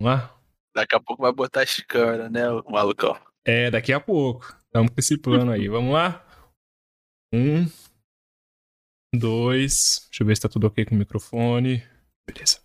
[0.00, 0.34] Vamos lá?
[0.76, 3.18] Daqui a pouco vai botar as câmeras, né, o malucão?
[3.44, 4.56] É, daqui a pouco.
[4.66, 5.66] Estamos com esse plano aí.
[5.66, 6.24] Vamos lá?
[7.34, 7.66] Um.
[9.12, 10.06] Dois.
[10.08, 11.82] Deixa eu ver se tá tudo ok com o microfone.
[12.28, 12.60] Beleza.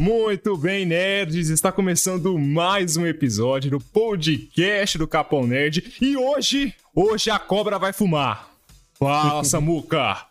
[0.00, 1.50] Muito bem, nerds!
[1.50, 5.96] Está começando mais um episódio do podcast do Capão Nerd.
[6.00, 8.48] E hoje, hoje a cobra vai fumar.
[8.94, 10.24] Fala, Samuca!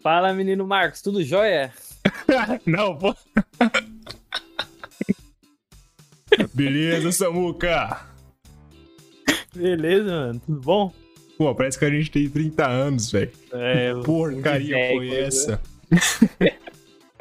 [0.00, 1.74] Fala, menino Marcos, tudo jóia?
[2.64, 3.14] Não, pô.
[6.52, 8.06] Beleza, Samuca?
[9.54, 10.92] Beleza, mano, tudo bom?
[11.36, 13.32] Pô, parece que a gente tem 30 anos, velho.
[13.52, 15.60] É, Porcaria velho, foi essa?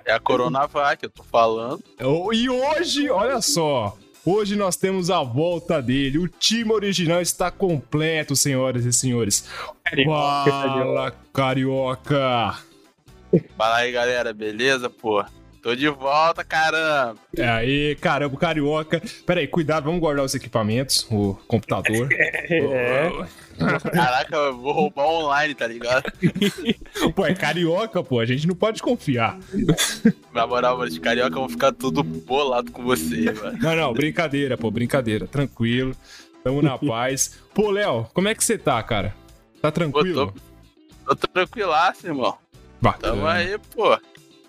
[0.06, 1.84] É a Coronavac, eu tô falando.
[2.02, 3.98] Oh, E hoje, olha só.
[4.26, 6.18] Hoje nós temos a volta dele.
[6.18, 9.48] O time original está completo, senhoras e senhores.
[9.84, 12.58] Carioca, Fala, carioca!
[13.58, 15.24] Fala aí, galera, beleza, pô?
[15.62, 17.18] Tô de volta, caramba!
[17.36, 19.02] É aí, caramba, carioca.
[19.26, 22.08] Pera aí, cuidado, vamos guardar os equipamentos, o computador.
[22.50, 23.10] É.
[23.94, 26.04] Caraca, eu vou roubar online, tá ligado?
[27.14, 29.38] Pô, é carioca, pô, a gente não pode confiar.
[30.34, 33.58] Na moral, mano, os carioca vão ficar tudo bolado com você, mano.
[33.62, 35.28] Não, não, brincadeira, pô, brincadeira.
[35.28, 35.96] Tranquilo,
[36.44, 37.38] tamo na paz.
[37.54, 39.14] Pô, Léo, como é que você tá, cara?
[39.62, 40.34] Tá tranquilo?
[41.06, 42.38] Tô tranquilaço, irmão.
[42.82, 43.14] Bacana.
[43.14, 43.98] Tamo aí, pô.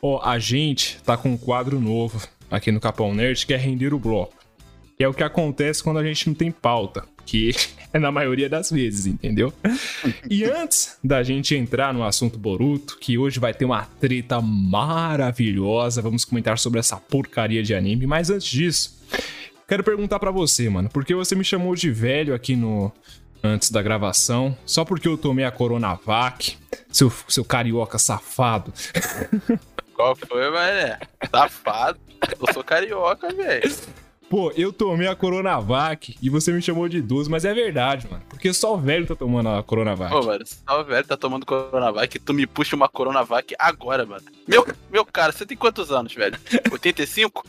[0.03, 2.21] Ó, a gente tá com um quadro novo
[2.51, 4.35] aqui no Capão Nerd que é render o bloco.
[4.97, 7.53] Que é o que acontece quando a gente não tem pauta, que
[7.93, 9.53] é na maioria das vezes, entendeu?
[10.29, 16.03] E antes da gente entrar no assunto Boruto, que hoje vai ter uma treta maravilhosa,
[16.03, 19.01] vamos comentar sobre essa porcaria de anime, mas antes disso,
[19.67, 22.93] quero perguntar pra você, mano, porque você me chamou de velho aqui no
[23.43, 26.59] antes da gravação, só porque eu tomei a Coronavac,
[26.91, 28.73] seu, seu carioca safado.
[30.01, 30.99] Qual foi, mané?
[31.31, 32.01] Safado.
[32.41, 33.71] Eu sou carioca, velho.
[34.31, 38.23] Pô, eu tomei a Coronavac e você me chamou de idoso, mas é verdade, mano.
[38.31, 40.11] Porque só o velho tá tomando a Coronavac.
[40.11, 44.25] Pô, mano, só o velho tá tomando Coronavac tu me puxa uma Coronavac agora, mano.
[44.49, 46.39] Meu, meu cara, você tem quantos anos, velho?
[46.73, 47.45] 85?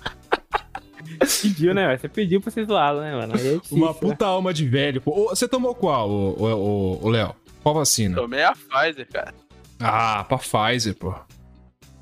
[1.41, 1.87] Pediu, né?
[1.87, 1.99] velho?
[2.01, 3.33] Você pediu pra vocês zoá né, mano?
[3.33, 3.97] Aí é difícil, Uma né?
[3.97, 4.99] puta alma de velho.
[4.99, 7.33] Pô, você tomou qual, ô, ô, ô, ô, Léo?
[7.63, 8.17] Qual vacina?
[8.17, 9.33] Tomei a Pfizer, cara.
[9.79, 11.15] Ah, pra Pfizer, pô.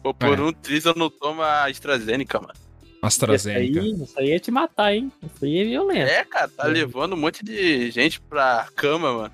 [0.03, 0.41] Pô, por É.
[0.41, 2.53] um triz eu não tomo a AstraZeneca, mano.
[2.55, 3.79] Isso AstraZeneca.
[3.81, 5.11] aí, isso aí é te matar, hein?
[5.23, 6.09] Isso aí é violento.
[6.11, 6.71] É, cara, tá Uhum.
[6.73, 9.31] levando um monte de gente pra cama, mano.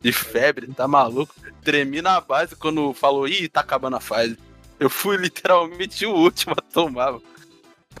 [0.00, 1.32] De febre, tá maluco?
[1.62, 4.36] Tremi na base quando falou, ih, tá acabando a Pfizer.
[4.80, 7.22] Eu fui literalmente o último a tomar, mano.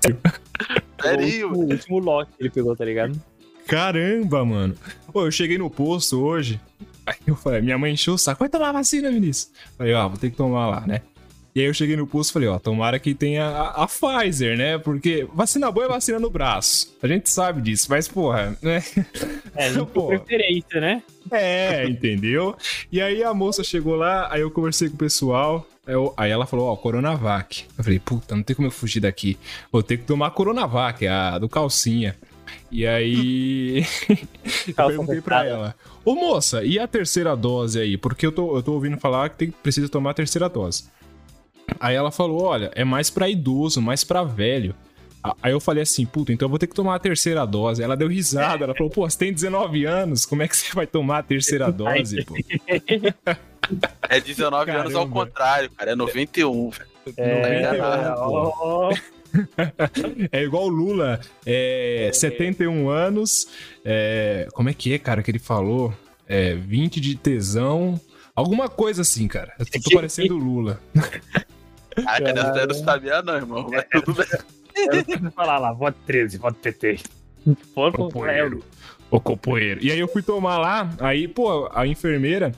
[1.00, 3.20] Sério, último, o último lote que ele pegou, tá ligado?
[3.66, 4.76] Caramba, mano.
[5.12, 6.60] Pô, eu cheguei no posto hoje.
[7.06, 8.40] Aí eu falei, minha mãe encheu o saco.
[8.40, 9.52] Vai tomar vacina, Vinícius.
[9.76, 11.02] Falei, ó, vou ter que tomar lá, né?
[11.54, 14.56] E aí eu cheguei no posto e falei, ó, tomara que tenha a, a Pfizer,
[14.56, 14.78] né?
[14.78, 16.96] Porque vacina boa é vacina no braço.
[17.02, 18.82] A gente sabe disso, mas, porra, né?
[19.54, 20.06] É, Pô.
[20.06, 21.02] preferência, né?
[21.30, 22.56] É, entendeu?
[22.90, 25.66] E aí a moça chegou lá, aí eu conversei com o pessoal.
[25.86, 27.66] aí eu- Aí ela falou, ó, Coronavac.
[27.76, 29.36] Eu falei, puta, não tem como eu fugir daqui.
[29.70, 32.16] Vou ter que tomar a Coronavac, a do calcinha.
[32.70, 33.84] E aí.
[34.68, 35.74] eu perguntei pra ela.
[36.02, 37.98] Ô moça, e a terceira dose aí?
[37.98, 40.84] Porque eu tô, eu tô ouvindo falar que tem, precisa tomar a terceira dose.
[41.80, 44.74] Aí ela falou: olha, é mais pra idoso, mais pra velho.
[45.22, 47.82] A- Aí eu falei assim, puta, então eu vou ter que tomar a terceira dose.
[47.82, 50.86] Ela deu risada, ela falou, pô, você tem 19 anos, como é que você vai
[50.86, 52.34] tomar a terceira dose, pô?
[54.08, 55.24] é 19 anos ao Caramba.
[55.26, 55.92] contrário, cara.
[55.92, 56.90] É 91, velho.
[57.16, 58.52] É, 91, pô.
[58.60, 58.94] ó,
[60.32, 63.48] É igual o Lula, é, 71 anos,
[63.84, 65.92] é, como é que é, cara, que ele falou?
[66.28, 67.98] É, 20 de tesão,
[68.34, 69.52] alguma coisa assim, cara.
[69.58, 70.80] Eu tô parecendo o Lula.
[71.94, 73.66] Caraca, dessa eu não sabia não, irmão.
[73.70, 75.30] Mas tudo bem.
[75.32, 77.00] falar lá, voto 13, voto PT.
[77.74, 78.62] Voto Companheiro.
[79.10, 79.84] Ô, companheiro.
[79.84, 82.52] E aí eu fui tomar lá, aí, pô, a enfermeira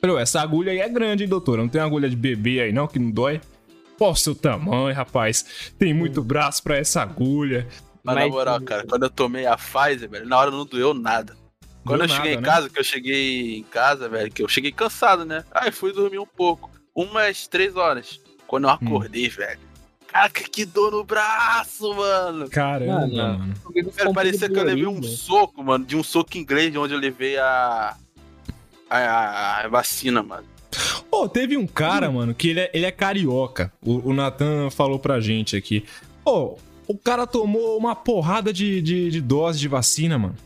[0.00, 1.62] falou, essa agulha aí é grande, hein, doutora?
[1.62, 3.40] Não tem agulha de bebê aí não, que não dói?
[3.96, 5.72] Qual o seu tamanho, rapaz?
[5.78, 7.66] Tem muito braço pra essa agulha.
[8.02, 10.94] Mas na Mas- moral, cara, quando eu tomei a Pfizer, velho, na hora não doeu
[10.94, 11.36] nada.
[11.84, 12.54] Quando Deu eu cheguei nada, em né?
[12.54, 15.44] casa, que eu cheguei em casa, velho, que eu cheguei cansado, né?
[15.52, 16.70] Aí fui dormir um pouco.
[16.94, 18.20] Umas três horas.
[18.48, 18.68] Quando Hum.
[18.70, 19.60] eu acordei, velho.
[20.08, 22.48] Caraca, que dor no braço, mano.
[22.48, 23.54] Caramba, Mano, mano.
[23.94, 26.98] Cara, parecia que eu levei um soco, mano, de um soco inglês, de onde eu
[26.98, 27.94] levei a.
[28.90, 30.44] A, a- a vacina, mano.
[31.10, 33.70] Pô, teve um cara, mano, que ele é, ele é carioca.
[33.82, 35.84] O, o Nathan falou pra gente aqui.
[36.24, 40.36] Pô, o cara tomou uma porrada de, de, de dose de vacina, mano.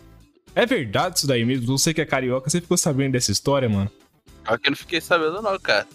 [0.56, 1.66] É verdade isso daí mesmo?
[1.78, 3.90] Você que é carioca, você ficou sabendo dessa história, mano?
[4.44, 5.86] Só que eu não fiquei sabendo, não, cara.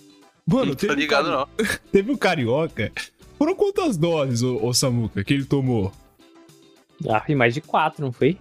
[0.48, 1.78] Mano, não tô teve um, ligado, cari- não.
[1.92, 2.92] teve um carioca
[3.38, 5.92] Foram quantas doses, ô, ô Samuca, que ele tomou?
[7.10, 8.38] Ah, foi mais de quatro, não foi?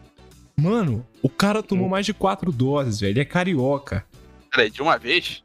[0.57, 3.13] Mano, o cara tomou mais de quatro doses, velho.
[3.13, 4.07] Ele é carioca.
[4.51, 5.43] Peraí, de uma vez?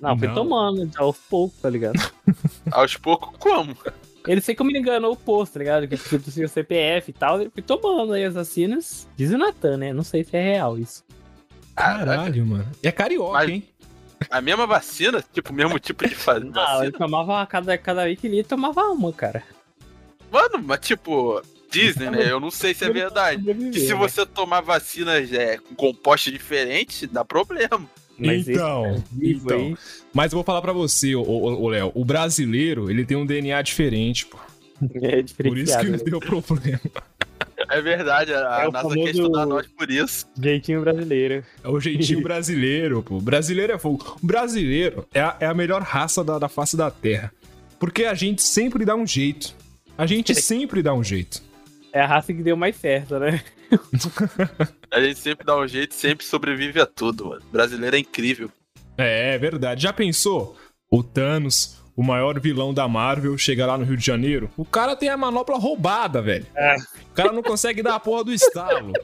[0.00, 0.34] Não, foi Não.
[0.34, 1.98] tomando, aos poucos, tá ligado?
[2.70, 3.76] Aos poucos, como?
[4.26, 5.86] Ele sei como ele enganou o posto, tá ligado?
[5.88, 9.08] Que tipo, tinha o CPF e tal, ele foi tomando aí as vacinas.
[9.16, 9.92] Diz o Natan, né?
[9.92, 11.04] Não sei se é real isso.
[11.74, 12.66] Caralho, mano.
[12.82, 13.64] É carioca, Mas- hein?
[14.30, 15.22] A mesma vacina?
[15.32, 16.92] Tipo, o mesmo tipo de fa- Não, ele vacina?
[16.92, 19.42] tomava cada, cada vez que ele ia, tomava uma, cara.
[20.30, 21.40] Mano, mas tipo,
[21.70, 22.30] dizem, né?
[22.30, 23.42] Eu não sei se é verdade.
[23.70, 27.80] Que se você tomar vacinas é, com compostos diferentes, dá problema.
[28.18, 29.58] Mas então, vivo então.
[29.58, 29.76] aí,
[30.12, 31.92] Mas eu vou falar pra você, ô, Léo.
[31.94, 34.38] O brasileiro, ele tem um DNA diferente, pô.
[34.82, 35.90] é Por isso que diferenciado.
[35.90, 36.80] não deu problema.
[37.68, 40.26] É verdade, a, É o NASA quer estudar nós por isso.
[40.40, 41.44] Jeitinho brasileiro.
[41.62, 43.16] É o jeitinho brasileiro, pô.
[43.16, 44.16] O brasileiro é fogo.
[44.22, 47.32] O brasileiro é a, é a melhor raça da, da face da terra.
[47.78, 49.54] Porque a gente sempre dá um jeito.
[49.98, 51.42] A gente sempre dá um jeito.
[51.92, 53.42] É a raça que deu mais certo, né?
[54.90, 57.42] A gente sempre dá um jeito, sempre sobrevive a tudo, mano.
[57.48, 58.50] O brasileiro é incrível.
[58.96, 59.82] É, é verdade.
[59.82, 60.56] Já pensou?
[60.90, 64.50] O Thanos, o maior vilão da Marvel, chega lá no Rio de Janeiro.
[64.56, 66.46] O cara tem a manopla roubada, velho.
[66.54, 66.76] É.
[67.10, 68.92] O cara não consegue dar a porra do estalo.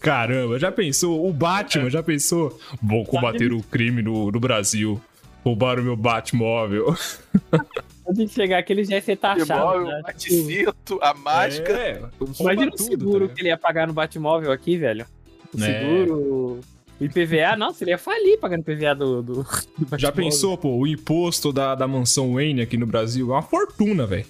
[0.00, 1.26] Caramba, já pensou?
[1.28, 2.58] O Batman, já pensou?
[2.82, 5.00] Vou combater o crime no, no Brasil.
[5.42, 6.94] Roubaram meu Batmóvel.
[8.06, 9.84] Antes de chegar aqui, ele já ia ser taxado.
[9.84, 9.98] Né?
[9.98, 11.72] o bate-cinto, a mágica.
[11.72, 12.02] É,
[12.40, 15.06] Imagina o tudo, seguro tá que ele ia pagar no Batmóvel aqui, velho.
[15.56, 15.66] O É.
[15.66, 16.14] seguro.
[16.18, 16.60] O
[17.00, 19.34] IPVA, nossa, ele ia falir pagando IPVA do, do,
[19.78, 23.30] do Já pensou, pô, o imposto da, da mansão Wayne aqui no Brasil?
[23.30, 24.26] É uma fortuna, velho.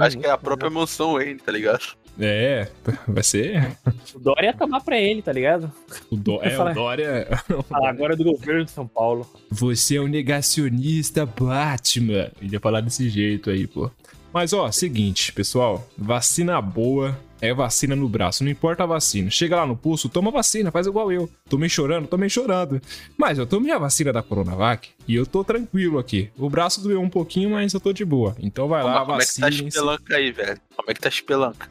[0.00, 1.82] Acho que é a própria mansão Wayne, tá ligado?
[2.20, 2.68] É,
[3.08, 3.76] vai ser.
[4.14, 5.72] O Dória ia tomar pra ele, tá ligado?
[6.10, 7.26] O, Dó- é, o Fala- Dória.
[7.68, 9.26] Falar agora é do governo de São Paulo.
[9.50, 12.30] Você é um negacionista Batman.
[12.40, 13.90] Ele ia falar desse jeito aí, pô.
[14.32, 15.88] Mas ó, seguinte, pessoal.
[15.96, 18.44] Vacina boa é vacina no braço.
[18.44, 19.28] Não importa a vacina.
[19.28, 21.28] Chega lá no pulso, toma vacina, faz igual eu.
[21.50, 22.80] Tomei chorando, tomei chorando.
[23.18, 26.30] Mas eu tomei a vacina da Coronavac e eu tô tranquilo aqui.
[26.38, 28.36] O braço doeu um pouquinho, mas eu tô de boa.
[28.38, 30.60] Então vai lá, Como, como é que tá espelanca aí, velho?
[30.76, 31.68] Como é que tá a espelanca?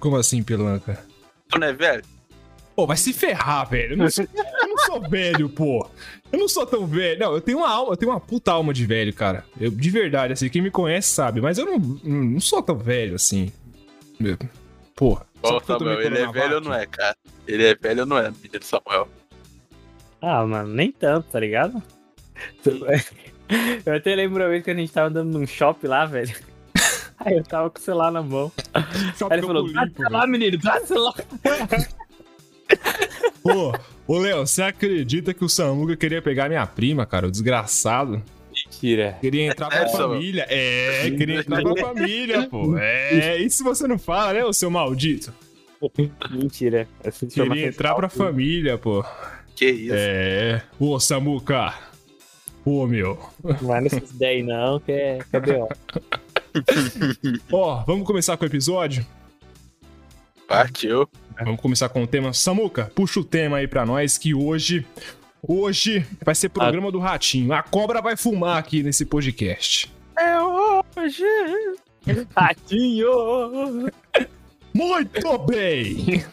[0.00, 1.04] Como assim, pelanca?
[1.50, 2.02] Tu não é velho?
[2.74, 3.92] Pô, vai se ferrar, velho.
[3.92, 5.86] Eu não, sou, eu não sou velho, pô.
[6.32, 7.20] Eu não sou tão velho.
[7.20, 9.44] Não, eu tenho uma alma, eu tenho uma puta alma de velho, cara.
[9.60, 13.16] Eu, de verdade, assim, quem me conhece sabe, mas eu não, não sou tão velho
[13.16, 13.52] assim.
[15.00, 15.26] Porra.
[15.42, 17.16] só Ô, porque eu tomei Samuel, ele é velho ou não é, cara?
[17.48, 19.08] Ele é velho ou não é, menino Samuel?
[20.20, 21.82] Ah, mano, nem tanto, tá ligado?
[23.86, 26.36] Eu até lembro uma vez que a gente tava andando num shopping lá, velho.
[27.18, 28.52] Aí eu tava com o celular na mão.
[29.16, 31.14] Só Aí ele falou, dá celular, menino, dá celular.
[33.42, 33.74] Pô,
[34.06, 37.26] ô Léo, você acredita que o Samuga queria pegar minha prima, cara?
[37.26, 38.22] O desgraçado.
[38.82, 39.18] Mentira.
[39.20, 40.46] Queria entrar pra É, família.
[40.48, 42.76] É, queria entrar pra família, pô.
[42.78, 45.32] É, isso você não fala, né, ô seu maldito?
[46.30, 46.86] Mentira.
[47.02, 48.24] Essa Queria entrar é pra falsa.
[48.32, 49.04] família, pô.
[49.54, 49.94] Que isso?
[49.96, 50.62] É.
[50.78, 51.74] Ô, Samuca.
[52.64, 53.18] Ô, meu.
[53.42, 55.68] Não vai nessas ideias não, que é, que é B.O.
[57.52, 59.06] Ó, vamos começar com o episódio?
[60.46, 61.08] Partiu.
[61.42, 62.32] Vamos começar com o tema.
[62.34, 64.84] Samuca, puxa o tema aí pra nós que hoje.
[65.42, 67.52] Hoje vai ser programa do Ratinho.
[67.52, 69.90] A cobra vai fumar aqui nesse podcast.
[70.18, 71.24] É hoje.
[72.36, 73.90] Ratinho!
[74.74, 76.24] Muito bem!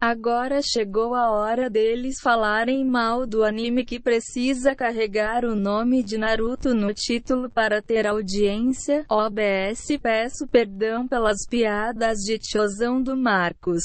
[0.00, 6.18] Agora chegou a hora deles falarem mal do anime que precisa carregar o nome de
[6.18, 9.06] Naruto no título para ter audiência.
[9.08, 13.82] OBS peço perdão pelas piadas de tiozão do Marcos.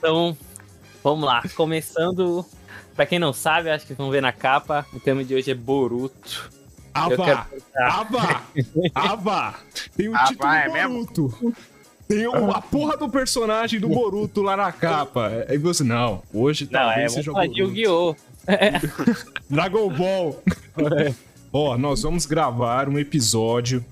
[0.00, 0.34] Então,
[1.04, 1.42] vamos lá.
[1.54, 2.44] Começando.
[2.96, 5.54] Pra quem não sabe, acho que vão ver na capa, o tema de hoje é
[5.54, 6.50] Boruto.
[6.92, 8.42] Perguntar- Ava!
[8.94, 9.54] Ava!
[9.96, 10.94] Tem o Ava, título é do mesmo?
[11.06, 11.54] Boruto.
[12.08, 15.30] Tem o- a porra do personagem do Boruto lá na capa.
[15.48, 17.58] Aí você, não, hoje Não, é, talvez vamos seja o Boruto.
[17.58, 18.16] Yu-Gi-Oh!
[19.48, 20.42] Dragon Ball.
[21.52, 23.84] Ó, nós vamos gravar um episódio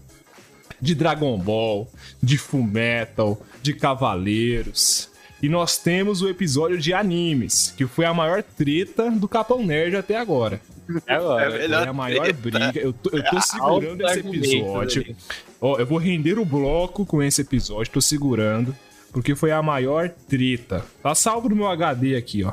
[0.80, 1.88] de Dragon Ball,
[2.22, 5.08] de Fullmetal, de Cavaleiros.
[5.42, 9.96] E nós temos o episódio de animes, que foi a maior treta do Capão Nerd
[9.96, 10.60] até agora.
[11.06, 11.54] É agora.
[11.54, 12.40] É melhor Foi a maior treta.
[12.40, 12.80] briga.
[12.80, 15.02] Eu tô, eu tô Altos segurando esse episódio.
[15.02, 15.16] ali.
[15.60, 18.74] Ó, eu vou render o bloco com esse episódio, tô segurando,
[19.12, 20.84] porque foi a maior treta.
[21.02, 22.52] Tá salvo no meu HD aqui, ó.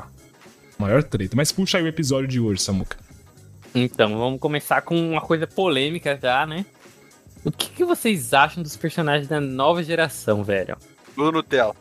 [0.78, 1.34] Maior treta.
[1.34, 2.96] Mas puxa aí o episódio de hoje, Samuca.
[3.74, 6.64] Então, vamos começar com uma coisa polêmica já, né?
[7.44, 10.76] O que, que vocês acham dos personagens da nova geração, velho?
[11.14, 11.74] Blue Nutella.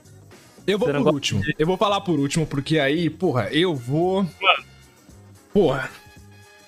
[0.68, 1.44] Eu vou Você por último.
[1.58, 4.26] Eu vou falar por último, porque aí, porra, eu vou.
[5.54, 5.90] Porra.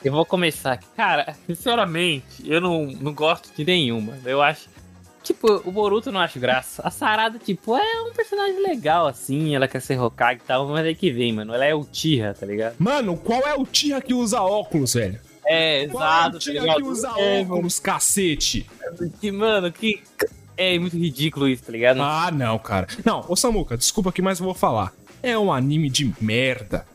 [0.03, 0.85] Eu vou começar aqui.
[0.95, 4.17] Cara, sinceramente, eu não, não gosto de nenhuma.
[4.23, 4.69] Eu acho.
[5.23, 6.81] Tipo, o Boruto eu não acho graça.
[6.85, 9.55] A Sarada, tipo, é um personagem legal, assim.
[9.55, 11.53] Ela quer ser Hokage e tal, mas aí que vem, mano.
[11.53, 12.75] Ela é o Tira, tá ligado?
[12.79, 15.19] Mano, qual é o tia que usa óculos, velho?
[15.45, 18.69] É, Qual é o exato, tá que usa É, mano, óculos, cacete?
[19.19, 20.01] que, mano, que.
[20.57, 22.01] É muito ridículo isso, tá ligado?
[22.01, 22.87] Ah, não, cara.
[23.05, 24.91] Não, ô Samuca, desculpa aqui, mas eu vou falar.
[25.21, 26.85] É um anime de merda.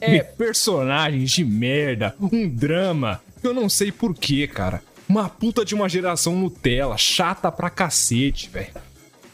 [0.00, 2.14] É personagens de merda.
[2.20, 3.22] Um drama.
[3.42, 4.82] Eu não sei porquê, cara.
[5.08, 6.98] Uma puta de uma geração Nutella.
[6.98, 8.72] Chata pra cacete, velho.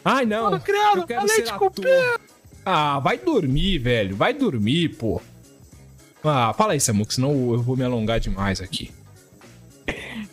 [0.05, 0.45] Ai, não.
[0.45, 2.21] Porra, criado, eu quero ser ator.
[2.65, 4.17] Ah, vai dormir, velho.
[4.17, 5.21] Vai dormir, pô.
[6.23, 8.91] Ah, fala aí, Samuca, senão eu vou me alongar demais aqui.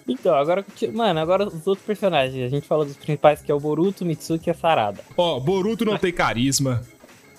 [0.07, 0.65] Então, agora.
[0.93, 2.45] Mano, agora os outros personagens.
[2.45, 5.01] A gente falou dos principais, que é o Boruto, Mitsuki e a Sarada.
[5.17, 6.81] Ó, Boruto não tem carisma.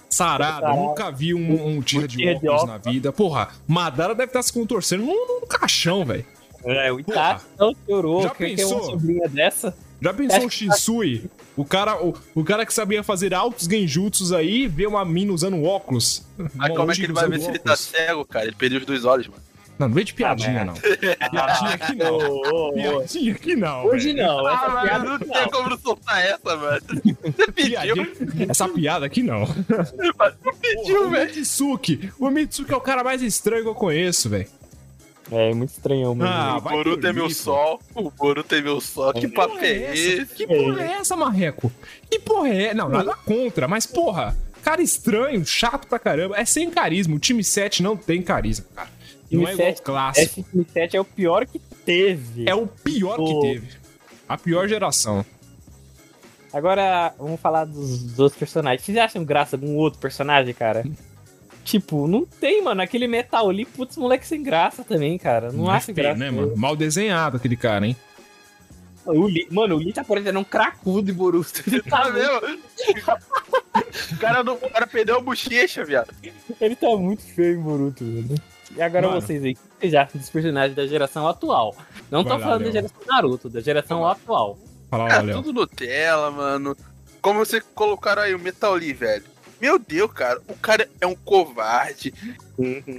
[0.09, 0.81] Sarada, Sarada.
[0.81, 2.95] nunca vi um, um tira de tira de óculos na óculos.
[2.95, 3.13] vida.
[3.13, 6.25] Porra, Madara deve estar se contorcendo num, num caixão, velho.
[6.65, 7.01] É, o.
[7.01, 8.23] Itachi não chorou.
[8.23, 8.83] Já uma pensou?
[8.85, 9.77] sobrinha dessa.
[10.01, 11.25] Já pensou o que- Shinsui?
[11.57, 15.63] O cara, o, o cara que sabia fazer altos genjutsus aí, vê uma mina usando
[15.65, 16.25] óculos.
[16.55, 18.47] Mas como é que ele vai ver se ele tá cego, cara?
[18.47, 19.43] Ele perdeu os dois olhos, mano.
[19.79, 20.75] Não, não vem de piadinha, Ah, não.
[21.31, 22.17] Piadinha aqui não.
[22.17, 22.73] Ô, ô.
[22.73, 23.87] Piadinha aqui não.
[23.87, 24.27] Hoje velho.
[24.27, 26.81] não, essa Ah, piada não tem como soltar essa, mano.
[27.37, 29.41] Você pediu, Piadinha- Essa piada aqui não.
[29.41, 31.35] não pediu, o velho.
[31.35, 32.11] Mitsuki.
[32.19, 34.47] O Mitsuki é o cara mais estranho que eu conheço, velho.
[35.33, 36.31] É, muito estranhão mesmo.
[36.33, 37.81] Ah, O Boruto é meu sol.
[37.95, 39.13] O Boruto é meu sol.
[39.15, 39.95] Que papo porra é essa?
[40.23, 40.35] esse?
[40.35, 41.73] Que porra é essa, Marreco?
[42.11, 42.75] Que porra é?
[42.75, 46.37] Não, nada contra, mas porra, cara estranho, chato pra caramba.
[46.39, 47.17] É sem carisma.
[47.17, 48.89] O time 7 não tem carisma, cara.
[49.31, 50.41] Não Time é igual 7 clássico.
[50.41, 52.45] Esse time 7 é o pior que teve.
[52.49, 53.69] É o pior que teve.
[54.29, 55.25] A pior geração.
[56.53, 58.83] Agora, vamos falar dos, dos outros personagens.
[58.85, 60.85] Vocês acham graça de um outro personagem, cara?
[61.65, 62.81] tipo, não tem, mano.
[62.81, 65.51] Aquele metal ali, putz, moleque sem graça também, cara.
[65.51, 66.19] Não acho tem, graça.
[66.19, 66.57] né, mano?
[66.57, 67.97] Mal desenhado aquele cara, hein?
[69.07, 71.63] O Lee, mano, o Lee tá parecendo um cracudo de Boruto.
[71.67, 72.41] Ele Tá tá, mesmo?
[74.13, 76.15] o, cara não, o cara perdeu a bochecha, viado.
[76.61, 78.35] ele tá muito feio em Boruto, mano.
[78.77, 79.21] E agora Mano.
[79.21, 81.77] vocês aí, o que vocês acham dos personagens da geração atual?
[82.11, 84.59] Não tô Vai lá, falando da geração Naruto, da geração atual.
[84.91, 85.43] Fala lá, Cara, Léo.
[85.43, 86.77] tudo Nutella, mano.
[87.23, 89.25] Como vocês colocaram aí o Metal Lee, velho.
[89.61, 90.41] Meu Deus, cara.
[90.49, 92.13] O cara é um covarde.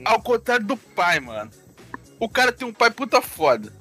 [0.06, 1.52] Ao contrário do pai, mano.
[2.20, 3.72] O cara tem um pai puta foda.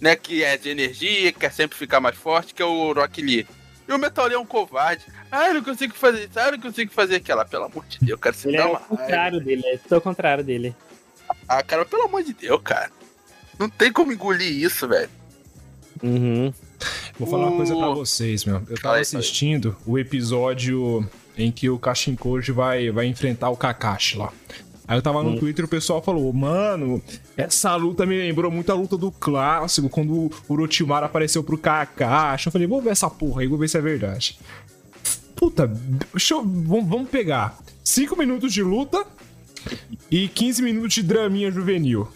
[0.00, 0.16] Né?
[0.16, 3.46] Que é de energia, quer sempre ficar mais forte, que é o Rock Lee.
[3.86, 5.04] E o Metal Lee é um covarde.
[5.30, 6.38] Ah, eu não consigo fazer isso.
[6.38, 7.40] Ah, eu não consigo fazer aquilo.
[7.40, 8.34] Ah, Pelo amor de Deus, cara.
[8.34, 10.74] Você Ele dá é uma o contrário dele, é ao contrário dele.
[11.52, 12.92] Ah, cara, pelo amor de Deus, cara.
[13.58, 15.10] Não tem como engolir isso, velho.
[16.00, 16.54] Uhum.
[17.18, 18.62] Vou falar uma coisa pra vocês, meu.
[18.70, 21.04] Eu tava aí, assistindo o episódio
[21.36, 24.32] em que o Kashinkoji vai, vai enfrentar o Kakashi lá.
[24.86, 25.38] Aí eu tava no Hum.
[25.40, 27.02] Twitter e o pessoal falou, mano,
[27.36, 32.46] essa luta me lembrou muito a luta do clássico, quando o Orochimaru apareceu pro Kakashi.
[32.46, 34.38] Eu falei, vou ver essa porra aí, vou ver se é verdade.
[35.34, 39.04] Puta, deixa eu, vamos, pegar 5 minutos de luta
[40.10, 42.08] e 15 minutos de draminha juvenil.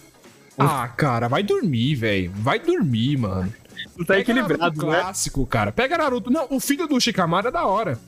[0.57, 2.31] Ah, cara, vai dormir, velho.
[2.35, 3.53] Vai dormir, mano.
[3.97, 5.01] Não tá Pega equilibrado, Naruto né?
[5.01, 5.71] clássico, cara.
[5.71, 6.29] Pega Naruto.
[6.31, 7.99] Não, o filho do Shikamaru é da hora.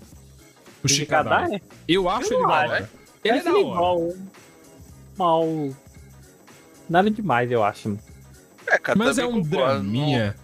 [0.84, 1.44] O Shikadai.
[1.44, 1.62] Shikadai?
[1.88, 2.72] Eu acho Eu ele da acho.
[2.72, 2.90] hora.
[3.24, 3.60] Ele é da hora.
[3.60, 4.14] igual.
[5.18, 5.70] Mal.
[6.90, 7.98] Nada demais, eu acho.
[8.66, 9.50] É, cara, Mas é um concordo.
[9.50, 10.36] draminha.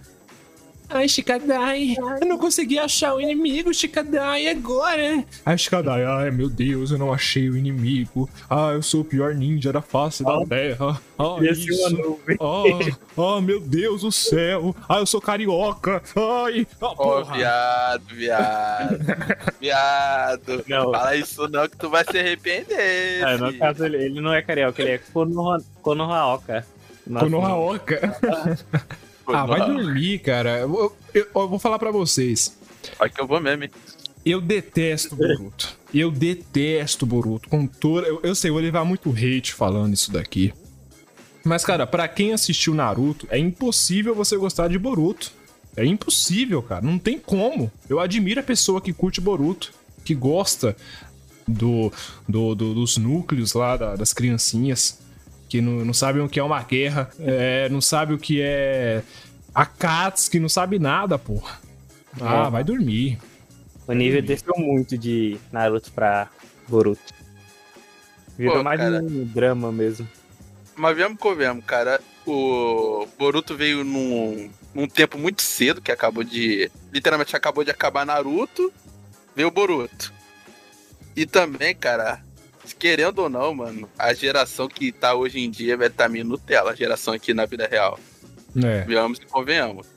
[0.96, 5.24] Ai, Shikadai, eu não consegui achar o inimigo, Shikadai, agora.
[5.44, 8.30] Ai, Shikadai, ai, meu Deus, eu não achei o inimigo.
[8.48, 10.46] Ah, eu sou o pior ninja da face da Ah.
[10.48, 11.02] terra.
[11.18, 11.90] Ah, isso.
[11.90, 12.38] nuvem.
[12.40, 12.98] Ah,
[13.38, 14.76] ah, meu Deus do céu.
[14.88, 16.02] Ah, eu sou carioca.
[16.46, 17.36] Ai, ah, Ó, porra.
[17.38, 19.00] viado, viado.
[19.60, 20.64] viado.
[20.68, 20.92] Não.
[20.92, 23.22] Fala isso não que tu vai se arrepender.
[23.24, 26.66] É, no caso, ele, ele não é carioca, ele é Konoha- Konohaoka.
[27.20, 28.00] Konohaoka.
[29.28, 30.60] Ah, vai dormir, cara.
[30.60, 32.58] Eu, eu- eu- vou falar pra vocês.
[33.14, 33.72] Que eu vou mesmo, hein?
[34.26, 35.78] Eu detesto Boruto.
[35.94, 37.50] Eu detesto Boruto.
[37.50, 38.08] Com toda.
[38.08, 40.54] Eu, eu sei, eu vou levar muito hate falando isso daqui.
[41.44, 45.32] Mas, cara, pra quem assistiu Naruto, é impossível você gostar de Boruto.
[45.76, 46.82] É impossível, cara.
[46.86, 47.72] Não tem como.
[47.90, 49.74] Eu admiro a pessoa que curte Boruto,
[50.06, 50.76] que gosta
[51.48, 51.92] do,
[52.30, 55.00] do- do- dos núcleos lá, da- das criancinhas,
[55.54, 59.04] que não, não sabem o que é uma guerra, é, não sabe o que é
[59.54, 61.62] Akatsuki, não sabe nada, porra.
[62.20, 62.50] Ah, É.
[62.50, 63.20] vai dormir.
[63.86, 66.28] O nível desceu muito de Naruto pra
[66.68, 67.14] Boruto.
[68.36, 69.00] Virou Pô, mais cara.
[69.04, 70.08] um drama mesmo.
[70.76, 72.02] Mas vemos que vemos, cara.
[72.26, 76.72] O Boruto veio num, num tempo muito cedo, que acabou de.
[76.92, 78.74] Literalmente acabou de acabar Naruto.
[79.36, 80.12] Veio o Boruto.
[81.16, 82.24] E também, cara,
[82.80, 86.26] querendo ou não, mano, a geração que tá hoje em dia vai estar tá meio
[86.26, 88.00] Nutella, a geração aqui na vida real.
[88.64, 88.82] É.
[88.84, 89.88] Vamos e convenhamos.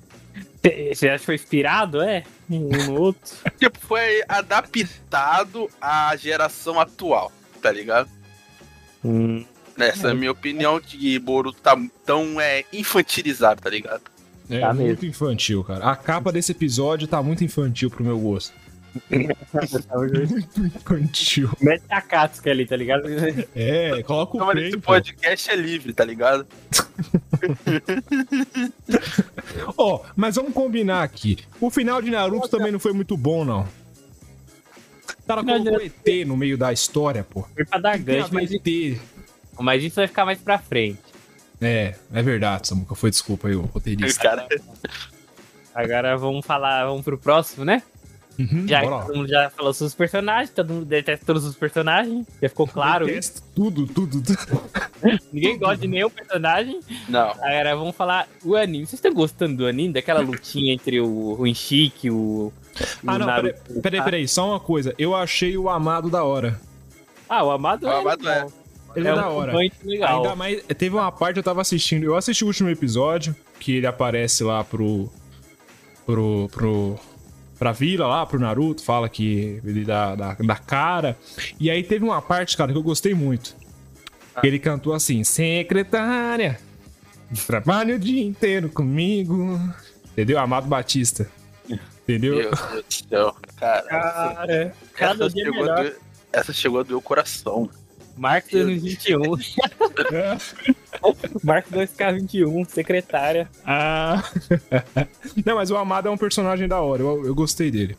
[0.92, 2.25] Você acha que foi inspirado, é?
[2.50, 3.37] Um no outro?
[3.58, 7.30] tipo, foi adaptado à geração atual,
[7.62, 8.08] tá ligado?
[9.04, 9.44] Hum.
[9.78, 14.02] Essa é a minha opinião que Boruto tá tão é, infantilizado, tá ligado?
[14.49, 15.08] É Tá muito mesmo.
[15.08, 15.85] infantil, cara.
[15.90, 18.54] A capa desse episódio tá muito infantil pro meu gosto.
[19.11, 21.50] Muito infantil.
[21.61, 23.05] Mete a Katsuki ali, tá ligado?
[23.55, 26.47] É, coloca o Então, mas esse podcast é livre, tá ligado?
[29.76, 31.38] Ó, mas vamos combinar aqui.
[31.61, 33.62] O final de Naruto também não foi muito bom, não.
[33.62, 37.43] O cara colocou ET no meio da história, pô.
[37.55, 39.00] Foi pra dar gancho, mas, ET.
[39.59, 41.00] mas isso vai ficar mais pra frente.
[41.61, 42.95] É, é verdade, Samuca.
[42.95, 44.23] Foi desculpa aí, o roteirista.
[44.23, 44.47] Cara,
[45.76, 47.83] Agora vamos falar, vamos pro próximo, né?
[48.38, 52.26] Uhum, Já, todo mundo já falou sobre os personagens, todo mundo detesta todos os personagens,
[52.43, 53.05] já ficou claro.
[53.09, 53.14] isso.
[53.14, 54.62] Detesto Tudo, tudo, tudo.
[55.33, 56.81] Ninguém gosta de nenhum personagem.
[57.09, 57.31] não.
[57.31, 58.85] Agora vamos falar o anime.
[58.87, 59.93] Vocês estão gostando do anime?
[59.95, 62.52] Daquela lutinha entre o, o Inshiki, o.
[63.07, 63.55] Ah, o não, Naruto.
[63.64, 64.95] peraí, peraí, peraí, só uma coisa.
[64.99, 66.61] Eu achei o Amado da hora.
[67.28, 67.99] Ah, o Amado O é.
[67.99, 68.52] Amado legal.
[68.95, 69.52] Ele é, um da hora.
[69.85, 70.16] legal.
[70.23, 72.05] Ainda mais, teve uma parte que eu tava assistindo.
[72.05, 75.11] Eu assisti o último episódio, que ele aparece lá pro.
[76.05, 76.49] pro.
[76.52, 76.99] pro.
[77.59, 81.17] Pra vila lá, pro Naruto, fala que ele dá, dá, dá cara.
[81.59, 83.57] E aí teve uma parte, cara, que eu gostei muito.
[84.41, 86.59] Que ele cantou assim: Secretária,
[87.47, 89.59] trabalha o dia inteiro comigo.
[90.13, 90.39] Entendeu?
[90.39, 91.31] Amado Batista.
[92.03, 92.37] Entendeu?
[92.37, 93.37] Meu Deus do céu.
[93.57, 95.99] Cara, Cara, cada essa, dia chegou doer,
[96.33, 97.69] essa chegou a doer o coração.
[98.17, 99.23] Marcos 2021.
[101.43, 103.49] Marcos 2K21, secretária.
[103.65, 104.23] Ah.
[105.45, 107.03] Não, mas o Amado é um personagem da hora.
[107.03, 107.97] Eu, eu gostei dele.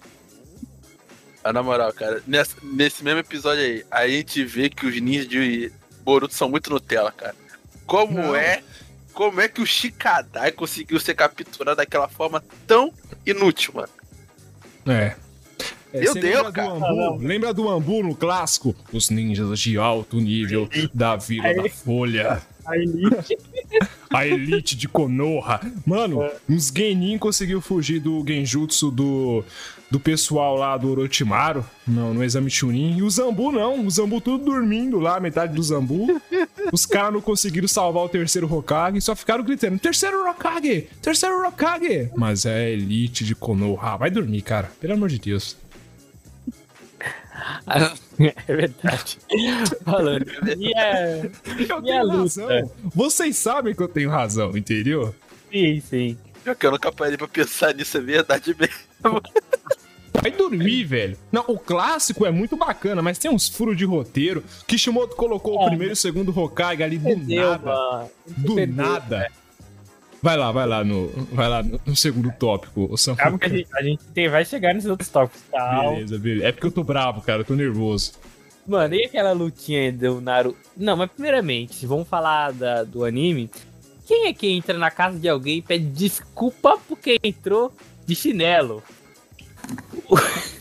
[1.43, 5.27] Ah, na moral, cara, nessa- nesse mesmo episódio aí, a gente vê que os ninjas
[5.27, 5.71] de
[6.03, 7.35] Boruto são muito Nutella, cara.
[7.85, 8.35] Como Não.
[8.35, 8.61] é.
[9.13, 12.93] Como é que o Shikadai conseguiu ser capturado daquela forma tão
[13.25, 13.89] inútil, mano?
[14.85, 15.15] É.
[15.93, 16.67] É, Meu Deus, lembra cara.
[16.69, 17.25] Do Ambu?
[17.25, 18.75] Lembra do Ambu no clássico?
[18.91, 22.41] Os ninjas de alto nível da Vila da Folha.
[22.67, 23.37] A Elite.
[24.09, 25.59] A elite de Konoha.
[25.85, 29.43] Mano, uns Genin conseguiu fugir do genjutsu do,
[29.91, 32.97] do pessoal lá do Orochimaru, não, no exame Chunin.
[32.97, 36.21] E o Zambu não, o Zambu tudo dormindo lá, metade do Zambu.
[36.71, 40.87] Os caras não conseguiram salvar o terceiro Hokage, só ficaram gritando: Terceiro Hokage!
[41.01, 42.09] Terceiro Hokage!
[42.15, 43.97] Mas é a elite de Konoha.
[43.97, 45.55] Vai dormir, cara, pelo amor de Deus.
[48.47, 49.19] É verdade.
[49.85, 50.25] Falando.
[50.57, 51.29] E é.
[51.45, 52.17] Eu E a tenho luta?
[52.17, 52.71] razão.
[52.95, 55.13] Vocês sabem que eu tenho razão, entendeu?
[55.51, 56.17] Sim, sim.
[56.45, 59.21] Já que eu nunca parei pra pensar nisso, é verdade mesmo.
[60.19, 61.17] Vai dormir, velho.
[61.31, 64.43] Não, o clássico é muito bacana, mas tem uns furos de roteiro.
[64.65, 65.67] Kishimoto colocou o É.
[65.67, 67.65] primeiro e o segundo Hokage ali do Perdeu, nada.
[67.65, 68.09] mano.
[68.35, 69.31] Do Perdeu, nada.
[70.21, 73.15] Vai lá, vai lá no, vai lá no, segundo tópico, o.
[73.15, 75.93] Calma que a gente, a gente tem- vai chegar nesses outros tópicos, tal.
[75.93, 76.47] Beleza, beleza.
[76.47, 78.13] É porque eu tô bravo, cara, eu tô nervoso.
[78.67, 80.57] Mano, e aquela lutinha do Naruto?
[80.75, 83.49] Não, mas primeiramente, vamos falar da- do anime.
[84.07, 87.71] Quem é que entra na casa de alguém e pede desculpa porque entrou
[88.05, 88.81] de chinelo?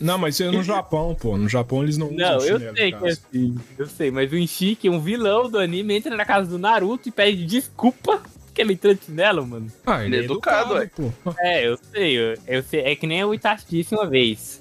[0.01, 1.37] Não, mas isso é no Japão, pô.
[1.37, 4.31] No Japão eles não Não, usam eu chinelo, sei que é assim, eu sei, mas
[4.31, 8.21] o Inshiki, um vilão do anime, entra na casa do Naruto e pede desculpa
[8.57, 9.71] porque ele entrou de chinelo, mano.
[9.85, 11.35] Ah, ele é Educado, educado, pô.
[11.39, 14.59] É, eu sei, eu, eu sei, é que nem o Itachi disse uma vez.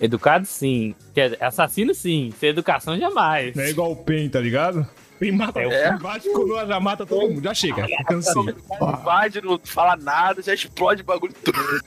[0.00, 3.54] Educado sim, Quer dizer, assassino sim, sem educação jamais.
[3.56, 4.86] Não é igual o Pen, tá ligado?
[5.18, 5.64] Pen mata, É.
[5.64, 5.96] é.
[5.98, 7.42] bate quando já mata todo mundo.
[7.42, 8.42] Já chega, eu cansei.
[8.80, 11.34] Invade, não fala nada, já explode o bagulho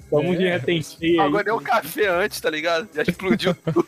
[0.10, 0.34] todo.
[0.34, 0.58] É.
[0.58, 1.28] já tem cheio aí.
[1.28, 2.89] Agora nem o café antes, tá ligado?
[2.93, 3.86] Já explodiu tudo.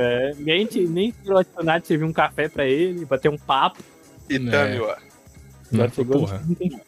[0.00, 3.80] É, nem, nem tirou adicionar de servir um café pra ele, bater um papo.
[4.28, 4.96] Itami, ó.
[5.72, 6.42] Agora Hum, porra.
[6.46, 6.80] não tem-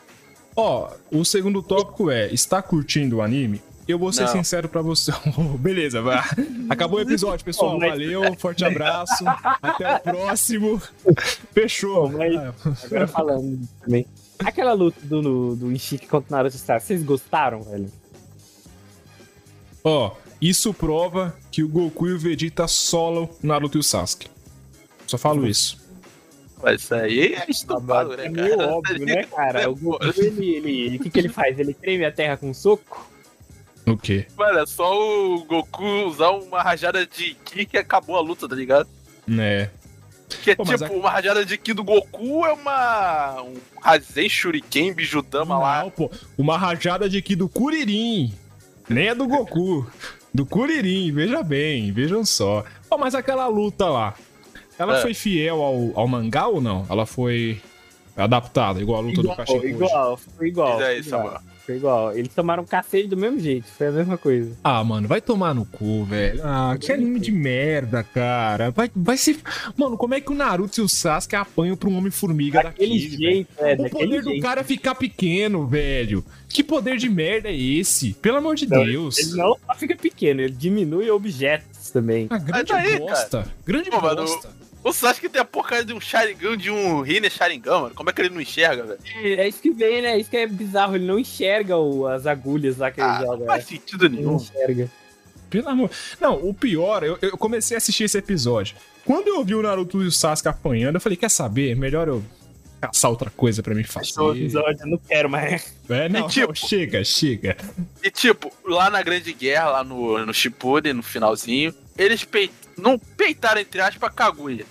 [0.56, 3.60] Ó, o segundo tópico é: está curtindo o anime?
[3.86, 4.28] Eu vou ser Não.
[4.28, 5.12] sincero pra você.
[5.60, 6.22] Beleza, vai.
[6.70, 7.78] Acabou o episódio, pessoal.
[7.78, 9.24] Valeu, forte abraço.
[9.60, 10.80] Até o próximo.
[11.52, 12.08] Fechou.
[12.10, 14.06] Mas- Ah, Agora falando também.
[14.38, 17.90] Aquela luta do, do, Ishiki contra o Naruto Sasuke, vocês gostaram, velho?
[19.82, 24.28] Ó, isso prova que o Goku e o Vegeta solam Naruto e o Sasuke.
[25.06, 25.83] Só falo isso.
[26.62, 28.72] Mas isso aí é estupado, né, é meio cara?
[28.72, 29.70] óbvio, né, cara?
[29.70, 31.58] O Goku, ele, ele, o que, que ele faz?
[31.58, 33.10] Ele treme a terra com um soco?
[33.86, 34.26] O quê?
[34.36, 38.56] Mano, é só o Goku usar uma rajada de Ki que acabou a luta, tá
[38.56, 38.88] ligado?
[39.26, 39.70] Né?
[40.42, 43.42] Que Pô, mas tipo, uma rajada de Ki do Goku é uma.
[43.42, 45.82] um Razen Shuriken Bijudama lá.
[45.82, 46.10] Não, pô.
[46.36, 48.32] Uma rajada de aqui do Kuririn.
[48.88, 49.86] Nem é do Goku.
[50.32, 52.64] Do Kuririn, veja bem, vejam só.
[52.90, 54.14] Ó, mas aquela luta lá,
[54.78, 55.02] ela É.
[55.02, 56.86] foi fiel ao, ao mangá ou não?
[56.88, 57.60] Ela foi
[58.16, 59.68] adaptada, igual a luta do Igual, Kashinkuji?
[59.68, 60.78] igual, foi igual.
[60.78, 62.12] Foi igual, foi igual.
[62.16, 64.52] Eles tomaram cacete do mesmo jeito, foi a mesma coisa.
[64.62, 66.40] Ah, mano, vai tomar no cu, velho.
[66.44, 68.70] Ah, que anime de merda, cara.
[68.70, 69.38] Vai, vai ser.
[69.76, 73.08] Mano, como é que o Naruto e o Sasuke apanham pra um Homem-Formiga Daquele daquele,
[73.16, 73.18] velho?
[73.32, 74.42] jeito, é, O poder do jeito.
[74.42, 76.24] cara é ficar pequeno, velho.
[76.48, 78.12] Que poder de merda é esse?
[78.14, 79.18] Pelo amor de Não, Deus.
[79.18, 82.28] Ele não só fica pequeno, ele diminui objetos também.
[82.30, 83.46] Ah, grande Mas daí, bosta.
[83.66, 84.50] Grande Pô, mano, bosta.
[84.84, 87.94] O Sasuke tem a porcaria de um Sharingan, de um Rine Sharingan, mano.
[87.94, 89.00] Como é que ele não enxerga, velho?
[89.16, 90.18] É, é isso que vem, né?
[90.18, 93.32] Isso que é bizarro, ele não enxerga o- as agulhas lá que Ah, ele não
[93.32, 93.46] joga.
[93.46, 94.36] faz sentido Ele não nenhum.
[94.36, 94.90] enxerga.
[95.48, 95.90] Pelo amor.
[96.20, 98.76] Não, o pior, eu, eu comecei a assistir esse episódio.
[99.06, 101.74] Quando eu vi o Naruto e o Sasuke apanhando, eu falei: quer saber?
[101.76, 102.22] Melhor eu
[102.80, 104.08] caçar outra coisa pra mim fazer.
[104.08, 105.74] Fechou o episódio, eu não quero mais.
[105.88, 107.56] É, não, E tipo- não, chega, chega.
[108.02, 112.52] E tipo, lá na Grande Guerra, lá no, no Shippuden, no finalzinho, eles peit...
[112.76, 114.66] não peitaram, entre aspas, a Kaguya.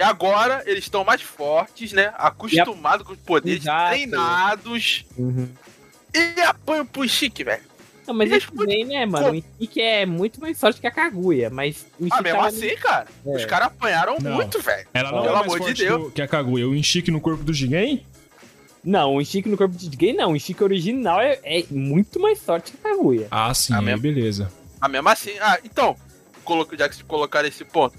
[0.00, 2.10] E agora eles estão mais fortes, né?
[2.16, 3.90] Acostumados com os poderes, Exato.
[3.90, 5.04] treinados.
[6.14, 7.62] E apanham pro Chique, velho.
[8.06, 9.30] Não, mas Ele isso também, né, mano?
[9.38, 13.08] O Ikki é muito mais forte que a Kaguya, mas o Ah, mesmo assim, cara.
[13.26, 13.36] É.
[13.36, 14.32] Os caras apanharam Não.
[14.32, 14.88] muito, velho.
[14.94, 16.04] Ela não Pelo é mais amor de forte Deus.
[16.06, 16.66] que, que a Kaguya.
[16.66, 18.06] O Enchique no corpo do Jigen?
[18.82, 20.32] Não, o Ishiki no corpo de gay não.
[20.32, 23.28] O Ishiki original é, é muito mais forte que a Kaguya.
[23.30, 24.00] Ah, sim, Ah, mesmo?
[24.00, 24.50] beleza.
[24.80, 25.32] Ah, mesmo assim.
[25.38, 25.94] Ah, então,
[26.78, 27.98] já que se colocaram esse ponto.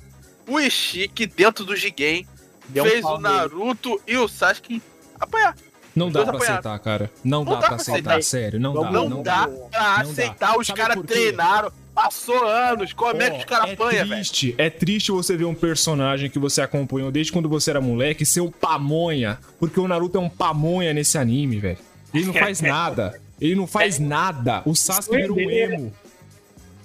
[0.51, 2.27] O Ishiki, dentro do Jigen,
[2.67, 3.35] Deu um fez pau o nele.
[3.35, 4.81] Naruto e o Sasuke
[5.19, 5.55] apanhar.
[5.95, 6.53] Não dá pra apanharam.
[6.59, 7.11] aceitar, cara.
[7.23, 8.23] Não, Não dá, dá pra aceitar, aceitar.
[8.23, 8.59] sério.
[8.59, 9.47] Não, Não dá, Não, não dá, dá.
[9.69, 10.57] pra aceitar.
[10.57, 11.71] Os caras treinaram.
[11.93, 12.93] Passou anos.
[12.93, 14.09] Como é que os caras é apanham, velho?
[14.09, 18.25] triste, é triste você ver um personagem que você acompanhou desde quando você era moleque
[18.25, 19.37] ser um pamonha.
[19.59, 21.77] Porque o Naruto é um pamonha nesse anime, velho.
[22.13, 23.19] Ele não faz nada.
[23.41, 24.61] Ele não faz nada.
[24.65, 25.93] O Sasuke virou um emo.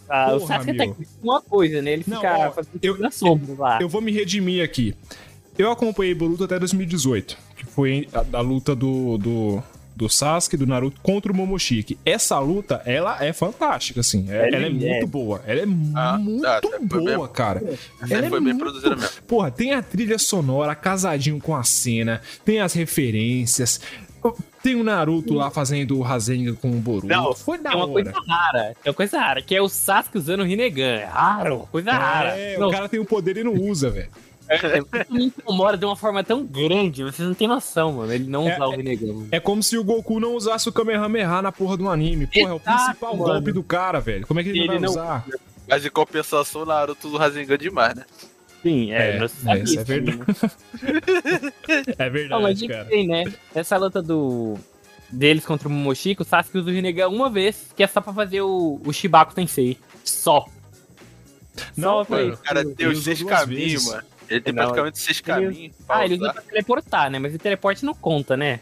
[0.08, 0.94] Ah, o Porra, Sasuke meu.
[0.94, 1.92] tá uma coisa, né?
[1.92, 3.78] Ele Não, fica ó, fazendo eu- na sombra lá.
[3.80, 4.94] Eu vou me redimir aqui.
[5.58, 9.62] Eu acompanhei Boruto até 2018, que foi a, a luta do, do,
[9.96, 11.98] do Sasuke, do Naruto contra o Momoshiki.
[12.04, 14.26] Essa luta, ela é fantástica, assim.
[14.28, 15.06] É- É ela é linda, muito é.
[15.06, 15.42] boa.
[15.46, 17.60] Ela é Ah, muito tá, boa, bem- cara.
[18.10, 19.22] Ela é foi bem muito- produzida mesmo.
[19.26, 23.80] Porra, tem a trilha sonora casadinho com a cena, tem as referências.
[24.66, 27.07] Tem o Naruto lá fazendo o Rasengan com o Boruto.
[27.07, 27.92] Não, foi da É uma hora.
[27.92, 28.74] coisa rara.
[28.85, 30.83] É uma coisa rara, que é o Sasuke usando o Rinnegan.
[30.85, 32.31] É raro, coisa rara.
[32.37, 34.09] É, Não, o cara tem o poder e não usa, velho.
[34.48, 34.59] é,
[35.09, 38.12] me incomoda de uma forma tão grande, vocês não têm noção, mano.
[38.12, 39.29] Ele não É, usar o é- Rinnegan.
[39.31, 42.26] É como se o Goku não usasse o Kamehameha na porra do anime.
[42.26, 43.33] Porra, é o Exato, principal mano.
[43.35, 44.26] golpe do cara, velho.
[44.26, 45.24] Como é que ele, Ele não vai não- usar?
[45.68, 48.05] Mas em compensação, o Naruto do Rasengan demais, né?
[48.66, 50.18] Sim, é, É, sabíamos isso é verdade.
[50.18, 50.24] né?
[51.98, 52.81] É Não, mas verdade, a cara.
[52.85, 53.24] gente tem, né?
[53.55, 54.57] Essa luta do
[55.09, 58.12] deles contra o Momoshiki, o Sasuke usa o Rinnegan uma vez, que é só pra
[58.12, 59.79] fazer o, o Shibaku Tensei.
[60.05, 60.46] Só.
[61.76, 62.35] Não, só mano.
[62.35, 64.02] O cara tem Ele os usou seis caminhos, mano.
[64.29, 65.74] Ele tem Não, praticamente seis caminhos.
[65.88, 67.18] Ah, ele usa pra teleportar, né?
[67.20, 68.59] Mas o teleporte não conta, né?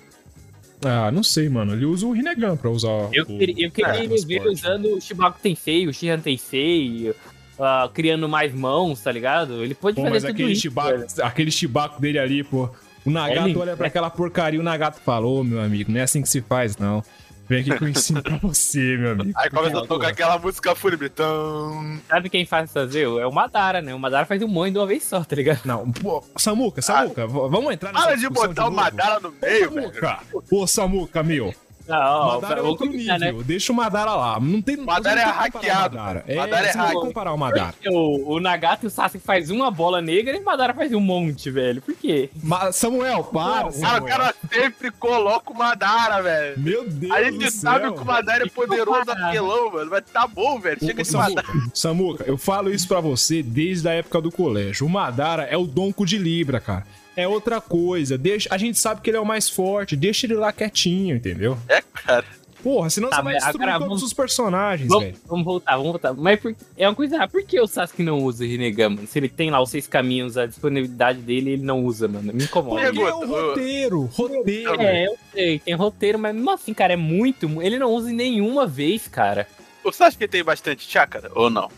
[0.85, 1.73] Ah, não sei, mano.
[1.73, 3.38] Ele usa o Rinnegan pra usar Eu, o...
[3.38, 7.14] queria- eu queria É, ele ver usando o Shibaku Tensei, o Shihan Tensei,
[7.59, 9.62] ah, criando mais mãos, tá ligado?
[9.62, 10.62] Ele pode Pô, fazer mas tudo aquele isso.
[10.62, 11.07] chibaco, velho.
[11.23, 12.69] aquele chibaco dele ali, pô.
[13.05, 13.88] O Nagato lindo, olha pra né?
[13.88, 17.03] aquela porcaria, o Nagato falou, meu amigo, não é assim que se faz, não.
[17.47, 19.33] Vem aqui que eu ensino pra você, meu amigo.
[19.37, 21.11] Aí começa a Porque, tocar aquela música fúnebre.
[21.11, 22.01] Tão...
[22.09, 23.03] Sabe quem faz fazer?
[23.03, 23.95] É o Madara, né?
[23.95, 25.61] O Madara faz um monte de uma vez só, tá ligado?
[25.67, 28.77] Não, pô, Samuca, Samuca, v- vamos entrar nessa Para de botar o novo?
[28.77, 29.93] Madara no meio, velho.
[29.93, 30.19] Samuca,
[30.51, 31.55] ô Samuca, meu.
[31.87, 32.92] Não, Madara é outro né?
[33.18, 33.42] nível.
[33.42, 34.40] Deixa o Madara lá.
[34.40, 35.97] Não tem, Madara não é hackeado.
[35.97, 36.25] Madara.
[36.27, 36.92] É, Madara é hack.
[36.94, 37.75] comparar o Madara.
[37.87, 41.01] O, o Nagato e o Sasuke faz uma bola negra e o Madara faz um
[41.01, 41.83] monte, velho.
[41.83, 42.31] Por quê?
[42.42, 46.59] Ma- Samuel, para, Cara, o cara sempre coloca o Madara, velho.
[46.59, 47.61] Meu Deus A do gente céu.
[47.73, 49.90] sabe que o Madara é poderoso apelão, mano.
[49.90, 50.79] Mas tá bom, velho.
[50.81, 51.47] Chega de Madara.
[51.47, 54.87] Samuca, Samuca, eu falo isso pra você desde a época do colégio.
[54.87, 56.87] O Madara é o donco de Libra, cara.
[57.16, 58.18] É outra coisa.
[58.18, 59.94] Deixa, a gente sabe que ele é o mais forte.
[59.96, 61.57] Deixa ele lá quietinho, entendeu?
[61.68, 62.24] É, cara.
[62.62, 65.16] Porra, senão Tá, você vai destruir agora todos vamos- os personagens, Vamos, velho.
[65.27, 66.14] vamos voltar, vamos voltar.
[66.14, 69.07] Mas por- é uma coisa, ah, por que o Sasuke não usa o Rinnegan, mano?
[69.07, 72.33] Se ele tem lá os seis caminhos, a disponibilidade dele, ele não usa, mano.
[72.33, 72.87] Me incomoda.
[72.87, 74.05] Porque é o roteiro.
[74.07, 74.81] Roteiro.
[74.81, 77.61] É, eu sei, tem roteiro, mas mesmo assim, cara, é muito.
[77.61, 79.46] Ele não usa em nenhuma vez, cara.
[79.85, 81.70] Você acha que tem bastante chácara ou não?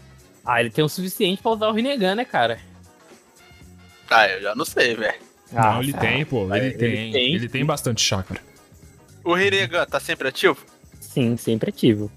[0.44, 2.60] Ah, ele tem o suficiente pra usar o Rinnegan, né, cara?
[4.08, 5.25] Ah, eu já não sei, velho.
[5.52, 5.98] Não, Ah, ele tá.
[6.00, 6.54] tem, pô.
[6.54, 7.12] Ele, Ele tem.
[7.12, 7.34] tem.
[7.34, 8.40] Ele tem bastante chácara.
[9.24, 10.58] O Rinnegan tá sempre ativo?
[11.00, 12.10] Sim, sempre ativo.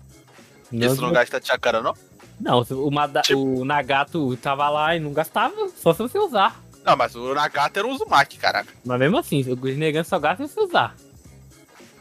[0.72, 1.96] Isso não gasta chácara, não?
[2.39, 6.63] Não, o, Mada- o Nagato tava lá e não gastava, só se você usar.
[6.86, 8.72] Não, mas o Nagato era um Uzumaki, caraca.
[8.86, 10.96] Mas mesmo assim, o Rinnegan só gasta se você usar.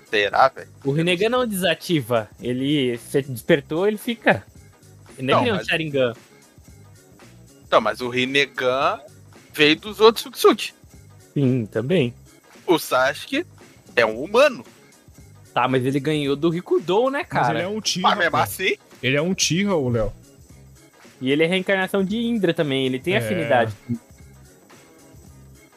[0.09, 0.69] Será, velho?
[0.85, 2.29] O Rinnegan não desativa.
[2.41, 4.45] Ele, você despertou, ele fica.
[5.19, 6.12] Ele não é Não, que nem um mas- Sharingan.
[7.67, 9.01] Então, mas o Rinnegan
[9.53, 10.73] veio dos outros Tsuksuki.
[11.38, 12.12] Sim, também.
[12.66, 13.46] O Sasuke
[13.94, 14.64] é um humano.
[15.55, 17.59] Tá, mas ele ganhou do Rikudou, né, Mas cara?
[17.61, 18.09] ele é um Tira.
[18.09, 18.37] Mas mesmo pô.
[18.38, 20.12] assim, Ele é um Tira, ô Léo.
[21.20, 23.18] E ele é reencarnação de Indra também, ele tem É.
[23.18, 23.72] afinidade.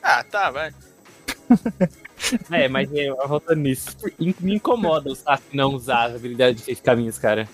[0.02, 0.71] ah, tá, vai.
[2.52, 3.97] É, mas é, voltando nisso,
[4.39, 7.50] me incomoda o Sasuke não usar as habilidades de seis caminhos, cara.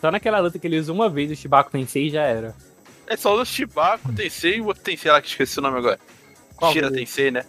[0.00, 2.54] Só naquela luta que ele usa uma vez o Shibaku Tensei já era.
[3.08, 5.98] É só o Shibaku, Tensei e o outro Tensei lá que esqueci o nome agora.
[6.56, 7.08] Qual Shira deles?
[7.10, 7.44] Tensei, né?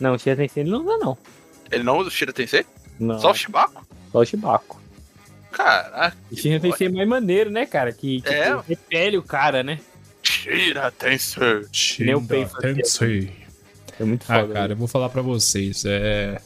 [0.00, 1.18] Não, o Shira Tensei ele não usa, não.
[1.70, 2.64] Ele não usa o Shira Tensei?
[2.98, 3.86] Não, Só o Shibaku?
[4.12, 4.80] só o Shibaku.
[5.52, 6.16] Caraca.
[6.30, 7.92] O Shira Tensei é mais maneiro, né, cara?
[7.92, 8.56] Que, que É.
[8.68, 9.80] repele o cara, né?
[10.22, 11.64] Shira Tensei.
[11.64, 12.74] Fazia.
[12.74, 13.32] Tensei.
[13.98, 14.52] É muito Ah, foda.
[14.54, 15.84] cara, eu vou falar pra vocês.
[15.86, 16.40] É.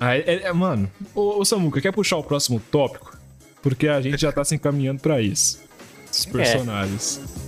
[0.00, 3.16] Ah, é, é- mano, ô, ô Samuca, quer puxar o próximo tópico?
[3.62, 5.62] Porque a gente já tá se encaminhando pra isso.
[6.10, 7.18] Os personagens.
[7.18, 7.43] Eu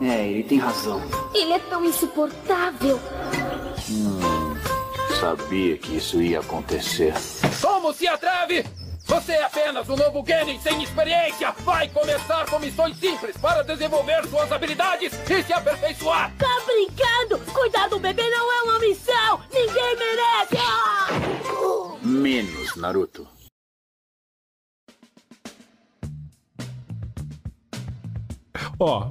[0.00, 1.02] É, ele tem razão.
[1.34, 3.00] Ele é tão insuportável!
[5.18, 7.12] Sabia que isso ia acontecer.
[7.60, 8.64] Como se atreve?
[9.04, 11.52] Você é apenas um novo Genin sem experiência!
[11.64, 16.32] Vai começar com missões simples para desenvolver suas habilidades e se aperfeiçoar!
[16.38, 17.52] Tá brincando?
[17.52, 19.40] Cuidar do bebê não é uma missão!
[19.52, 20.56] Ninguém merece!
[20.58, 21.08] Ah!
[22.02, 23.26] Menos, Naruto.
[28.80, 29.10] Ó,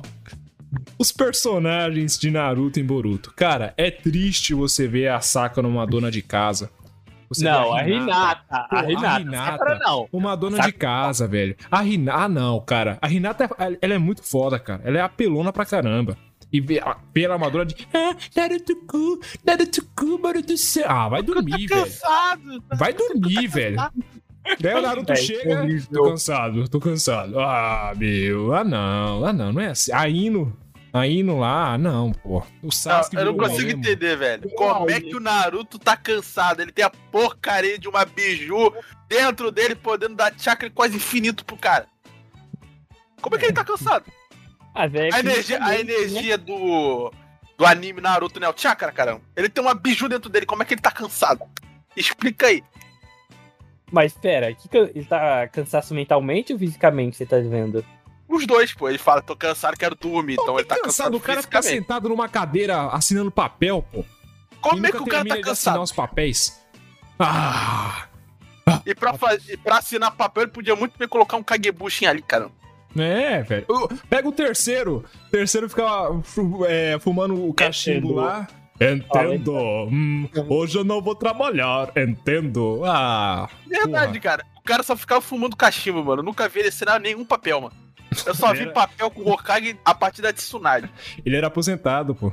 [0.98, 3.32] os personagens de Naruto em Boruto.
[3.36, 6.72] Cara, é triste você ver a Sakura numa dona de casa.
[7.30, 8.68] Você Não, a Renata.
[8.72, 9.80] A Renata.
[9.86, 10.10] Não.
[10.12, 10.72] Uma dona Sakura.
[10.72, 11.56] de casa, velho.
[11.70, 12.18] A Renata.
[12.24, 12.98] Ah, não, cara.
[13.00, 14.82] A Renata, é- ela é muito foda, cara.
[14.84, 16.18] Ela é apelona pra caramba.
[16.52, 16.60] E
[17.14, 17.76] pela armadura de.
[17.94, 20.86] Ah, Naruto-ku, Naruto-ku, Naruto céu.
[20.88, 21.92] Ah, vai dormir, velho.
[22.76, 23.78] Vai dormir, velho.
[24.60, 25.62] Daí o Naruto É, chega.
[25.62, 25.90] horrível.
[25.92, 27.40] Tô cansado, tô cansado.
[27.40, 28.54] Ah, meu.
[28.54, 29.26] Ah, não.
[29.26, 29.54] Ah, não.
[29.54, 29.92] Não é assim.
[29.94, 30.58] A Ino.
[30.92, 32.42] A Ino lá, ah, não, pô.
[32.64, 33.80] O Sasuke Não, eu não consigo emo.
[33.80, 34.50] entender, velho.
[34.56, 36.62] Como é que o Naruto tá cansado?
[36.64, 38.74] Ele tem a porcaria de uma biju
[39.08, 41.86] dentro dele, podendo dar chakra quase infinito pro cara.
[43.22, 44.06] Como é que ele tá cansado?
[44.74, 47.12] Ah, velho, A energia, a energia do,
[47.56, 48.50] do anime Naruto, né?
[48.50, 49.22] O chakra, caramba.
[49.36, 50.48] Ele tem uma biju dentro dele.
[50.48, 51.42] Como é que ele tá cansado?
[51.96, 52.64] Explica aí.
[53.92, 57.84] Mas pera, que can- ele tá cansaço mentalmente ou fisicamente, você tá vendo?
[58.28, 58.88] Os dois, pô.
[58.88, 60.34] Ele fala, tô cansado, quero dormir.
[60.40, 61.82] Então ele tá cansado, O cara fica fisicamente.
[61.88, 64.06] sentado numa cadeira assinando papel, pô.
[64.62, 65.82] Como é que o cara tá cansado?
[65.82, 66.60] os papéis.
[67.18, 68.06] Ah!
[68.86, 69.14] E pra,
[69.48, 72.52] e pra assinar papel, ele podia muito bem colocar um Kagebushin ali, caramba.
[72.98, 73.66] É, velho.
[74.10, 75.04] Pega o terceiro.
[75.28, 75.84] O terceiro fica
[76.68, 78.16] é, fumando o cachimbo Entendo.
[78.16, 78.48] lá.
[78.80, 79.54] Entendo.
[79.92, 81.92] Hum, hoje eu não vou trabalhar.
[81.98, 82.82] Entendo.
[82.86, 83.50] Ah.
[83.68, 84.46] Verdade, cara.
[84.58, 86.22] O cara só ficava fumando cachimbo, mano.
[86.22, 87.76] Eu nunca vi ele assinar nenhum papel, mano.
[88.26, 90.90] Eu só vi papel com o Hokage a partir da Tsunade.
[91.26, 92.32] Ele era aposentado, pô.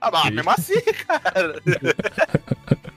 [0.00, 1.60] Ah, mas mesmo assim, cara.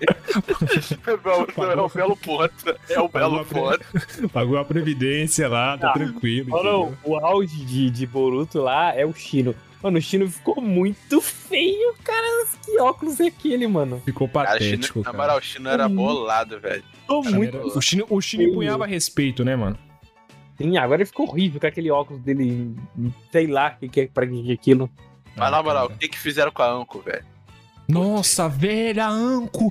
[1.08, 2.76] é, belo, é o belo ponto.
[2.90, 4.30] É o belo ponto.
[4.32, 6.50] Pagou a previdência lá, tá Ah, tranquilo.
[6.50, 6.98] Entendeu?
[7.04, 9.54] o auge de, de Boruto lá é o Shino.
[9.84, 12.26] Mano, o Shino ficou muito feio, cara.
[12.66, 14.02] Que óculos é aquele, mano?
[14.06, 16.84] Ficou Cara, patético, Shino, na moral, o Shino era bolado, velho.
[17.10, 17.58] Muito.
[17.58, 19.78] era- O Chino, o Chino empunhava respeito, né, mano?
[20.58, 22.74] Sim, agora ele ficou horrível com aquele óculos dele.
[23.32, 24.90] Sei lá o que, que é pra que é aquilo.
[25.36, 25.96] Mas Ah, na moral, cara.
[25.96, 27.26] o que que fizeram com a Anko, velho?
[27.90, 29.70] Nossa, velha Anko!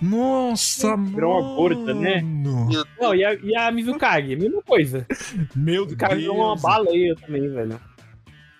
[0.00, 2.22] Nossa, Virou uma gorda, né?
[2.22, 2.70] mano.
[3.00, 5.06] Não, e a, e a Mizukage, mesma coisa.
[5.54, 6.22] Meu O cara Deus.
[6.22, 7.78] virou uma baleia também, velho.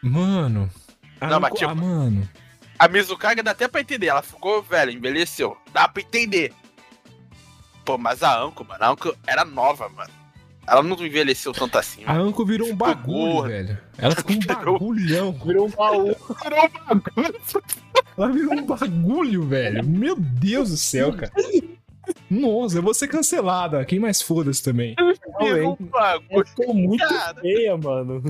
[0.02, 0.68] Mano.
[1.22, 2.28] A Não, mas tipo- ah, mano.
[2.78, 4.08] A Mizukage dá até pra entender.
[4.08, 5.56] Ela ficou, velho, envelheceu.
[5.72, 6.52] Dá pra entender.
[7.84, 10.10] Pô, mas a Anko, mano, a Anko era nova, mano.
[10.66, 12.12] Ela não envelheceu tanto assim, A.
[12.14, 13.48] Anko virou um bagulho, gorda.
[13.48, 13.78] velho.
[13.98, 15.32] Ela ficou um Virou- bagulhão.
[15.32, 16.04] Virou um baú.
[16.42, 17.34] Virou um bagulho.
[18.16, 19.84] Ela virou um bagulho, velho.
[19.84, 21.32] Meu Deus do céu, cara.
[22.30, 23.84] Nossa, eu vou ser cancelada.
[23.84, 24.94] Quem mais foda-se também.
[25.40, 26.26] Virou um bagulho.
[26.30, 27.40] Ela ficou muito Cara.
[27.40, 28.22] feia, mano.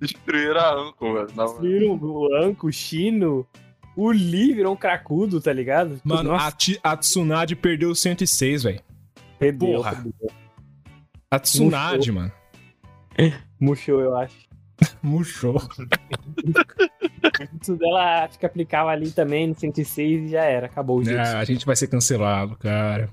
[0.00, 1.28] Destruíram a Anko, mano.
[1.36, 3.46] Não, Viram o Anko, o Shino,
[3.94, 6.00] o Lee virou um cracudo, tá ligado?
[6.02, 8.80] Mano, Nossa, a, a Tsunade perdeu o 106, velho.
[9.38, 9.92] perdeu, porra.
[9.92, 10.30] perdeu.
[11.30, 12.32] A Tsunade, mano.
[13.60, 14.48] Murchou, eu acho.
[15.02, 15.60] Murchou.
[17.60, 21.18] Isso dela acho que aplicava ali também no 106 e já era, acabou o jogo.
[21.18, 23.10] Ah, a gente vai ser cancelado, cara.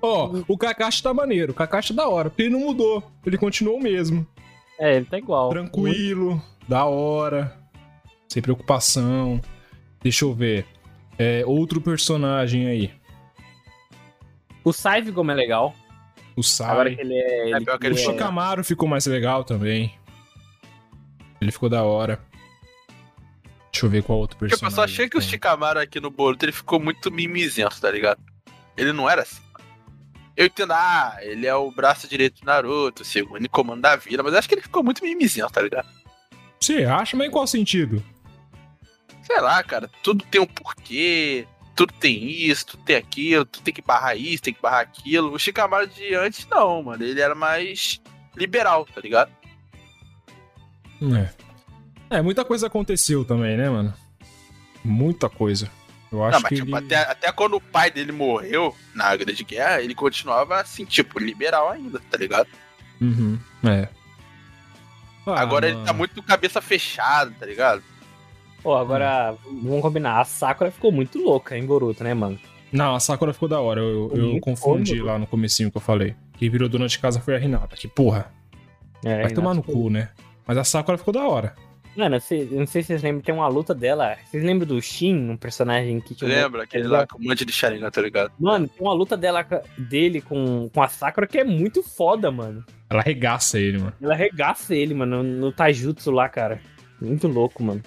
[0.00, 1.52] Ó, o Kakashi tá maneiro.
[1.52, 3.02] O Kakashi é da hora, porque ele não mudou.
[3.24, 4.26] Ele continuou o mesmo.
[4.82, 5.50] É, ele tá igual.
[5.50, 7.56] Tranquilo, da hora.
[8.28, 9.40] sem preocupação.
[10.02, 10.66] Deixa eu ver.
[11.18, 12.90] É, outro personagem aí.
[14.64, 15.74] O Saive como é legal.
[16.34, 16.70] O Sai.
[16.70, 17.18] Agora que ele é.
[17.18, 19.94] É ele- pior que O ele ele é- Shikamaru ficou mais legal também.
[21.40, 22.18] Ele ficou da hora.
[23.70, 24.72] Deixa eu ver qual outro Tipo, personagem.
[24.72, 25.20] eu só achei que o.
[25.20, 28.20] Shikamaru aqui no Boruto ele ficou muito mimizento, tá ligado?
[28.76, 29.42] Ele não era assim.
[30.36, 34.22] Eu entendo, ah, ele é o braço direito do Naruto, o segundo comando da vila,
[34.22, 35.88] mas acho que ele ficou muito mimizento, tá ligado?
[36.58, 38.02] Você acha, mas em qual sentido?
[39.22, 43.74] Sei lá, cara, tudo tem um porquê, tudo tem isso, tudo tem aquilo, tudo tem
[43.74, 45.32] que barrar isso, tem que barrar aquilo.
[45.32, 48.00] O Shikamaru de antes, não, mano, ele era mais
[48.36, 49.30] liberal, tá ligado?
[51.02, 51.42] É.
[52.18, 53.94] É, muita coisa aconteceu também, né, mano?
[54.84, 55.70] Muita coisa.
[56.12, 56.84] Eu acho não, mas que tipo, ele...
[56.84, 61.70] até, até quando o pai dele morreu na Grande Guerra, ele continuava assim, tipo, liberal
[61.70, 62.48] ainda, tá ligado?
[63.00, 63.88] Uhum, é.
[65.26, 65.98] Ah, Agora ele tá mano.
[65.98, 67.82] muito cabeça fechada, tá ligado?
[68.62, 70.20] Pô, agora, vamos combinar.
[70.20, 72.38] A Sakura ficou muito louca em Boruto, né, mano?
[72.70, 73.80] Não, a Sakura ficou da hora.
[73.80, 76.14] Eu, eu confundi lá no comecinho que eu falei.
[76.38, 77.76] Quem virou dona de casa foi a Renata.
[77.76, 78.30] Que porra,
[79.04, 79.72] É, vai tomar no Renato.
[79.72, 80.10] cu, né?
[80.46, 81.54] Mas a Sakura ficou da hora.
[81.94, 84.16] Mano, cê- eu não sei se vocês lembram, tem uma luta dela.
[84.24, 86.30] Vocês lembram do Shin, um personagem que tinha.
[86.30, 86.62] um- Lembra?
[86.62, 88.32] Aquele lá com um monte de Sharingan, tá ligado?
[88.40, 92.64] Mano, tem uma luta dela, dele com, com a Sakura que é muito foda, mano.
[92.88, 93.92] Ela arregaça ele, mano.
[94.00, 96.60] Ela arregaça ele, mano, no, no Taijutsu lá, cara.
[97.00, 97.82] Muito louco, mano.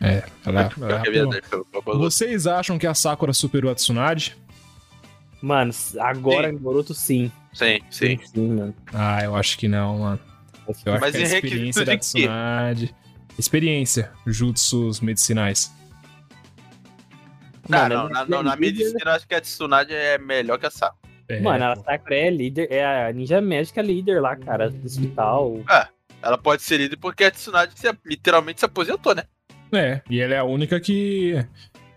[0.00, 1.98] É, ela, ela é boa luta.
[1.98, 4.36] Vocês acham que a Sakura superou a Tsunade?
[5.42, 6.54] Mano, agora Sim.
[6.54, 7.30] em Boruto, sim.
[7.52, 8.18] Sim, sim.
[8.24, 8.74] Sim, mano.
[8.92, 10.20] Ah, eu acho que não, mano.
[10.84, 11.98] Eu acho Mas que a em experiência da?
[11.98, 12.94] Tsunade...
[13.38, 15.72] Experiência, jutsus medicinais.
[17.68, 20.58] Não, Mano, não, na, é não, na medicina eu acho que a Tsunade é melhor
[20.58, 20.98] que a Sakura.
[21.28, 21.76] É, Mano, a.
[21.76, 25.58] Sakura é líder, é a ninja médica líder lá, cara, do hospital.
[26.22, 29.22] Ela pode ser líder porque a Tsunade se- literalmente se aposentou, né?
[29.72, 31.34] É, e ela é a única que,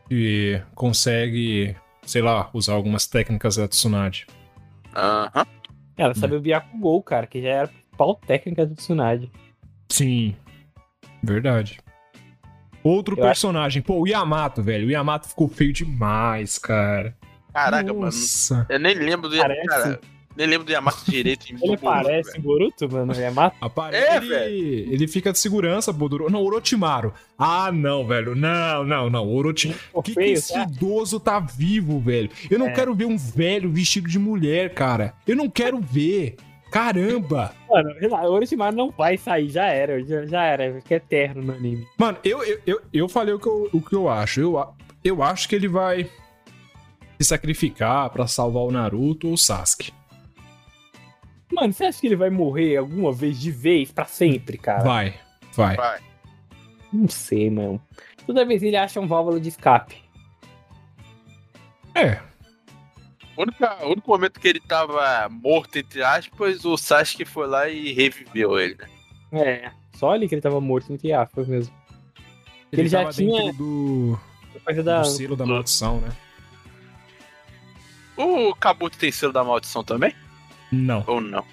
[0.08, 4.28] que consegue, sei lá, usar algumas técnicas da Tsunade.
[4.96, 5.46] Aham.
[5.98, 9.32] Ela sabe o Byakugou, cara, que já era a principal técnica do Tsunade.
[9.90, 10.36] Sim,
[11.24, 11.80] verdade.
[12.84, 14.88] Outro Eu acho- personagem, pô, o Yamato, velho.
[14.88, 17.16] O Yamato ficou feio demais, cara.
[17.54, 18.06] Caraca, mano.
[18.06, 18.66] Nossa.
[18.70, 19.68] Eu nem lembro do Parece.
[19.68, 20.02] cara,
[20.36, 22.44] nem lembro do Yamato direito em Ele Boruto, parece velho.
[22.44, 23.56] Boruto, mano, é mata.
[23.62, 23.96] Apare...
[23.96, 26.30] É, ele, ele fica de segurança, Bodoro.
[26.30, 27.14] Não, Orochimaru.
[27.38, 28.36] Ah, não, velho.
[28.36, 29.30] Não, não, não.
[29.34, 29.80] Orochimaru.
[29.80, 30.64] Ficou Que, que feio, esse tá?
[30.64, 32.30] idoso tá vivo, velho?
[32.50, 32.72] Eu não É.
[32.74, 35.14] quero ver um velho vestido de mulher, cara.
[35.26, 36.36] Eu não quero ver.
[36.74, 37.54] Caramba!
[37.70, 41.88] Mano, o Orochimaru não vai sair, já era, já, já era, fica eterno no anime.
[42.00, 44.42] Mano, eu, eu, eu, eu falei o que eu, o que eu acho.
[44.42, 46.10] Eu, eu acho que ele vai
[47.20, 49.94] se sacrificar pra salvar o Naruto ou o Sasuke.
[51.52, 54.84] Mano, você acha que ele vai morrer alguma vez de vez pra sempre, cara?
[54.84, 55.14] Vai,
[55.56, 55.76] vai.
[55.76, 56.00] Vai.
[56.92, 57.80] Não sei, mano.
[58.26, 59.98] Toda vez ele acha um válvula de escape.
[61.94, 62.20] É,
[63.36, 67.68] O único, o único momento que ele tava morto, entre aspas, o Sasuke foi lá
[67.68, 68.88] e reviveu ele, né?
[69.32, 71.74] É, só ali que ele tava morto, entre aspas mesmo.
[72.72, 74.20] Ele já tava tinha- do,
[74.84, 75.02] da...
[75.02, 76.10] do selo da maldição, né?
[78.16, 80.16] O Kabuto tem selo da maldição também?
[80.72, 81.04] Não.
[81.08, 81.44] Ou não?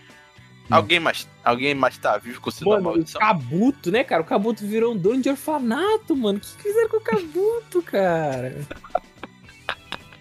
[0.69, 0.77] Não.
[0.77, 3.21] Alguém mais, alguém mais tá vivo com o selo da Mano, o maldição?
[3.21, 4.23] Kabuto, né, cara?
[4.23, 6.39] O Kabuto virou um dono de orfanato, mano.
[6.39, 8.67] O que fizeram com o Kabuto, cara?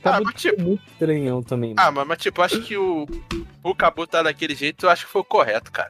[0.03, 1.87] O Ah, Kabuto mas tipo- é muito estranhão também, mano.
[1.87, 3.05] Ah, mas, mas tipo, acho que o,
[3.63, 5.89] o Kabuto tá daquele jeito, eu acho que foi o correto, cara.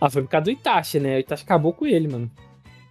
[0.00, 1.16] Ah, foi por causa do Itachi, né?
[1.16, 2.30] O Itachi acabou com ele, mano.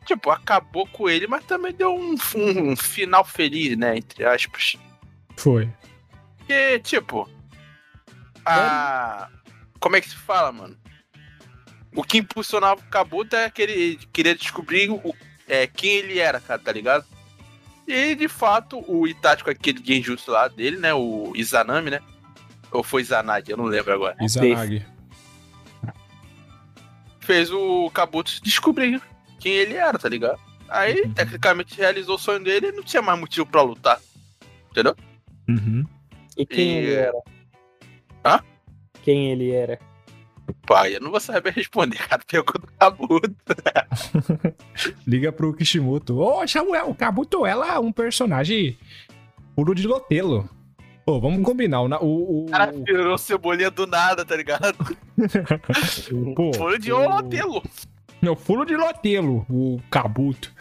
[0.06, 3.98] Tipo, acabou com ele, mas também deu um, um final feliz, né?
[3.98, 4.76] Entre aspas.
[5.38, 5.70] Foi.
[6.38, 7.30] Porque, tipo.
[8.46, 9.30] A.
[9.80, 10.78] Como é que se fala, mano?
[11.96, 15.14] O que impulsionava o Kabuto é que ele queria descobrir o,
[15.48, 17.06] é, quem ele era, cara, tá ligado?
[17.88, 20.94] E de fato, o Itachi com aquele genjutsu lá dele, né?
[20.94, 22.00] O Izanami, né?
[22.72, 24.16] Ou foi Izanagi, eu não lembro agora.
[24.22, 24.86] Izanagi.
[27.20, 29.02] Fez o Kabuto descobrir
[29.40, 30.40] quem ele era, tá ligado?
[30.70, 31.14] Aí, Uhum.
[31.14, 34.00] tecnicamente, realizou o sonho dele e não tinha mais motivo pra lutar.
[34.72, 34.96] Entendeu?
[35.48, 35.86] Uhum.
[36.38, 37.22] E quem E- ele era?
[38.26, 38.40] Hã?
[39.04, 39.80] Quem ele era?
[40.66, 42.22] Pai, eu não vou saber responder, cara.
[42.26, 43.34] Pegou do Kabuto.
[45.06, 46.20] Liga pro Kishimoto.
[46.20, 48.78] Ô, Samuel, o Kabuto, ela é um personagem
[49.56, 50.50] puro de lotelo.
[51.06, 51.82] Pô, vamos combinar.
[51.82, 54.74] O, o, o, cara virou cebolinha do nada, tá ligado?
[56.36, 57.62] pô, Foi de o- Olotelo.
[58.22, 60.54] Não, furo de lotelo, o Kabuto.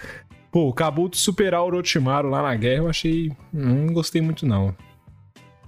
[0.50, 3.32] Pô, o Kabuto superar o Orochimaru lá na guerra, eu achei...
[3.52, 4.76] Não gostei muito, não.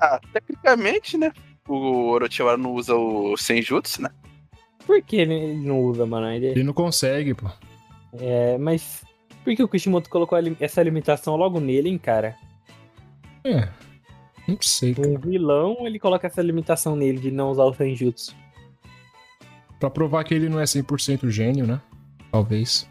[0.00, 1.32] Ah, tecnicamente, né?
[1.68, 4.10] O Orochimaru não usa o Senjutsu, né?
[4.86, 6.30] Por que ele ele não usa, mano?
[6.30, 7.46] Ele- Ele não consegue, pô.
[8.18, 9.02] É, mas.
[9.42, 12.36] Por que o Kishimoto colocou essa limitação logo nele, hein, cara?
[13.44, 13.68] É.
[14.48, 14.94] Não sei.
[14.94, 15.08] cara.
[15.08, 18.34] Um vilão, ele coloca essa limitação nele de não usar o Senjutsu.
[19.80, 21.80] Pra provar que ele não é 100% gênio, né?
[22.30, 22.88] Talvez.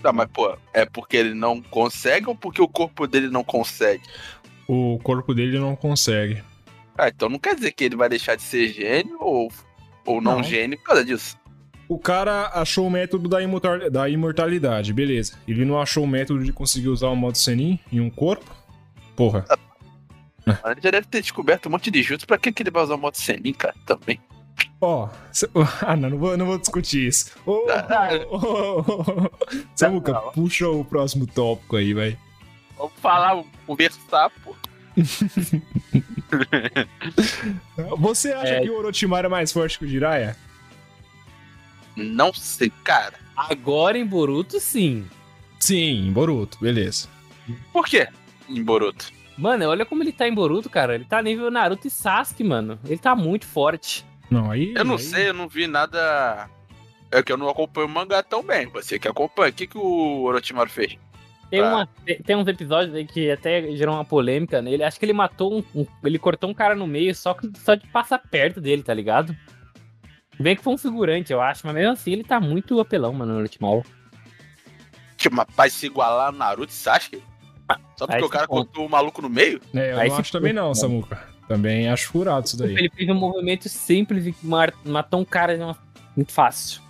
[0.00, 4.02] Tá, mas, pô, é porque ele não consegue ou porque o corpo dele não consegue?
[4.66, 6.42] O corpo dele não consegue.
[6.96, 9.50] Ah, então não quer dizer que ele vai deixar de ser gênio ou,
[10.04, 10.42] ou não, Não.
[10.42, 11.36] gênio por causa disso.
[11.88, 15.38] O cara achou o método da, imortal- da imortalidade, beleza.
[15.46, 18.50] Ele não achou o método de conseguir usar o modo Senin em um corpo?
[19.16, 19.44] Porra.
[20.46, 22.26] Ele já deve ter descoberto um monte de jutsu.
[22.26, 23.74] Pra que, que ele vai usar o modo Senin, cara?
[23.86, 24.18] Também.
[24.80, 25.48] Ó, cê-
[25.86, 27.30] ah, não, não vou, não vou discutir isso.
[27.46, 27.66] Ô,
[28.30, 29.30] ô, ô, ô.
[29.76, 32.18] Samuca, puxa o próximo tópico aí, vai.
[32.76, 34.54] Vamos falar, conversar, pô.
[37.98, 38.60] Você acha É.
[38.60, 40.36] que o Orochimaru é mais forte que o Jiraiya?
[41.96, 43.14] Não sei, cara.
[43.36, 45.06] Agora em Boruto, sim.
[45.58, 47.08] Sim, Boruto, beleza.
[47.72, 48.08] Por quê?
[48.48, 49.10] Em Boruto.
[49.36, 50.94] Mano, olha como ele tá em Boruto, cara.
[50.94, 52.78] Ele tá nível Naruto e Sasuke, mano.
[52.84, 54.04] Ele tá muito forte.
[54.30, 54.72] Não, aí.
[54.76, 56.48] Eu não aí- sei, eu não vi nada.
[57.10, 58.66] É que eu não acompanho o mangá tão bem.
[58.68, 60.96] Você que acompanha, o que, que o Orochimaru fez?
[61.52, 61.86] Tem, uma,
[62.24, 64.82] tem- uns episódios aí que até gerou uma polêmica nele.
[64.82, 67.74] Acho que ele matou um, um- Ele cortou um cara no meio só, que- só
[67.74, 69.36] de passar perto dele, tá ligado?
[70.40, 73.34] Bem que foi um figurante, eu acho, mas mesmo assim ele tá muito apelão, mano,
[73.34, 73.84] no Ultimol.
[75.16, 77.22] Tipo, mas vai se igualar a Naruto e Sasuke?
[77.96, 78.64] Só porque Aí o cara ponto.
[78.66, 79.60] cortou o maluco no meio?
[79.74, 81.22] É, eu Aí não acho também não, Samuca.
[81.46, 82.74] Também acho furado isso daí.
[82.74, 84.34] Ele fez um movimento simples e
[84.84, 85.76] matou um cara de uma-
[86.16, 86.80] muito fácil.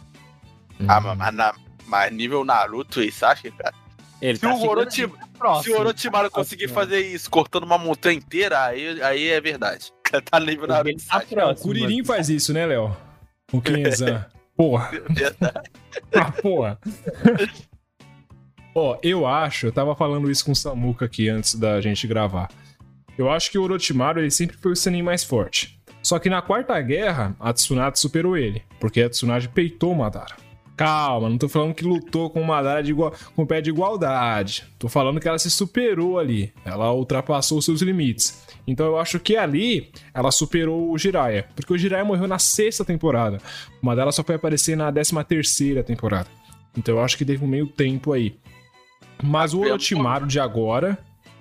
[0.89, 1.03] Ah, Hum.
[1.03, 1.55] mas, mas na-
[1.87, 3.75] mas nível Naruto e Sasuke, cara.
[4.23, 5.63] Ele Se o chegando Orochi- ali próximo.
[5.65, 6.81] Se o Orochimaru conseguir Próximo.
[6.81, 9.93] fazer isso cortando uma montanha inteira, aí, aí é verdade.
[10.31, 11.55] tá nível Naruto Ele e tá o.
[11.57, 12.97] Kuririn faz isso, né, Léo?
[13.53, 14.25] O Kenzan.
[14.57, 14.91] Porra.
[15.11, 15.71] Verdade.
[16.15, 16.79] Ah, porra.
[18.75, 22.49] Ó, eu acho, eu tava falando isso com o Samuka aqui antes da gente gravar.
[23.19, 25.81] Eu acho que o Orochimaru ele sempre foi o Senin mais forte.
[26.03, 30.37] Só que na quarta guerra, a Tsunade superou ele, porque a Tsunade peitou o Madara.
[30.83, 34.65] Calma, não tô falando que lutou com o Madara de igual, com pé de igualdade.
[34.79, 36.53] Tô falando que ela se superou ali.
[36.65, 38.45] Ela ultrapassou os seus limites.
[38.67, 41.47] Então eu acho que ali ela superou o Jiraiya.
[41.55, 43.39] Porque o Jiraiya morreu na sexta temporada.
[43.81, 46.29] O Madara só foi aparecer na décima terceira temporada.
[46.77, 48.37] Então eu acho que teve um meio tempo aí.
[49.23, 50.99] Mas o Orochimaru de agora,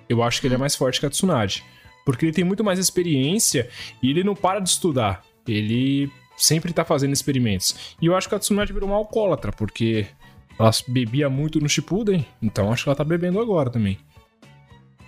[0.08, 1.64] eu acho que ele é mais forte que a Tsunade.
[2.04, 3.68] Porque ele tem muito mais experiência
[4.00, 5.24] e ele não para de estudar.
[5.46, 6.10] Ele
[6.42, 7.96] sempre tá fazendo experimentos.
[8.00, 10.08] E eu acho que a Tsunade virou uma alcoólatra, porque
[10.58, 13.98] ela bebia muito no Shippuden, então acho que ela tá bebendo agora também.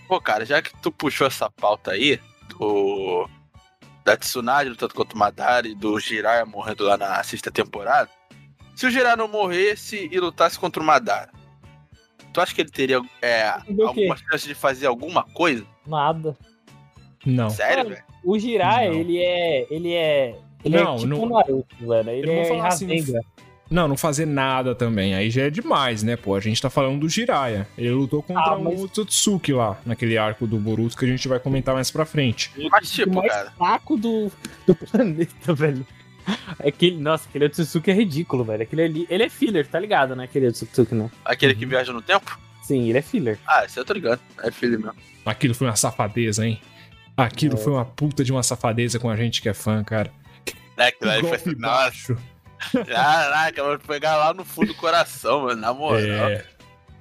[0.06, 3.28] Pô, cara, já que tu puxou essa pauta aí, do.
[4.04, 8.10] Da Tsunade lutando contra o Madara e do Jiraiya morrendo lá na sexta temporada.
[8.76, 11.30] Se o Jiraiya não morresse e lutasse contra o Madara,
[12.32, 15.66] tu acha que ele teria é, alguma chance de fazer alguma coisa?
[15.86, 16.36] Nada.
[17.24, 17.48] Não.
[17.48, 18.04] Sério, velho?
[18.22, 18.94] O Não.
[18.94, 19.66] ele é.
[19.70, 20.38] Ele é.
[20.64, 22.10] Ele Não, é tipo não- um Naruto, mano.
[22.10, 22.88] Ele Eu não vou é falar assim.
[23.70, 25.14] Não, não fazer nada também.
[25.14, 26.34] Aí já é demais, né, pô?
[26.34, 27.66] A gente tá falando do Jiraiya.
[27.76, 31.26] Ele lutou contra Ah, mas- o Tsutsuki lá, naquele arco do Boruto que a gente
[31.28, 32.50] vai comentar mais pra frente.
[32.70, 34.30] Mas tipo, o mais cara, saco do,
[34.66, 35.86] do planeta, velho.
[36.58, 38.62] Aquele, nossa, aquele Otsutsuki é ridículo, velho.
[38.62, 40.24] Aquele ali, ele é filler, tá ligado, né?
[40.24, 41.10] Aquele Otsutsuki, né?
[41.24, 41.58] aquele Uhum.
[41.58, 42.38] que viaja no tempo?
[42.62, 43.38] Sim, ele é filler.
[43.46, 44.20] Ah, esse eu tô ligado.
[44.42, 44.94] É filho mesmo.
[45.26, 46.60] Aquilo foi uma safadeza, hein?
[47.16, 47.56] Aquilo É.
[47.58, 50.10] foi uma puta de uma safadeza com a gente que é fã, cara.
[50.76, 52.16] É, aquilo aí foi assim, nossa,
[52.86, 56.00] caraca, eu vou pegar lá no fundo do coração, mano, na moral.
[56.30, 56.44] É.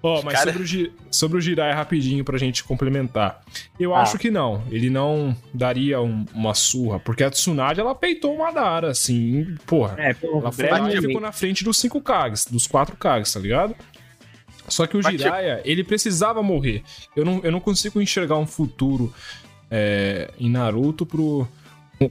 [0.06, 3.42] Ó, mas Cara- sobre, o, Gi- sobre o Jiraiya rapidinho pra gente complementar.
[3.80, 4.02] Eu Ah.
[4.02, 4.62] acho que não.
[4.70, 9.96] Ele não daria um- uma surra, porque a Tsunade, ela peitou o Madara, assim, porra.
[9.98, 13.32] É, pelo Ela foi lá e ficou na frente dos cinco Kages, dos quatro Kages,
[13.32, 13.74] tá ligado?
[14.68, 16.84] Só que o Jiraiya, ele precisava morrer.
[17.16, 19.14] Eu não, eu não consigo enxergar um futuro
[19.72, 21.48] é, em Naruto pro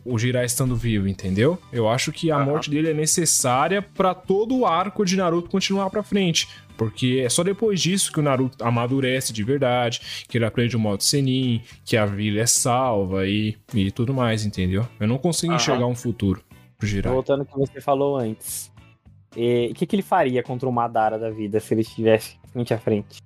[0.05, 1.59] o- Jiraiya estando vivo, entendeu?
[1.73, 2.45] Eu acho que a Aham.
[2.47, 6.49] morte dele é necessária pra todo o arco de Naruto continuar pra frente.
[6.77, 10.81] Porque é só depois disso que o Naruto amadurece de verdade, que ele aprende o
[10.81, 14.89] modo Senin, que a vila é salva e, e tudo mais, entendeu?
[14.99, 15.61] Eu não consigo Aham.
[15.61, 16.43] enxergar um futuro
[16.79, 17.15] pro Jiraiya.
[17.15, 18.73] Voltando ao que você falou antes.
[19.37, 22.73] E, O que, que ele faria contra o Madara da vida se ele estivesse frente
[22.75, 23.21] a frente?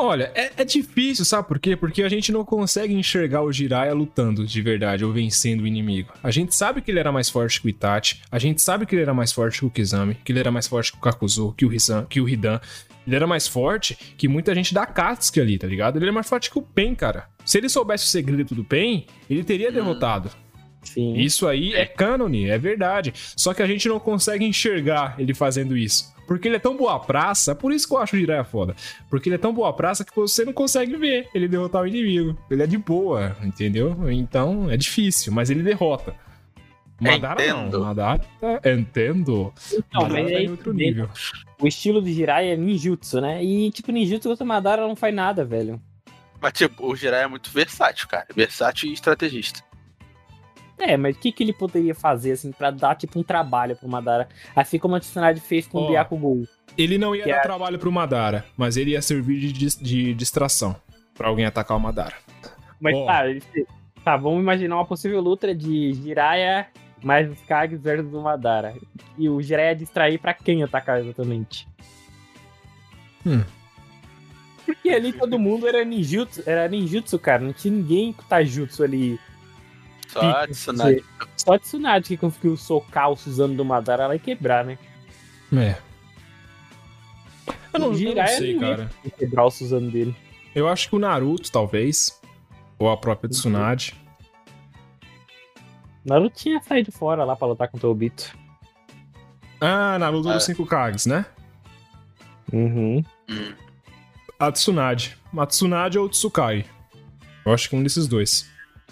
[0.00, 1.74] Olha, é, é difícil, sabe por quê?
[1.74, 6.12] Porque a gente não consegue enxergar o Jiraiya lutando de verdade ou vencendo o inimigo.
[6.22, 8.94] A gente sabe que ele era mais forte que o Itachi, a gente sabe que
[8.94, 11.52] ele era mais forte que o Kizami, que ele era mais forte que o Kakuzu,
[11.52, 12.60] que o Hisan, que o Hidan.
[13.06, 15.96] Ele era mais forte que muita gente da Katsuki ali, tá ligado?
[15.96, 17.26] Ele era mais forte que o Pen, cara.
[17.44, 20.30] Se ele soubesse o segredo do Pen, ele teria derrotado.
[20.82, 21.14] Sim.
[21.14, 23.12] Isso aí é cânone, é verdade.
[23.36, 26.12] Só que a gente não consegue enxergar ele fazendo isso.
[26.28, 28.76] Porque ele é tão boa praça, é por isso que eu acho o Jiraiya foda.
[29.08, 32.38] Porque ele é tão boa praça que você não consegue ver ele derrotar o inimigo.
[32.50, 33.96] Ele é de boa, entendeu?
[34.12, 36.14] Então é difícil, mas ele derrota.
[37.00, 37.78] Madara Entendo.
[37.78, 37.86] não.
[37.86, 38.20] Madara,
[38.66, 39.54] entendo.
[39.72, 41.08] Então, Madara mas tá aí em outro nível.
[41.60, 43.42] o estilo do Jiraiya é ninjutsu, né?
[43.42, 45.80] E, tipo, ninjutsu contra Madara não faz nada, velho.
[46.40, 48.26] Mas, tipo, o Jiraiya é muito versátil, cara.
[48.34, 49.62] Versátil e estrategista.
[50.78, 53.88] É, mas o que, que ele poderia fazer, assim, pra dar, tipo, um trabalho pro
[53.88, 54.28] Madara?
[54.54, 55.84] Assim como a Tsunade fez com Ó.
[55.84, 56.44] o Byakugou.
[56.76, 60.76] Ele não ia dar é- trabalho pro Madara, mas ele ia servir de, de distração
[61.14, 62.14] pra alguém atacar o Madara.
[62.80, 63.06] Mas Ó.
[63.06, 63.22] tá,
[64.04, 66.68] tá, vamos imaginar uma possível luta de Jiraiya
[67.02, 68.74] mais os Kages versus o Madara.
[69.16, 71.66] E o Jiraiya distrair pra quem atacar exatamente?
[73.26, 73.42] Hum.
[74.64, 77.42] Porque ali todo mundo era ninjutsu, era ninjutsu, cara.
[77.42, 79.18] Não tinha ninguém com tajutsu ali.
[80.08, 81.04] Só Pica, a Tsunade.
[81.36, 84.78] Só a Tsunade que conseguiu socar o Suzano do Madara lá e quebrar, né?
[85.52, 85.76] É.
[87.72, 88.90] Eu não, eu não Jiraiya sei, cara.
[89.18, 90.16] Quebrar o Suzano dele.
[90.54, 92.20] Eu acho que o Naruto, talvez.
[92.78, 93.94] Ou a própria Tsunade.
[96.04, 98.36] Naruto tinha saído fora lá pra lutar contra o Obito.
[99.60, 100.34] Ah, na luta Ah.
[100.34, 101.26] dos 5 Kages, né?
[102.52, 103.04] Uhum.
[103.28, 103.52] Hum.
[104.38, 105.18] A Tsunade.
[105.36, 106.64] A Tsunade ou o Tsukai.
[107.44, 108.48] Eu acho que um desses dois.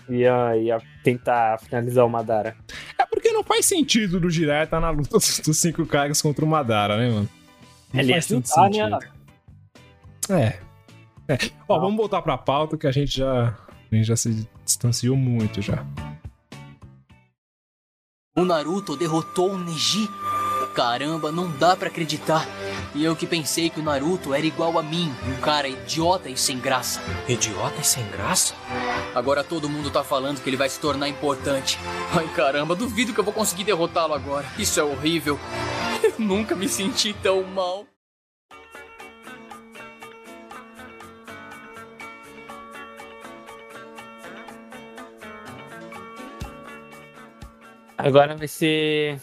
[0.08, 2.56] Ia, ia tentar finalizar o Madara.
[2.98, 6.48] É porque não faz sentido do Jiraiya estar na luta dos 5 Kages contra o
[6.48, 7.28] Madara, né, mano?
[7.92, 8.98] Não Ele faz tanto chutar, né?
[10.30, 10.66] É.
[11.28, 11.38] É.
[11.68, 13.56] Ó, vamos voltar pra pauta que a gente já.
[13.90, 15.84] A gente já se distanciou muito já.
[18.36, 20.08] O Naruto derrotou o Neji.
[20.76, 22.46] Caramba, não dá pra acreditar.
[22.94, 26.36] E eu que pensei que o Naruto era igual a mim, um cara idiota e
[26.36, 27.00] sem graça.
[27.26, 28.54] Idiota e sem graça?
[29.14, 31.78] Agora todo mundo tá falando que ele vai se tornar importante.
[32.14, 34.44] Ai caramba, duvido que eu vou conseguir derrotá-lo agora.
[34.58, 35.40] Isso é horrível.
[36.02, 37.86] Eu nunca me senti tão mal.
[47.96, 49.18] Agora vai ser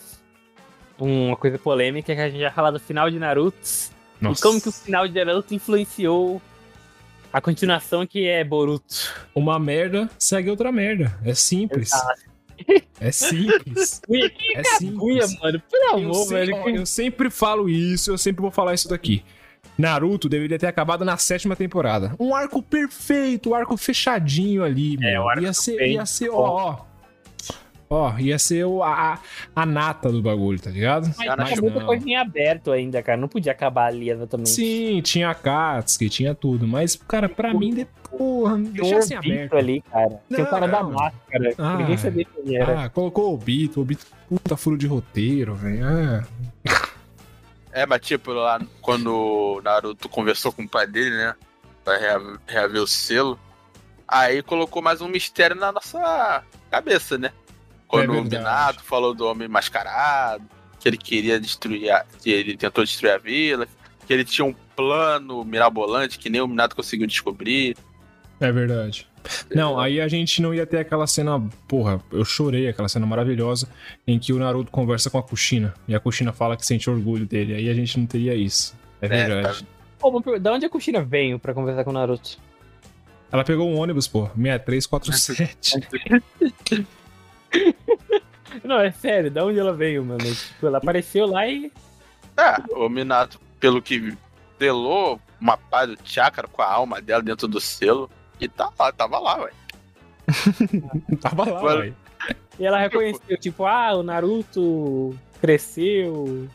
[1.06, 3.58] uma coisa polêmica que a gente vai falar do final de Naruto.
[4.22, 6.42] E como que o final de Naruto influenciou
[7.32, 9.12] a continuação que é Boruto.
[9.36, 11.18] Uma merda segue outra merda.
[11.26, 11.92] É simples.
[13.02, 14.02] É simples.
[14.56, 15.40] É simples.
[15.40, 16.56] mano, Eu, amor, sei- velho.
[16.58, 19.24] ó, eu sempre falo isso, eu sempre vou falar isso daqui.
[19.78, 22.16] Naruto deveria ter acabado na sétima temporada.
[22.20, 25.08] Um arco perfeito, um arco fechadinho ali, mano.
[25.10, 26.86] É, o arco ia ser, ia ser, ó, ó.
[27.94, 29.20] Ó, ia ser o- a,
[29.56, 31.06] a nata do bagulho, tá ligado?
[31.16, 31.86] Mas tinha muita não.
[31.86, 33.18] coisa em aberto ainda, cara.
[33.20, 34.50] Não podia acabar ali exatamente.
[34.50, 36.68] Sim, tinha a Katsuki, tinha tudo.
[36.68, 39.56] Mas, cara, pra mim, de, porra, Tinha um deixa assim aberto.
[39.56, 40.20] ali, cara.
[40.28, 40.92] Tinha o cara da Não.
[40.92, 41.54] máscara.
[41.58, 41.78] Ah.
[41.78, 42.84] Ninguém sabia quem era.
[42.86, 45.86] Ah, colocou o Obito, o Obito, puta furo de roteiro, velho.
[45.86, 46.24] Ah.
[47.72, 51.36] É, mas tipo, lá quando o Naruto conversou com o pai dele, né?
[51.84, 53.38] Pra rea- reaver o selo.
[54.08, 57.32] Aí colocou mais um mistério na nossa cabeça, né?
[57.94, 58.38] Quando o verdade.
[58.38, 60.44] Minato falou do homem mascarado,
[60.80, 63.68] que ele queria destruir, a, que ele tentou destruir a vila,
[64.06, 67.76] que ele tinha um plano mirabolante que nem o Minato conseguiu descobrir.
[68.40, 69.08] É verdade.
[69.56, 71.42] Não, aí a gente não ia ter aquela cena.
[71.68, 73.70] Porra, eu chorei aquela cena maravilhosa
[74.06, 77.26] em que o Naruto conversa com a Kushina e a Kushina fala que sente orgulho
[77.26, 77.56] dele.
[77.56, 78.76] Aí a gente não teria isso.
[79.02, 79.66] É verdade.
[79.98, 82.38] Pô, mas per- da onde a Kushina veio pra conversar com o Naruto?
[83.32, 85.88] Ela pegou um ônibus, pô, 6347.
[88.64, 90.24] Não, é sério, da onde ela veio, mano?
[90.24, 91.72] Tipo, ela apareceu lá e.
[92.38, 94.16] É, o Minato, pelo que
[94.60, 98.10] selou uma paz do chakra com a alma dela dentro do selo.
[98.40, 99.52] E tá lá, tava lá, ué.
[101.22, 101.80] Tava lá, Mano.
[101.80, 101.96] velho.
[102.58, 106.48] E ela reconheceu, tipo, ah, o Naruto cresceu.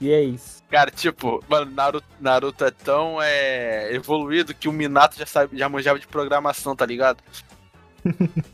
[0.00, 0.62] E é isso.
[0.70, 5.68] Cara, tipo, mano, Naruto, Naruto é tão é, evoluído que o Minato já, sabe, já
[5.68, 7.22] manjava de programação, tá ligado?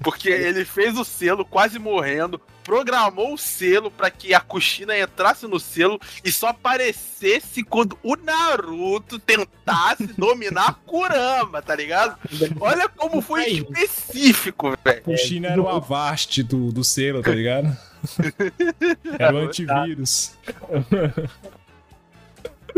[0.03, 5.47] Porque ele fez o selo quase morrendo, programou o selo pra que a Kushina entrasse
[5.47, 12.17] no selo e só aparecesse quando o Naruto tentasse dominar a Kurama, tá ligado?
[12.61, 15.03] Olha como foi específico, velho.
[15.03, 17.77] Kushina era o Avast do, do selo, tá ligado?
[19.19, 20.33] Era o antivírus.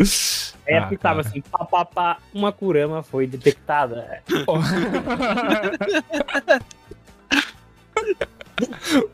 [0.67, 4.23] Aí Ah, ah, tava assim, pá, pá, pá, uma Kurama foi detectada.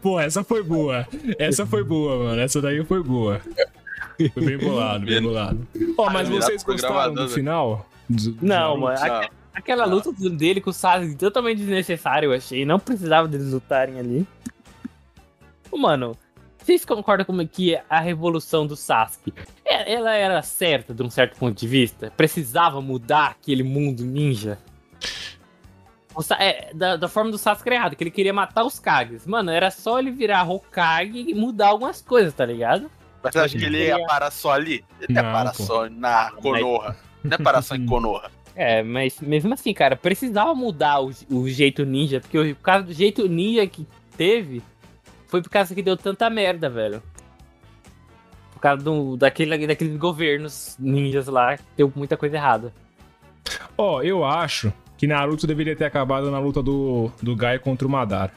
[0.03, 1.07] Pô, essa foi boa.
[1.39, 2.41] Essa foi boa, mano.
[2.41, 3.41] Essa daí foi boa.
[4.35, 5.67] Foi bem bolado, bem bolado.
[5.97, 7.29] Ó, mas Ah, vocês gostaram do né?
[7.29, 7.87] final?
[8.09, 8.99] Do- do Não, mano.
[9.01, 12.65] aque- Aquela luta dele com o Sasuke totalmente desnecessária, eu achei.
[12.65, 14.25] Não precisava deles lutarem ali.
[15.71, 16.17] Ô, Mano,
[16.69, 19.33] vocês concordam como que a revolução do Sasuke,
[19.65, 22.13] é- ela era certa de um certo ponto de vista?
[22.15, 24.59] Precisava mudar aquele mundo ninja?
[26.39, 29.27] É, da, da forma do Sasuke era errado, que ele queria matar os Kages.
[29.27, 32.91] Mano, era só ele virar Hokage e mudar algumas coisas, tá ligado?
[33.23, 34.85] Mas você acha que ele ia parar só ali?
[35.01, 35.63] Ele ia Não, parar pô.
[35.63, 36.97] só na Konoha.
[37.25, 38.31] Não é parar só em Konoha.
[38.61, 42.87] É, mas mesmo assim, cara, precisava mudar o, o jeito ninja, porque o, por causa
[42.87, 44.61] do jeito ninja que teve,
[45.29, 47.03] foi por causa que deu tanta merda, velho.
[48.53, 52.73] Por causa do, daquele, daqueles governos ninjas lá, que deu muita coisa errada.
[53.77, 57.91] Ó, eu acho que Naruto deveria ter acabado na luta do, do Gai contra o
[57.91, 58.33] Madara.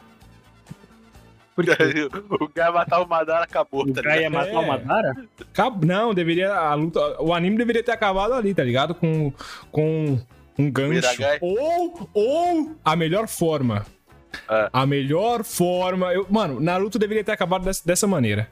[1.55, 1.71] Porque
[2.39, 4.67] o cara matar o Madara acabou, o tá cara ia matar o É.
[4.67, 5.25] Madara?
[5.53, 6.53] Cab- Não, deveria.
[6.53, 8.93] A luta, o anime deveria ter acabado ali, tá ligado?
[8.95, 9.33] Com,
[9.71, 10.19] com
[10.57, 11.07] um gancho.
[11.41, 13.85] Ou, ou a melhor forma.
[14.49, 14.69] É.
[14.71, 16.13] A melhor forma.
[16.13, 18.47] Eu, mano, Naruto deveria ter acabado dessa, dessa maneira.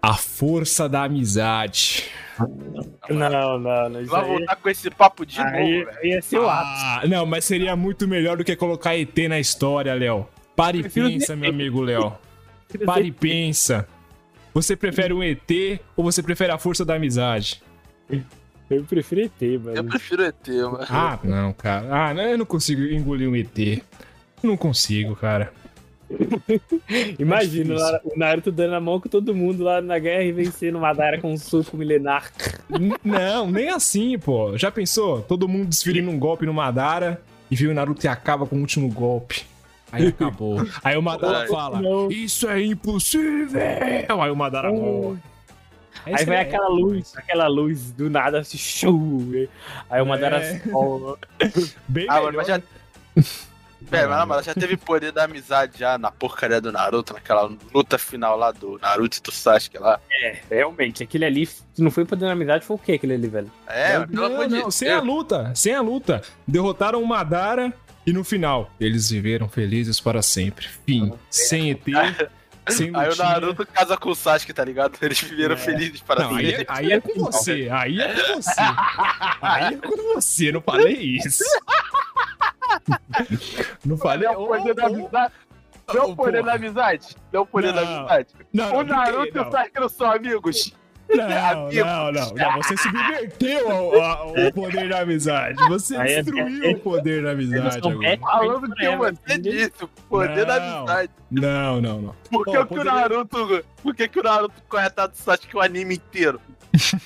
[0.00, 2.04] A força da amizade.
[3.10, 4.04] Não, não, não.
[4.06, 5.90] Vai voltar com esse papo de novo, velho.
[6.04, 6.84] ia ser o ápice.
[6.84, 10.26] Ah, não, mas seria muito melhor do que colocar ET na história, Léo.
[10.54, 12.12] Para e pensa, meu amigo Léo.
[12.84, 13.88] Para e pensa.
[14.54, 15.50] Você prefere um ET
[15.96, 17.62] ou você prefere a força da amizade?
[18.70, 19.84] Eu prefiro ET, Eu mano.
[19.84, 20.78] prefiro ET, mano.
[20.88, 21.86] Ah, não, cara.
[21.90, 23.82] Ah, não, eu não consigo engolir um ET.
[24.42, 25.52] Não consigo, cara.
[27.18, 30.76] Imagina lá, o Naruto dando a mão com todo mundo lá na guerra e vencendo
[30.76, 32.32] o Madara com um suco milenar.
[33.04, 34.56] Não, nem assim, pô.
[34.56, 35.20] Já pensou?
[35.22, 37.20] Todo mundo desferindo um golpe no Madara
[37.50, 39.44] e viu o Naruto e acaba com o último golpe.
[39.92, 40.66] Aí acabou.
[40.82, 42.10] Aí o Madara Ai, fala: não.
[42.10, 43.60] Isso é impossível!
[44.08, 45.18] Aí o Madara morre.
[46.06, 49.02] Aí vai aquela luz, aquela luz do nada, assim, show!
[49.90, 50.58] Aí o Madara É.
[50.60, 51.18] sola.
[51.86, 52.32] Bem Ah, melhor.
[52.34, 52.62] mas já.
[53.90, 57.96] Pera, mas, mas já teve poder da amizade já na porcaria do Naruto, naquela luta
[57.96, 60.00] final lá do Naruto e do Sasuke lá.
[60.10, 63.28] É, realmente, aquele ali, se não foi poder na amizade, foi o que aquele ali,
[63.28, 63.50] velho?
[63.66, 64.74] É, não, pelo não, Deus.
[64.74, 66.22] sem a luta, sem a luta.
[66.46, 67.72] Derrotaram o Madara
[68.06, 70.66] e no final, eles viveram felizes para sempre.
[70.86, 71.12] Fim.
[71.30, 71.84] Sem ET,
[72.68, 73.16] sem Aí o.
[73.16, 74.98] Naruto casa com o Sasuke, tá ligado?
[75.00, 76.62] Eles viveram felizes para Não, aí, sempre.
[76.62, 78.60] é, aí é com você, aí é com você.
[79.40, 81.44] Aí é com você, não falei isso.
[83.84, 84.28] Não falei.
[84.28, 85.32] Não é o poder da amizade.
[85.94, 87.16] Não é o poder da amizade.
[87.32, 88.28] Não o poder da amizade.
[88.52, 90.74] Não, O Naruto e o Sasuke não são amigos.
[91.10, 92.56] Não, não, não, não.
[92.62, 95.56] Você subverteu o, o poder da amizade.
[95.68, 98.18] Você é- destruiu o poder da amizade agora.
[98.18, 100.76] Falando que você disse, o poder da Não.
[100.80, 101.10] amizade.
[101.30, 102.14] Não, não, não.
[102.30, 103.64] Por que, Pô, que o poderia- Naruto.
[103.82, 106.38] Por que, que o Naruto corre atrás do Sasuke o anime inteiro?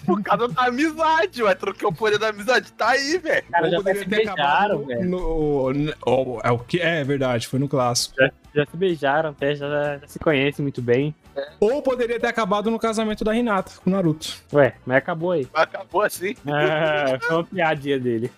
[0.04, 1.54] Por causa da amizade, ué.
[1.54, 2.72] Troquei o poder da amizade.
[2.72, 3.44] Tá aí, velho.
[3.50, 5.08] Cara, Ou já poderia se beijaram, velho.
[5.08, 6.80] no, no- é o que?
[6.80, 8.14] É verdade, foi no clássico.
[8.54, 11.14] Já se beijaram, até já, já se conhecem muito bem.
[11.60, 14.34] Ou poderia ter acabado no casamento da Hinata com o Naruto.
[14.52, 15.48] Ué, mas acabou aí.
[15.54, 16.34] Acabou assim.
[16.46, 18.30] Ah, foi uma piadinha dele.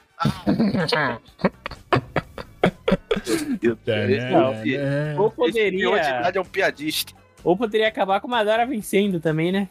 [3.87, 7.13] É, Ou Esse poderia, pior de verdade é um piadista.
[7.43, 9.69] ou poderia acabar com o Madara vencendo também, né?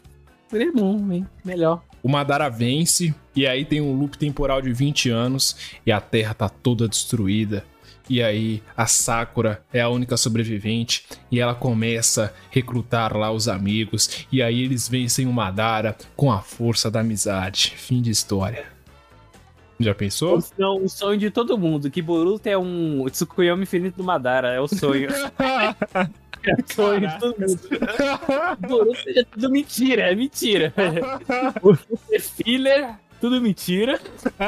[0.48, 1.26] Seria bom, hein?
[1.44, 1.82] Melhor.
[2.02, 6.34] O Madara vence, e aí tem um loop temporal de 20 anos, e a Terra
[6.34, 7.64] tá toda destruída.
[8.08, 13.48] E aí a Sakura é a única sobrevivente, e ela começa a recrutar lá os
[13.48, 17.72] amigos, e aí eles vencem o Madara com a força da amizade.
[17.76, 18.66] Fim de história.
[19.80, 20.36] Já pensou?
[20.36, 24.48] O sonho, o sonho de todo mundo, que Boruto é um Tsukuyomi infinito do Madara,
[24.48, 25.08] é o sonho.
[26.50, 27.60] é o sonho de todo mundo.
[28.68, 30.72] Boruto é tudo mentira, é mentira.
[31.62, 34.00] Boruto é filler, tudo mentira.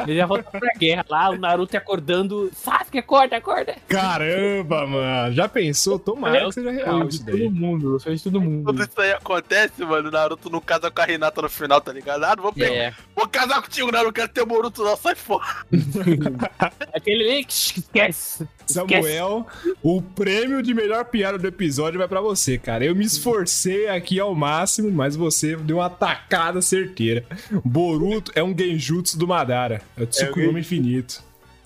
[0.05, 2.51] Ele já volta pra guerra lá, o Naruto acordando.
[2.53, 3.75] Sasuke, acorda, acorda.
[3.87, 5.33] Caramba, mano.
[5.33, 5.99] Já pensou?
[5.99, 7.39] Tomara que seja real isso de daí.
[7.43, 8.65] todo mundo, o sonho de todo mundo.
[8.65, 10.09] Tudo isso aí acontece, mano.
[10.09, 12.23] O Naruto não casa com a Renata no final, tá ligado?
[12.23, 12.73] Ah, não vou pegar.
[12.73, 13.91] É, Vou casar contigo.
[13.91, 14.95] Não quero ter o Boruto, não.
[14.95, 15.45] Sai fora.
[16.93, 18.47] aquele link, esquece.
[18.67, 19.47] Samuel,
[19.81, 22.83] o prêmio de melhor piada do episódio vai pra você, cara.
[22.83, 27.25] Eu me esforcei aqui ao máximo, mas você deu uma tacada certeira.
[27.63, 29.81] Boruto é um genjutsu do Madara.
[29.95, 31.23] É o Tsukuyomi infinito.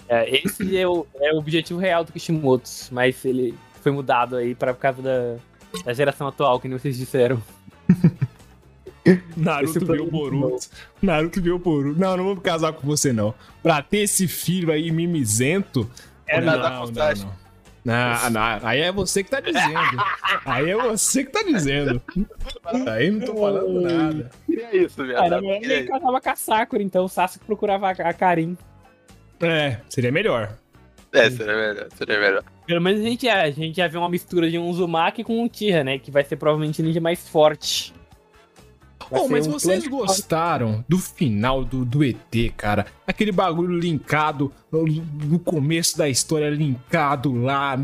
[0.08, 4.54] É, esse é o, é o objetivo real do Kishimoto, mas ele foi mudado aí
[4.54, 5.38] pra, por causa da,
[5.86, 7.42] da geração atual, que nem vocês disseram.
[9.36, 10.68] Naruto viu Boruto.
[11.02, 12.00] Naruto viu o Boruto.
[12.00, 13.34] Não, não vou casar com você, não.
[13.64, 15.90] Pra ter esse filho aí mimizento.
[16.28, 17.41] É não, nada não, não, não.
[17.84, 20.04] Não, não, aí é você que tá dizendo.
[20.46, 22.02] Aí é você que tá dizendo.
[22.88, 24.30] Aí não tô falando nada.
[24.46, 25.16] Queria isso, velho.
[25.18, 25.88] Cara, ele isso.
[25.88, 28.56] casava com a Sakura, então o Sasuke procurava a Karin.
[29.42, 30.54] É, seria melhor.
[31.12, 32.44] É, seria melhor, seria melhor.
[32.68, 35.44] Pelo menos a gente, já- a gente já vê uma mistura de um Uzumaki com
[35.44, 35.98] um Tira, né?
[35.98, 37.94] Que vai ser provavelmente o ninja mais forte.
[39.20, 42.16] Ser mas um vocês plano- gostaram do final do, do ET,
[42.56, 42.86] cara?
[43.06, 47.76] Aquele bagulho linkado no, no começo da história, linkado lá.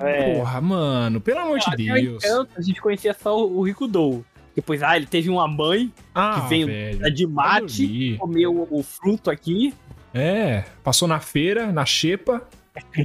[0.00, 0.34] É.
[0.34, 2.24] Porra, mano, pelo amor de Até Deus.
[2.24, 4.24] então, a gente conhecia só o, o Rico Dou.
[4.54, 8.82] Depois, ah, ele teve uma mãe Ah, que veio velho, de mate, comeu o, o
[8.82, 9.72] fruto aqui.
[10.12, 12.42] É, passou na feira, na xepa.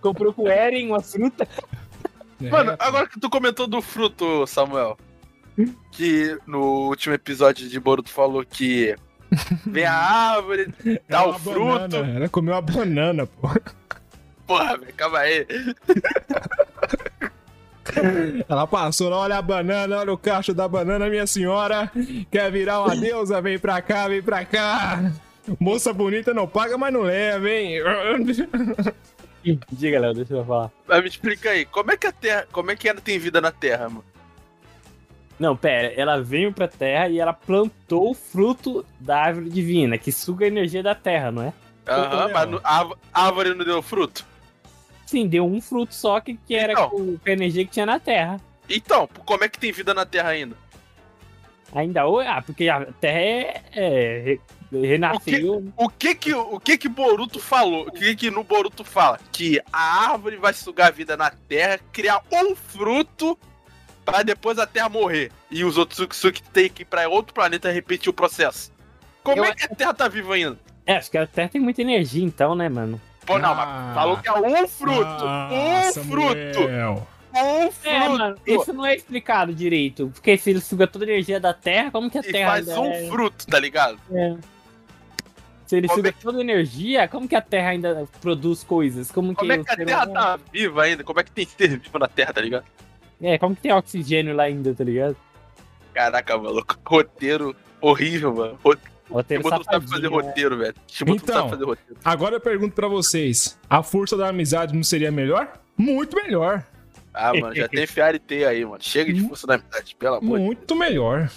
[0.00, 1.46] Comprou com o Eren uma fruta.
[2.42, 4.96] É, Mano, agora que tu comentou do fruto, Samuel,
[5.90, 8.94] que no último episódio de Boruto falou que
[9.66, 10.72] vem a árvore,
[11.08, 11.68] dá Era o uma fruto.
[11.88, 13.48] banana, Ela comeu uma banana, pô.
[14.46, 15.46] Porra, velho, calma aí.
[18.48, 21.90] Ela passou lá, olha a banana, olha o cacho da banana, minha senhora.
[22.30, 23.40] Quer virar uma deusa?
[23.42, 25.12] Vem pra cá, vem pra cá.
[25.58, 27.80] Moça bonita não paga, mas não leva, hein?
[29.72, 30.70] Diga, Léo, deixa eu falar.
[30.86, 33.40] Mas me explica aí, como é que a Terra, como é que ainda tem vida
[33.40, 34.04] na Terra, mano?
[35.42, 40.12] Não, pera, ela veio pra Terra e ela plantou o fruto da árvore divina, que
[40.12, 41.52] suga a energia da Terra, não é?
[41.88, 44.24] Aham, mas no- a a árvore não deu fruto?
[45.04, 46.90] Sim, deu um fruto só que, que era Então.
[46.90, 48.40] com, com a energia que tinha na Terra.
[48.70, 50.56] Então, como é que tem vida na Terra ainda?
[51.74, 54.40] Ainda hoje, ah, porque a Terra é, é, re-
[54.70, 55.72] renasceu.
[55.76, 57.88] O que que o que que Boruto falou?
[57.88, 59.18] O que que no Boruto fala?
[59.32, 63.36] Que a árvore vai sugar a vida na Terra, criar um fruto
[64.04, 67.70] pra depois a Terra morrer e os outros Tsukisuki tem que ir pra outro planeta
[67.70, 68.72] repetir o processo.
[69.22, 70.58] Como Eu é que a Terra tá viva ainda?
[70.86, 73.00] É, acho que a Terra tem muita energia então, né, mano?
[73.24, 73.54] Pô, não, Ah.
[73.54, 77.06] mas falou que é um fruto, um fruto, Samuel.
[77.34, 77.88] um fruto.
[77.88, 80.10] É, mano, isso não é explicado direito.
[80.12, 82.68] Porque se ele suga toda a energia da Terra, como que a E Terra faz
[82.68, 83.98] ainda um é- fruto, tá ligado?
[84.10, 84.36] é?
[85.66, 89.10] Se ele Como suga é toda a energia, como que a Terra ainda produz coisas?
[89.10, 91.02] Como, Como é o que a Terra humano- tá viva ainda?
[91.04, 92.64] Como é que tem ser vivo na Terra, tá ligado?
[93.22, 95.16] É, como que tem oxigênio lá ainda, tá ligado?
[95.94, 96.76] Caraca, maluco.
[96.84, 98.58] Roteiro horrível, mano.
[98.62, 100.08] Roteiro O roteiro sabe fazer né?
[100.08, 100.74] roteiro, velho.
[101.06, 101.34] Então.
[101.36, 102.00] sabe fazer roteiro.
[102.04, 105.52] Agora eu pergunto pra vocês: a força da amizade não seria melhor?
[105.76, 106.64] Muito melhor.
[107.14, 108.82] Ah, mano, já tem Fiarite aí, mano.
[108.82, 111.30] Chega de força da amizade, pelo amor de Muito melhor.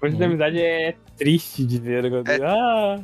[0.00, 2.10] Força da amizade é triste de ver.
[2.10, 2.22] né?
[2.26, 2.44] É.
[2.44, 3.00] Ah,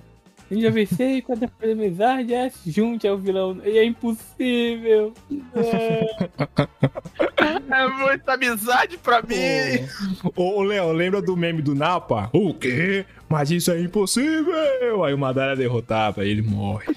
[0.53, 3.59] a gente já venceu quando é da amizade, é, junte ao vilão.
[3.65, 5.13] E é impossível.
[5.55, 6.29] É.
[7.71, 9.87] É muita amizade pra mim.
[10.37, 12.29] Ô, ô, Léo, lembra do meme do Napa?
[12.33, 13.05] O quê?
[13.29, 15.03] Mas isso é impossível!
[15.05, 16.95] Aí o Madara derrotava, aí ele morre.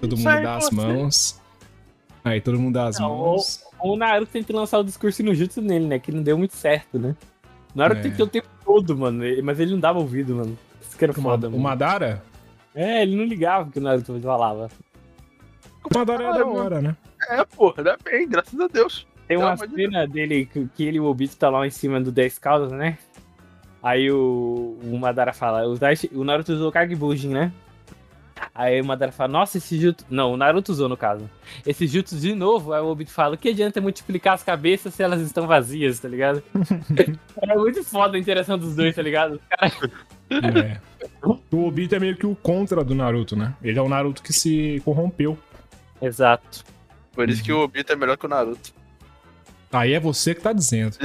[0.00, 1.40] Todo Isso mundo é dá as mãos.
[2.24, 3.60] Aí todo mundo dá as Não, mãos.
[3.80, 5.98] O Naruto tentou lançar o discurso no jutsu nele, né?
[5.98, 7.14] Que não deu muito certo, né?
[7.74, 8.02] O Naruto É.
[8.04, 9.24] tentou o tempo todo, mano.
[9.42, 10.56] Mas ele não dava ouvido, mano.
[10.80, 11.62] Isso que era O, foda, o mano.
[11.62, 12.22] Madara?
[12.76, 14.68] É, ele não ligava o que o Naruto falava.
[15.82, 16.62] O Madara é da Caramba.
[16.62, 16.96] hora, né?
[17.30, 19.06] É, porra, dá bem, graças a Deus.
[19.26, 21.70] Tem Pelo uma de cena dele que, que ele e o Obito tá lá em
[21.70, 22.98] cima do 10 Caldas, né?
[23.82, 27.50] Aí o, o Madara fala, o, Daichi- o Naruto usou o Kagebujin, né?
[28.54, 30.04] Aí o Madara fala, nossa, esse jutsu...
[30.10, 31.30] Não, o Naruto usou no caso.
[31.64, 35.02] Esse jutsu de novo, aí o Obito fala, o que adianta multiplicar as cabeças se
[35.02, 36.42] elas estão vazias, tá ligado?
[37.42, 39.36] é muito foda a interação dos dois, tá ligado?
[39.36, 39.72] Os caras
[40.30, 40.78] É.
[41.50, 43.54] O Obito é meio que o contra do Naruto, né?
[43.62, 45.38] Ele é o Naruto que se corrompeu.
[46.00, 46.64] Exato.
[47.12, 48.72] Por isso que o Obito é melhor que o Naruto.
[49.72, 50.96] Aí é você que tá dizendo.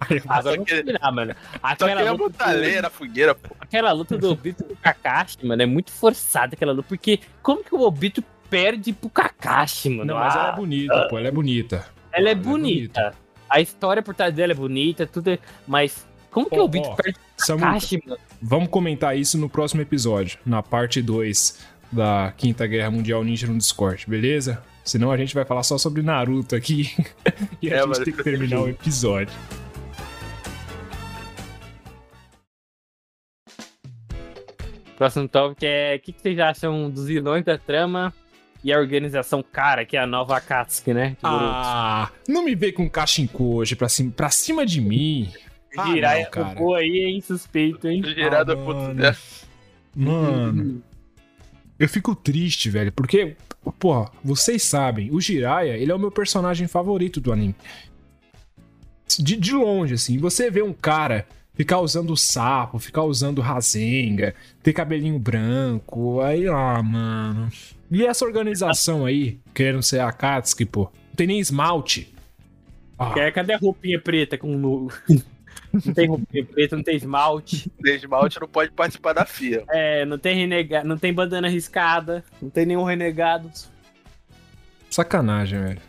[0.00, 1.34] Aí é Agora só vamos que- combinar, mano.
[1.34, 3.54] Só Aquela queria luta, botar lenha na fogueira, pô.
[3.60, 6.88] aquela luta do Obito com o Kakashi, mano, é muito forçada aquela luta.
[6.88, 10.04] Porque como que o Obito perde pro Kakashi, mano?
[10.04, 11.18] Não, mas ela é Ah, bonita, pô.
[11.18, 11.76] Ela é bonita.
[11.76, 13.14] ela é ela é bonita.
[13.48, 15.38] A história por trás dela é bonita, tudo é...
[15.66, 18.20] Mas como que Ó, o Obito ó, perde pro Samu, Kakashi, mano?
[18.42, 21.58] Vamos comentar isso no próximo episódio, na parte 2
[21.92, 24.60] da Quinta Guerra Mundial Ninja no Discord, beleza?
[24.84, 26.90] Senão a gente vai falar só sobre Naruto aqui
[27.62, 29.32] e a É, gente tem que terminar o episódio.
[34.96, 38.12] Próximo tópico é o que, que vocês acham dos vilões da trama
[38.62, 41.16] e a organização cara, que é a nova Akatsuki, né?
[41.22, 45.30] Ah, não me vê com cachinco hoje pra cima, pra cima de mim.
[45.76, 46.46] Ah, Jiraiya cara.
[46.48, 47.20] roubou aí, hein?
[47.20, 48.02] Suspeito, hein?
[48.04, 48.94] Girada Ah, puto
[49.94, 50.82] mano.
[51.78, 53.36] eu fico triste, velho, porque,
[53.78, 57.54] pô, vocês sabem, o Jiraiya, ele é o meu personagem favorito do anime.
[59.18, 64.72] De, de longe, assim, você vê um cara ficar usando sapo, ficar usando Rasenga, ter
[64.72, 67.48] cabelinho branco, aí, ah, mano.
[67.90, 72.12] E essa organização aí, querendo ser a Akatsuki, pô, não tem nem esmalte.
[72.98, 74.88] Ah, É, Cadê a roupinha preta com no...
[75.84, 77.70] Não tem roupinha preta, não tem esmalte.
[77.82, 79.64] tem esmalte não pode participar da FIA.
[79.68, 83.50] É, não tem renegado, não tem bandana riscada, não tem nenhum renegado.
[84.90, 85.82] Sacanagem, velho.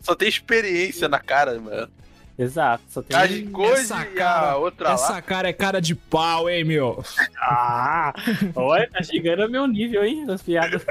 [0.00, 1.92] Só tem experiência na cara, mano.
[2.38, 3.16] Exato, só tem.
[3.16, 5.22] A de Gold Essa e a outra Essa lá.
[5.22, 7.04] cara é cara de pau, hein, meu?
[7.38, 8.14] Ah!
[8.56, 10.24] Olha, tá chegando ao meu nível, hein?
[10.24, 10.84] Das piadas.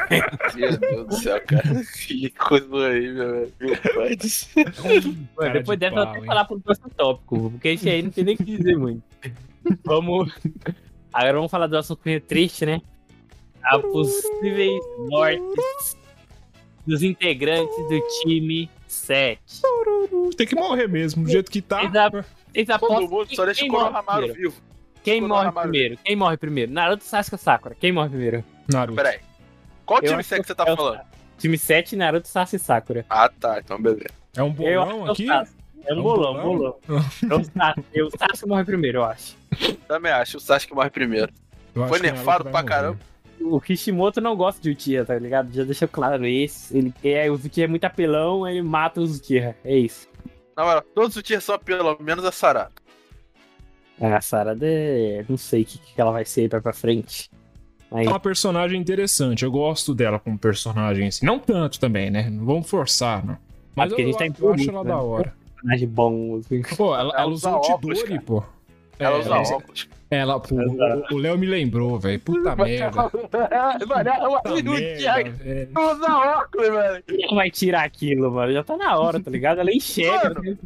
[0.56, 1.64] Meu Deus do céu, cara.
[2.08, 3.54] Que coisa horrível, velho.
[3.60, 4.66] Meu do céu.
[4.66, 6.26] Mano, Cara depois de dessa eu pau, vou até hein?
[6.26, 9.04] falar pro próximo tópico, porque esse aí não tem nem o que dizer muito.
[9.84, 10.34] Vamos.
[11.12, 12.82] Agora vamos falar do assunto meio triste, né?
[13.64, 15.98] A possíveis mortes
[16.86, 19.40] dos integrantes do time 7.
[20.38, 21.82] Tem que morrer mesmo, do jeito que tá.
[21.82, 24.52] Vocês a- Todo apostam mundo quem- só deixa o morre Konohamaru primeiro?
[24.52, 24.62] vivo.
[25.04, 25.70] Quem morre Konohamaru.
[25.70, 25.98] primeiro?
[26.04, 26.72] Quem morre primeiro?
[26.72, 27.76] Naruto, Sasuke ou Sakura?
[27.80, 28.44] Quem morre primeiro?
[28.72, 28.96] Naruto.
[28.96, 29.20] Peraí.
[29.86, 31.02] Qual Eu time você que você tá é falando?
[31.38, 33.06] Time 7, Naruto, Sasuke e Sakura.
[33.10, 33.60] Ah, tá.
[33.60, 34.10] Então, beleza.
[34.36, 35.28] É um bolão é aqui?
[35.30, 35.46] É um
[35.88, 36.44] É um bolão, bolão?
[36.44, 37.06] bolão.
[37.30, 38.02] É o Sasuke.
[38.04, 39.36] O Sasuke morre primeiro, eu acho.
[39.88, 40.38] Também acho.
[40.38, 41.34] O Sasuke morre primeiro.
[41.88, 43.00] Foi nerfado pra caramba.
[43.44, 45.52] O Kishimoto não gosta de Uchiha, tá ligado?
[45.54, 46.76] Já deixou claro isso.
[46.76, 49.56] Ele é, o Uchiha é muito apelão, ele mata os Uchiha.
[49.64, 50.08] É isso.
[50.56, 52.72] Na moral, todos os tiers são pelo menos a Sarada.
[54.00, 57.30] A Sarada, é- não sei o que, que ela vai ser pra, pra frente.
[57.90, 59.44] Mas É uma personagem interessante.
[59.44, 61.26] Eu gosto dela como personagem, assim.
[61.26, 62.30] Não tanto também, né?
[62.30, 63.38] Não vamos forçar, não.
[63.76, 64.90] Mas porque eu, a gente tá eu acho ela né?
[64.90, 65.34] da hora.
[65.56, 66.38] personagem bom.
[66.38, 66.62] Assim.
[66.76, 68.22] Pô, ela, Ela ela usa usou o óculos, Tidori, cara.
[68.26, 68.44] pô.
[69.04, 69.90] Ela É, usa ela- óculos.
[70.10, 72.20] Ela, pô, o, o Léo me lembrou, velho.
[72.20, 72.92] Puta merda.
[73.88, 75.30] Mano, o merda, Thiago
[75.80, 77.04] usa óculos, velho.
[77.08, 78.52] Quem vai tirar aquilo, mano?
[78.52, 79.60] Já tá na hora, tá ligado?
[79.62, 80.30] Ela enxerga.
[80.36, 80.42] Mano.
[80.44, 80.58] né?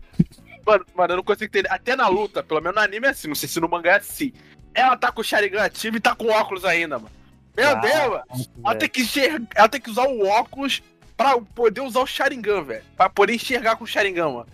[0.65, 1.69] Mano, mano, eu não consigo entender.
[1.71, 3.27] Até na luta, pelo menos no anime é assim.
[3.27, 4.33] Não sei se no mangá é assim.
[4.73, 7.11] Ela tá com o Sharingan ativo e tá com óculos ainda, mano.
[7.55, 8.23] Meu Ah, Deus, mano.
[8.65, 9.47] Ela tem que enxergar.
[9.55, 10.81] Ela tem que usar o óculos
[11.15, 12.83] pra poder usar o Sharingan, velho.
[12.97, 14.47] Pra poder enxergar com o Sharingan, mano.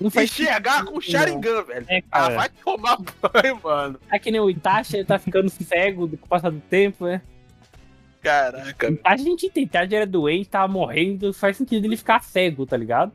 [0.00, 1.86] Não faz Enxergar com o Sharingan, velho.
[1.88, 4.00] É, Ah, vai tomar banho, mano.
[4.10, 7.20] É que nem o Itachi, ele tá ficando cego com o passar do tempo, né?
[8.22, 8.88] Caraca.
[8.88, 12.66] O Itachi a gente entende, Itachi era doente, tava morrendo, faz sentido ele ficar cego,
[12.66, 13.12] tá ligado?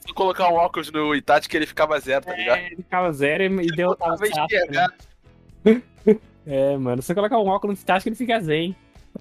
[0.00, 2.58] Se eu colocar um óculos no Itachi que ele ficava zero, tá ligado?
[2.58, 4.44] É, ele ficava zero e, e deu Tava o Sasuke, né?
[4.46, 4.94] enxergar.
[6.50, 8.74] É, mano, se você colocar um óculos no Itachi, ele fica zen.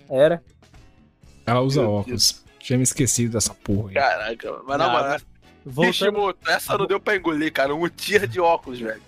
[0.09, 0.41] Era.
[1.45, 2.41] Ela usa Meu óculos.
[2.57, 3.89] Tinha me esquecido dessa porra.
[3.89, 3.95] aí.
[3.95, 4.61] Caraca.
[4.65, 5.19] Mas na Não, moral,
[5.69, 7.73] Voltando, Kishimoto, essa não deu pra engolir, cara.
[7.75, 9.01] Um tier de óculos, velho.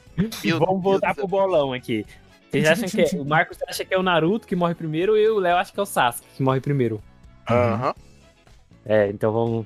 [0.43, 2.05] Meu vamos voltar Deus pro bolão aqui.
[2.51, 5.29] Vocês acham que é, o Marcos acha que é o Naruto que morre primeiro e
[5.29, 7.01] o Léo acha que é o Sasuke que morre primeiro?
[7.49, 7.93] Aham.
[8.85, 9.65] É, então vamos.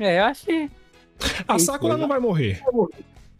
[0.00, 0.70] É, eu acho que.
[1.46, 2.60] A Sakura não vai morrer.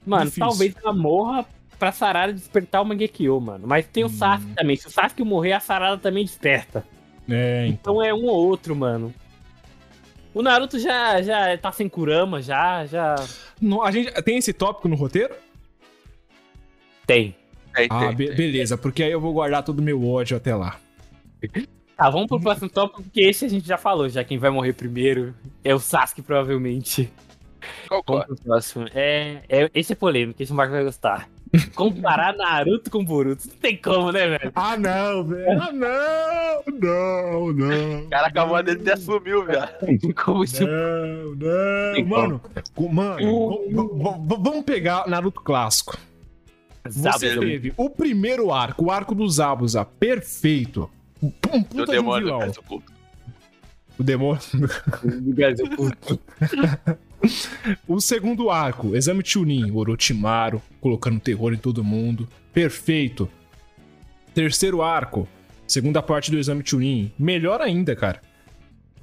[0.07, 0.47] Mano, Difícil.
[0.47, 1.45] talvez ela morra
[1.79, 3.67] pra Sarada despertar o Mangekyo, mano.
[3.67, 4.11] Mas tem o Hum.
[4.11, 4.77] Sasuke também.
[4.77, 6.85] Se o Sasuke morrer, a Sarada também desperta.
[7.29, 7.95] É, então.
[7.95, 9.13] Então é um ou outro, mano.
[10.35, 13.15] O Naruto já, já tá sem Kurama, já, já.
[13.61, 15.33] No- a gente tem esse tópico no roteiro?
[17.07, 17.37] Tem.
[17.75, 18.37] Tem, Ah, tem, be- tem.
[18.37, 20.79] beleza, porque aí eu vou guardar todo o meu ódio até lá.
[21.97, 24.73] Tá, vamos pro próximo tópico, porque esse a gente já falou, já quem vai morrer
[24.73, 27.13] primeiro é o Sasuke, provavelmente.
[27.89, 28.35] Vamos Concordo.
[28.35, 28.87] pro próximo.
[28.95, 31.29] É, é, esse é polêmico, esse o Marco vai gostar.
[31.75, 33.49] Comparar Naruto com Boruto.
[33.49, 34.53] Não tem como, né, velho?
[34.55, 35.63] Ah, não, velho.
[35.63, 36.79] Ah, não.
[36.81, 38.09] Não, não.
[38.09, 39.69] Caraca, a voz dele até sumiu, velho.
[40.25, 42.07] Como isso Não, não.
[42.07, 42.41] Mano,
[42.91, 45.97] mano, vamos pegar Naruto clássico.
[46.85, 47.41] Você Zabuza.
[47.41, 50.91] teve o primeiro arco, o arco do Zabuza, perfeito.
[51.23, 51.31] Um
[51.63, 52.53] puta de um demônio, vilão.
[53.97, 53.99] Cara.
[53.99, 54.41] O demônio.
[57.89, 62.29] O segundo arco, Exame Chunin, Orochimaru, colocando terror em todo mundo.
[62.53, 63.29] Perfeito.
[64.35, 65.27] Terceiro arco,
[65.67, 67.11] segunda parte do Exame Chunin.
[67.19, 68.21] Melhor ainda, cara.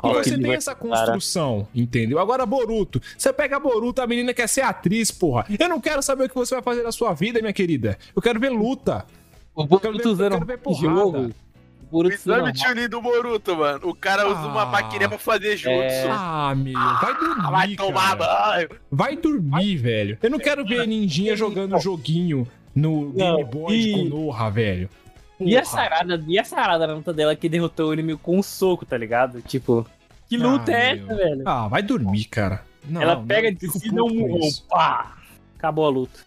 [0.03, 2.19] E Olha, você tem essa construção, entendeu?
[2.19, 3.01] Agora, Boruto.
[3.17, 5.45] Você pega Boruto, a menina quer ser atriz, porra.
[5.59, 7.97] Eu não quero saber o que você vai fazer na sua vida, minha querida.
[8.15, 9.05] Eu quero ver luta.
[9.55, 10.95] O quero ver- Boruto eu usando quero ver porrada.
[10.95, 11.31] jogo.
[11.91, 13.79] O O exame Chunin do Boruto, mano.
[13.89, 14.65] O cara usa uma Ah.
[14.65, 16.07] maquininha pra fazer jutsu.
[16.09, 16.73] Ah, meu.
[16.73, 18.55] Vai dormir, Vai tomar cara.
[18.57, 18.69] banho.
[18.89, 20.17] Vai dormir, velho.
[20.23, 24.89] Eu não quero ver ninjinha jogando joguinho no Game Boy de e- Konoha, velho.
[25.39, 28.43] E a sarada, e a sarada na luta dela que derrotou o inimigo com um
[28.43, 29.41] soco, tá ligado?
[29.41, 29.85] Tipo,
[30.29, 31.05] que luta Ah, é meu.
[31.05, 31.41] essa, velho?
[31.45, 32.63] Ah, vai dormir, cara.
[32.87, 34.65] Não, Ela não, pega de si e um isso.
[34.69, 35.17] pá!
[35.57, 36.19] Acabou a luta.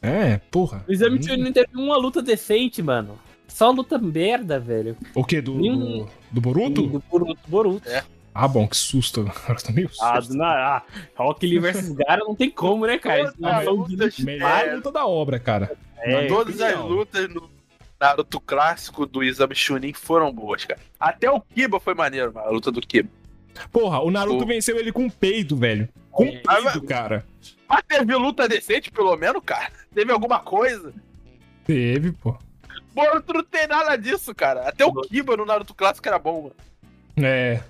[0.00, 0.84] É, porra.
[0.88, 1.36] O Exame Hum.
[1.44, 3.16] Não teve uma luta decente, mano.
[3.52, 4.96] Só luta merda, velho.
[5.14, 5.40] O quê?
[5.40, 6.82] Do, Nenhum- do, do Boruto?
[6.86, 7.40] Do Boruto.
[7.46, 7.88] Boruto.
[7.88, 8.02] É.
[8.34, 9.20] Ah, bom, que susto.
[9.44, 10.02] Agora tá meio susto.
[10.04, 10.46] Ah, do, na,
[10.76, 10.82] ah,
[11.16, 13.20] Rock Lee versus Gara não tem como, né, cara?
[13.20, 13.32] Eles
[13.64, 14.74] Todas não Melhor É.
[14.74, 15.76] luta da obra, cara.
[15.98, 17.48] É, Todas as lutas no
[18.00, 20.80] Naruto clássico do exame Chunin foram boas, cara.
[20.98, 22.46] Até o Kiba foi maneiro, mano.
[22.48, 23.08] A luta do Kiba.
[23.70, 24.46] Porra, o Naruto Pô.
[24.46, 25.88] venceu ele com peido, velho.
[26.10, 26.40] Com É.
[26.40, 27.24] peido, cara.
[27.68, 29.70] Mas teve luta decente, pelo menos, cara.
[29.94, 30.92] Teve alguma coisa.
[31.64, 32.34] Teve, pô.
[32.94, 34.68] Boruto não tem nada disso, cara.
[34.68, 37.26] Até o Kiba no Naruto clássico era bom, mano.
[37.28, 37.60] É.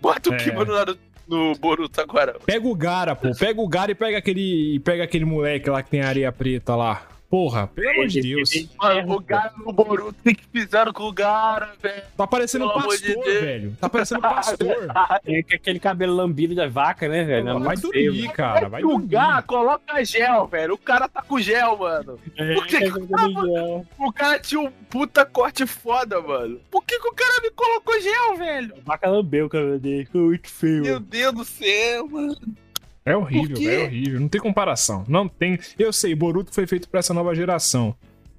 [0.00, 0.36] Bota o É.
[0.36, 2.36] Kiba no Naruto no Boruto agora.
[2.44, 3.30] Pega o Gara, pô.
[3.38, 6.74] Pega o Gara e pega aquele, e pega aquele moleque lá que tem areia preta
[6.76, 7.06] lá.
[7.32, 8.50] Porra, pelo amor de Deus.
[8.78, 12.02] Mano, o Gara no Boruto, o que fizeram com o Gara, velho?
[12.14, 13.40] Tá parecendo Pelo de pastor, Deus.
[13.40, 13.76] velho.
[13.80, 14.76] Tá parecendo pastor.
[15.24, 17.48] É que aquele cabelo lambido da vaca, né, velho?
[17.48, 18.68] É Vai dormir, cara.
[18.68, 19.06] Vai o dormir.
[19.06, 20.74] Gara coloca gel, velho.
[20.74, 22.18] O cara tá com gel, mano.
[22.36, 22.54] velho.
[22.54, 22.92] Por que que-
[23.98, 26.60] O cara tinha um puta corte foda, mano.
[26.70, 28.74] Por que, que o cara me colocou gel, velho?
[28.76, 30.04] A vaca lambeu o cabelo dele.
[30.04, 30.82] Ficou muito feio.
[30.82, 32.36] Meu Deus do céu, mano.
[33.04, 34.20] É horrível, é horrível.
[34.20, 35.04] Não tem comparação.
[35.08, 35.58] Não tem.
[35.78, 37.94] Eu sei, Boruto foi feito pra essa nova geração.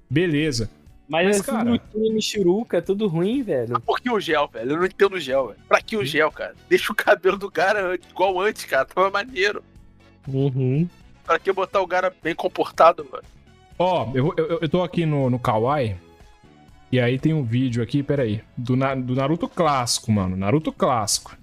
[0.08, 0.70] Beleza.
[1.06, 1.80] Mas, Mas, esse cara- cara...
[1.94, 3.78] Michuruca, tudo ruim, velho.
[3.80, 4.70] Por que o gel, velho?
[4.72, 5.58] Eu não entendo o gel, velho.
[5.68, 6.54] Pra que o gel, cara?
[6.68, 8.86] Deixa o cabelo do cara antes, igual antes, cara.
[8.86, 9.62] Tava maneiro.
[10.26, 10.88] Uhum.
[11.24, 13.24] Pra que botar o cara bem comportado, mano?
[13.78, 15.96] Ó, eu, eu, eu tô aqui no, no Kawaii.
[16.90, 18.40] E aí tem um vídeo aqui, peraí.
[18.56, 20.36] Do, do Naruto clássico, mano.
[20.36, 21.36] Naruto clássico.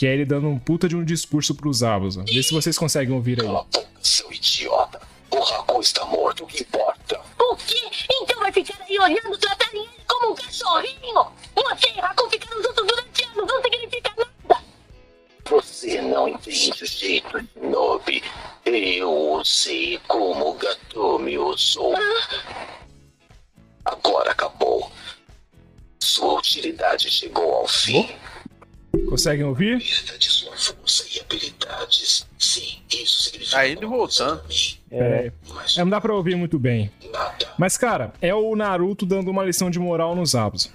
[0.00, 2.24] Que é ele dando um puta de um discurso pros Abusa.
[2.26, 3.46] Vê se vocês conseguem ouvir aí.
[3.46, 4.98] Cala a boca, seu idiota.
[5.30, 7.20] O Raku está morto, o que importa?
[7.38, 7.82] O quê?
[8.22, 11.26] Então vai ficar aí olhando, tratarem ele como um cachorrinho?
[11.54, 14.62] Você e Raku ficaram juntos durante anos, não significa nada.
[15.44, 18.24] Você não entende o jeito de Nobi.
[18.64, 21.92] Eu sei como Gatomi usou.
[23.84, 24.90] Agora acabou.
[25.98, 28.08] Sua utilidade chegou ao fim.
[29.08, 29.78] Conseguem ouvir?
[29.78, 32.26] Perda de sua força e habilidades.
[32.38, 33.56] Sim, isso significa.
[33.56, 34.42] Tá indo e voltando.
[34.48, 35.32] Mas É,
[35.78, 36.90] não dá pra ouvir muito bem.
[37.12, 37.48] nada.
[37.58, 40.70] Mas, cara, é o Naruto dando uma lição de moral nos Abusa.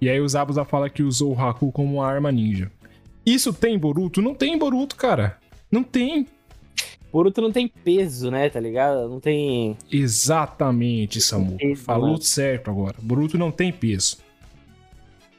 [0.00, 2.70] E aí os Abusa fala que usou o Haku como uma arma ninja.
[3.26, 4.22] Isso tem em Boruto?
[4.22, 5.36] Não tem em Boruto, cara.
[5.70, 6.26] Não tem.
[7.12, 9.08] Boruto não tem peso, né, tá ligado?
[9.08, 9.76] Não tem.
[9.90, 11.56] Exatamente, Samu.
[11.56, 12.22] Peso, Falou mano.
[12.22, 12.96] certo agora.
[13.00, 14.18] Boruto não tem peso.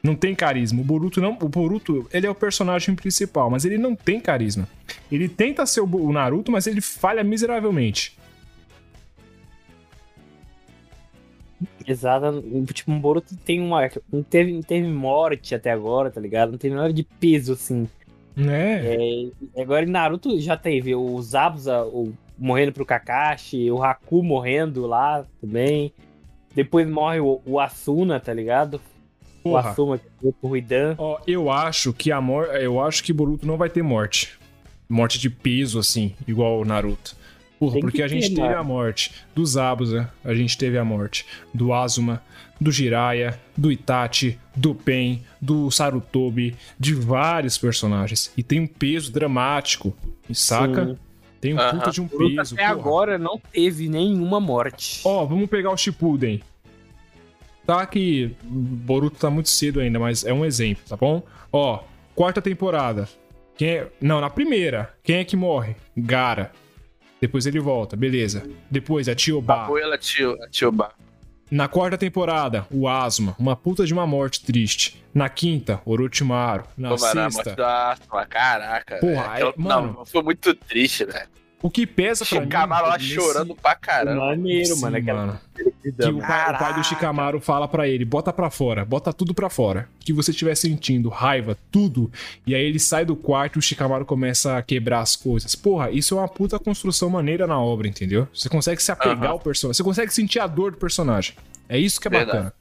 [0.02, 0.80] Não tem carisma.
[0.80, 1.36] O Boruto não.
[1.40, 4.66] O Boruto, ele é o personagem principal, mas ele não tem carisma.
[5.10, 8.16] Ele tenta ser o o Naruto, mas ele falha miseravelmente.
[11.86, 12.42] Exato.
[12.72, 13.88] Tipo, um Boruto tem uma.
[14.10, 16.52] Não teve, não teve morte até agora, tá ligado?
[16.52, 17.88] Não teve nada de peso, assim.
[18.34, 18.94] Né?
[18.94, 24.86] É, agora em Naruto já teve o Zabuza o, morrendo pro Kakashi, o Haku morrendo
[24.86, 25.92] lá também.
[26.54, 28.80] Depois morre o, o Asuna, tá ligado?
[29.42, 29.70] O Porra.
[29.70, 30.94] Asuma que foi pro Ruidan.
[30.98, 32.46] Ó, eu acho que a mor...
[32.56, 34.30] eu acho que Boruto não vai ter morte.
[34.88, 37.16] Morte de peso, assim, igual o Naruto.
[37.58, 38.60] Porra, Tem porque a gente ter, teve mano.
[38.60, 42.22] a morte do Zabuza, a gente teve a morte do Azuma,
[42.58, 48.32] do Jiraiya, do Itachi, do Pen, do Sarutobi, de vários personagens.
[48.36, 49.94] E tem um peso dramático,
[50.32, 50.86] saca?
[50.86, 50.98] Sim.
[51.40, 51.78] Tem um Aham.
[51.78, 52.54] puta de um peso.
[52.54, 52.80] até porra.
[52.80, 55.00] agora não teve nenhuma morte.
[55.04, 56.42] Ó, vamos pegar o Shippuden.
[57.70, 61.22] Tá que Boruto tá muito cedo ainda, mas é um exemplo, tá bom?
[61.52, 61.84] Ó,
[62.16, 63.08] quarta temporada.
[63.56, 63.88] Quem é...
[64.00, 64.92] Não, na primeira.
[65.04, 65.76] Quem é que morre?
[65.96, 66.50] Gara.
[67.20, 68.42] Depois ele volta, beleza.
[68.68, 69.68] Depois a Tioba.
[70.00, 70.74] Tio, a tio.
[71.48, 73.36] Na quarta temporada, o Asuma.
[73.38, 75.00] Uma puta de uma morte triste.
[75.14, 76.64] Na quinta, Orochimaru.
[76.76, 78.96] Na Pô, mano, a sexta, morte do Asuma, caraca.
[78.98, 79.94] Porra, é- mano.
[79.96, 81.28] Não, foi muito triste, velho.
[81.62, 82.46] O que pesa pra mim...
[82.46, 84.26] Shikamaru lá nesse- chorando pra caramba.
[84.26, 84.96] Maneiro, Sim, mano.
[84.96, 85.40] Aquela mano.
[85.54, 86.82] Que o pai, o pai do Caraca.
[86.82, 89.88] Shikamaru fala pra ele: bota pra fora, bota tudo pra fora.
[90.00, 92.10] Que você estiver sentindo raiva, tudo.
[92.46, 95.54] E aí ele sai do quarto e o Shikamaru começa a quebrar as coisas.
[95.54, 98.26] Porra, isso é uma puta construção maneira na obra, entendeu?
[98.34, 99.28] Você consegue se apegar Aham.
[99.32, 101.34] ao personagem, você consegue sentir a dor do personagem.
[101.68, 102.36] É isso que é Verdade.
[102.38, 102.54] bacana.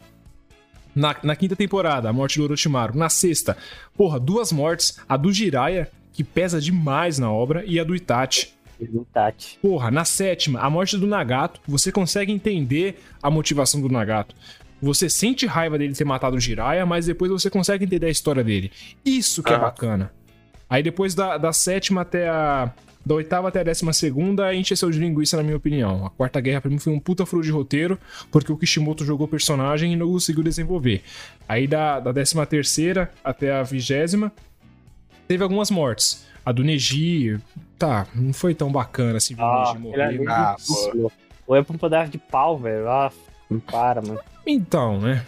[0.96, 2.98] Na, na quinta temporada, a morte do Orochimaru.
[2.98, 3.56] Na sexta,
[3.96, 5.00] porra, duas mortes.
[5.08, 8.50] A do Jiraiya, que pesa demais na obra, e a do Itachi.
[9.14, 9.60] Tati.
[9.62, 14.36] Porra, na sétima, a morte do Nagato, você consegue entender a motivação do Nagato.
[14.82, 18.44] Você sente raiva dele ter matado o Jiraiya, mas depois você consegue entender a história
[18.44, 18.72] dele.
[19.04, 19.64] Isso que é Aham.
[19.64, 20.12] bacana.
[20.70, 22.72] Aí depois da, da sétima até a.
[23.06, 26.06] Da oitava até a décima segunda, encheu de linguiça, na minha opinião.
[26.06, 27.98] A quarta guerra, pra mim, foi um puta furo de roteiro,
[28.30, 31.02] porque o Kishimoto jogou o personagem e não conseguiu desenvolver.
[31.48, 34.32] Aí da, da décima terceira até a vigésima,
[35.28, 36.28] teve algumas mortes.
[36.46, 37.38] A do Neji,
[37.78, 40.30] tá, não foi tão bacana assim ver o Ah, Neji ele é morrer.
[40.32, 40.56] Ah.
[41.48, 42.88] Ou é pra um pedaço de pau, velho.
[42.90, 43.12] Ah,
[43.50, 44.20] não para, mano.
[44.46, 45.26] Então, né?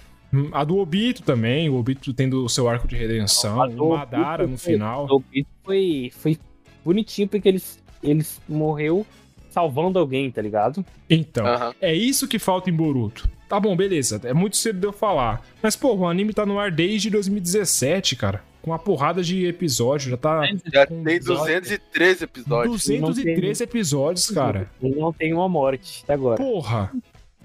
[0.54, 4.58] A do Obito também, o Obito tendo o seu arco de redenção, o Madara no
[4.58, 5.06] foi- final.
[5.10, 6.38] O Obito foi, foi
[6.86, 9.06] bonitinho porque eles, eles morreu
[9.50, 10.86] salvando alguém, tá ligado?
[11.10, 11.46] Então,
[11.82, 13.28] é isso que falta em Boruto.
[13.50, 14.22] Tá bom, beleza.
[14.24, 15.42] É muito cedo de eu falar.
[15.62, 18.42] Mas, pô, o anime tá no ar desde 2017, cara.
[18.62, 20.12] Com uma porrada de episódios.
[20.12, 20.44] Já tá.
[20.72, 22.86] Já tem 213 episódios.
[22.86, 24.70] 203 episódios, cara.
[24.82, 26.38] Ele não tem uma morte até agora.
[26.38, 26.92] Porra!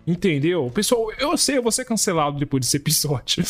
[0.06, 0.70] Entendeu?
[0.72, 3.42] Pessoal, eu sei, eu vou ser cancelado depois desse episódio.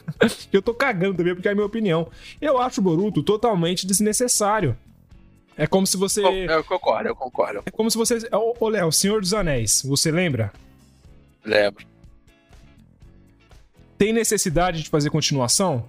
[0.50, 2.08] eu tô cagando também, porque é a minha opinião.
[2.40, 4.74] Eu acho o Boruto totalmente desnecessário.
[5.54, 6.22] É como se você.
[6.24, 7.62] Eu concordo, eu concordo.
[7.66, 8.18] É como se você.
[8.32, 10.50] Ô, ô Léo, Senhor dos Anéis, você lembra?
[11.44, 11.84] Lembro.
[13.98, 15.84] Tem necessidade de fazer continuação?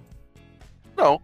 [1.00, 1.20] Não.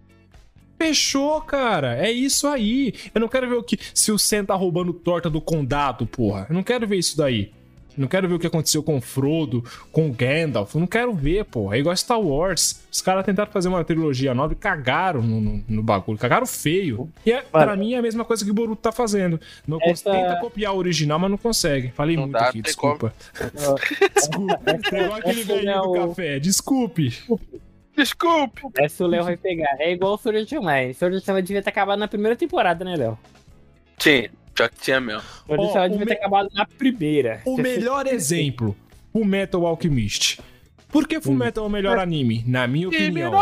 [0.79, 1.97] Fechou, cara.
[1.97, 2.93] É isso aí.
[3.15, 3.79] Eu não quero ver o que.
[3.95, 6.47] Se o Sam tá roubando torta do condado, porra.
[6.51, 7.51] Eu não quero ver isso daí.
[7.97, 10.75] Eu não quero ver o que aconteceu com o Frodo, com o Gandalf.
[10.75, 11.77] Eu não quero ver, porra.
[11.77, 12.83] É igual Star Wars.
[12.93, 16.19] Os caras tentaram fazer uma trilogia nova e cagaram no, no- no bagulho.
[16.19, 17.09] Cagaram feio.
[17.25, 19.41] E é, pra mim é a mesma coisa que o Boruto tá fazendo.
[19.67, 21.91] Não Essa- Tenta copiar o original, mas não consegue.
[21.93, 23.15] Falei Não muito dá, aqui, desculpa.
[24.15, 24.61] Desculpa.
[24.93, 26.39] É igual aquele essa velhinho é do o- café.
[26.39, 27.15] Desculpe.
[27.97, 28.63] Desculpe.
[28.79, 29.77] Essa o Léo vai pegar.
[29.81, 30.95] É igual o Sword Art Online.
[30.95, 33.19] Sword Art Online devia ter acabado na primeira temporada, né, Léo?
[33.99, 34.31] Tinha.
[34.55, 35.23] Pior que tinha mesmo.
[35.47, 37.41] Sword Art Online devia me- ter acabado na primeira.
[37.45, 38.77] O melhor exemplo,
[39.13, 40.39] o Metal Alchemist.
[40.89, 42.45] Por que Fullmetal é o melhor anime?
[42.47, 43.33] Na minha opinião.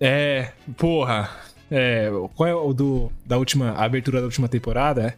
[0.00, 1.30] É, porra.
[1.70, 5.16] É, qual é o do, da última a abertura da última temporada?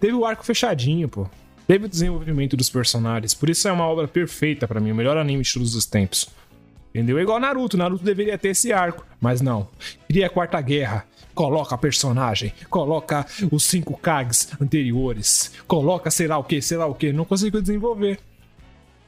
[0.00, 1.26] Teve o arco fechadinho, pô.
[1.66, 3.34] Teve o desenvolvimento dos personagens.
[3.34, 6.28] Por isso é uma obra perfeita pra mim, o melhor anime de todos os tempos.
[6.94, 7.18] Entendeu?
[7.18, 7.76] É igual Naruto.
[7.76, 9.68] Naruto deveria ter esse arco, mas não.
[10.08, 11.04] Cria a Quarta Guerra,
[11.34, 16.94] coloca personagem, coloca os cinco Kags anteriores, coloca sei lá o que, sei lá o
[16.94, 17.12] que.
[17.12, 18.18] Não conseguiu desenvolver.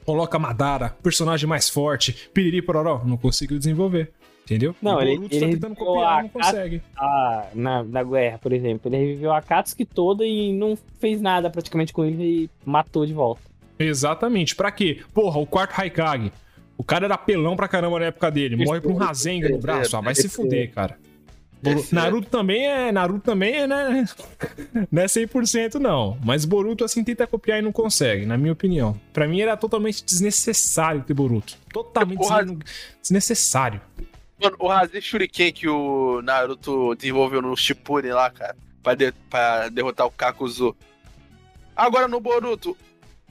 [0.05, 4.13] Coloca Madara, personagem mais forte, piriri pororó, não conseguiu desenvolver.
[4.49, 4.75] Entendeu?
[4.81, 6.83] Não, o ele- Boruto ele tá tentando reviveu copiar, a não consegue.
[6.97, 8.89] Ah, na, na guerra, por exemplo.
[8.89, 13.13] Ele reviveu a Akatsuki toda e não fez nada praticamente com ele e matou de
[13.13, 13.43] volta.
[13.79, 14.57] Exatamente.
[14.57, 15.01] Pra quê?
[15.13, 16.33] Porra, o quarto Haikage.
[16.79, 18.57] O cara era pelão pra caramba na época dele.
[18.57, 19.97] Morre por um Rasengan no braço.
[19.97, 20.97] Ah, vai se fuder, cara.
[21.61, 22.93] Boru- Naruto também é.
[22.93, 24.05] Naruto também é, né?
[24.91, 26.17] Não é 100% não.
[26.25, 28.99] Mas Boruto, assim, tenta copiar e não consegue, na minha opinião.
[29.13, 31.57] Pra mim era totalmente desnecessário ter Boruto.
[31.73, 32.21] Totalmente
[33.03, 33.81] desnecessário.
[34.41, 39.69] Mano, o Razen Shuriken que o Naruto desenvolveu no Shippuden lá, cara, pra, de- pra
[39.69, 40.77] derrotar o Kakuzu.
[41.75, 42.77] Agora no Boruto,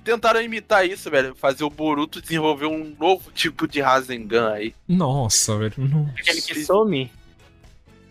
[0.04, 1.36] tentaram imitar isso, velho.
[1.36, 4.74] Fazer o Boruto desenvolver um novo tipo de Rasengan aí.
[4.88, 5.74] Nossa, velho.
[5.78, 6.10] Não.
[6.18, 7.12] Aquele que some,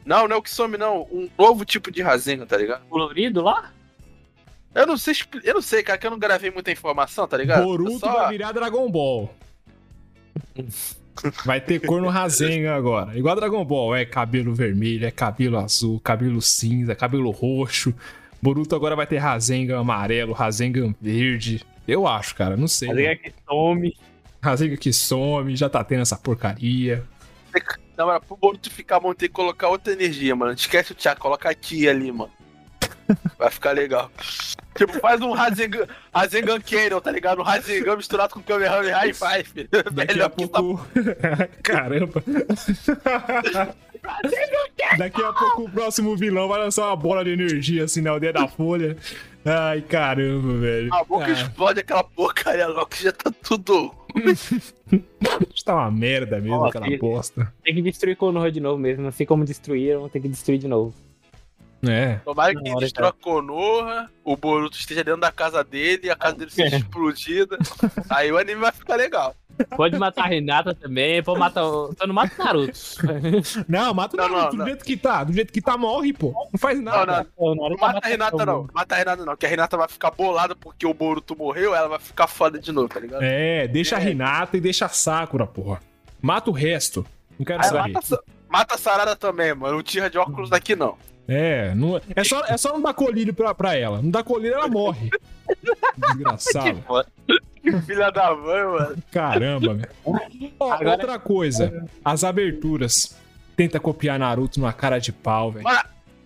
[0.05, 1.03] Não, não é o que some, não.
[1.11, 2.84] Um novo tipo de Rasengan, tá ligado?
[2.86, 3.72] colorido lá?
[4.74, 7.64] Eu não sei, eu não sei, cara, que eu não gravei muita informação, tá ligado?
[7.64, 9.34] Boruto só- vai virar Dragon Ball.
[11.45, 13.17] Vai ter cor no Rasengan agora.
[13.17, 13.97] Igual Dragon Ball.
[13.97, 17.95] É cabelo vermelho, é cabelo azul, cabelo cinza, cabelo roxo.
[18.41, 21.64] Boruto agora vai ter Rasengan amarelo, Rasengan verde.
[21.87, 22.57] Eu acho, cara.
[22.57, 22.89] Não sei.
[22.89, 23.97] Fazer que some.
[24.43, 27.03] Rasengan que some, já tá tendo essa porcaria.
[27.97, 30.53] Não, mas pro Boruto ficar bom, tem que colocar outra energia, mano.
[30.53, 32.31] Esquece o Chakra, coloca a Ki ali, mano.
[33.39, 34.11] Vai ficar legal.
[34.77, 37.41] Tipo, faz um Rasengan, Rasengan Cannon, tá ligado?
[37.41, 39.68] Um Rasengan misturado com Kamehameha High Five.
[39.93, 40.87] Daqui Melhor a tá pouco.
[41.62, 42.22] Caramba.
[44.99, 48.33] Daqui a pouco o próximo vilão vai lançar uma bola de energia assim na aldeia
[48.33, 48.97] da Folha.
[49.45, 50.93] Ai, caramba, velho.
[50.93, 51.31] A boca Ah.
[51.31, 53.95] explode aquela porcaria logo que já tá tudo.
[55.64, 57.53] Tá uma merda mesmo, aquela bosta.
[57.64, 59.03] Tem que destruir Konoha de novo mesmo.
[59.03, 60.95] Não sei como destruir, vão ter que destruir de novo.
[61.91, 62.20] É.
[62.24, 66.37] Tomara que hora, destrua a Konoha, o Boruto esteja dentro da casa dele, a casa
[66.37, 67.59] dele seja explodida.
[68.09, 69.34] Aí o anime vai ficar legal.
[69.74, 71.95] Pode matar a Renata também, pode matar o...
[71.99, 72.78] Só não mata o Naruto.
[73.66, 74.66] Não, mata o Não, Naruto não, do não.
[74.66, 75.24] jeito que tá.
[75.24, 76.32] Do jeito que tá, morre, pô.
[76.53, 77.26] Não faz nada.
[77.38, 79.76] não, não vai mata a matar Renata não, mata a Renata não, que a Renata
[79.79, 83.22] vai ficar bolada porque o Boruto morreu, ela vai ficar foda de novo, tá ligado?
[83.22, 85.80] É, deixa a Hinata e deixa a Sakura, porra.
[86.21, 87.07] Mata o resto.
[87.38, 87.92] Não quero Aí saber.
[87.92, 89.76] mata, a mata a Sarada também, mano.
[89.76, 90.96] Não tira de óculos daqui não.
[91.28, 94.00] É, não, é, só, é só não dar colírio pra, pra ela.
[94.00, 95.11] Não dá colírio, ela morre.
[95.96, 96.82] Desgraçado.
[97.62, 98.96] Que filha da mãe, mano.
[99.11, 99.88] Caramba, velho.
[100.61, 103.16] Agora- Outra coisa, as aberturas.
[103.57, 105.64] Tenta copiar Naruto numa cara de pau, velho.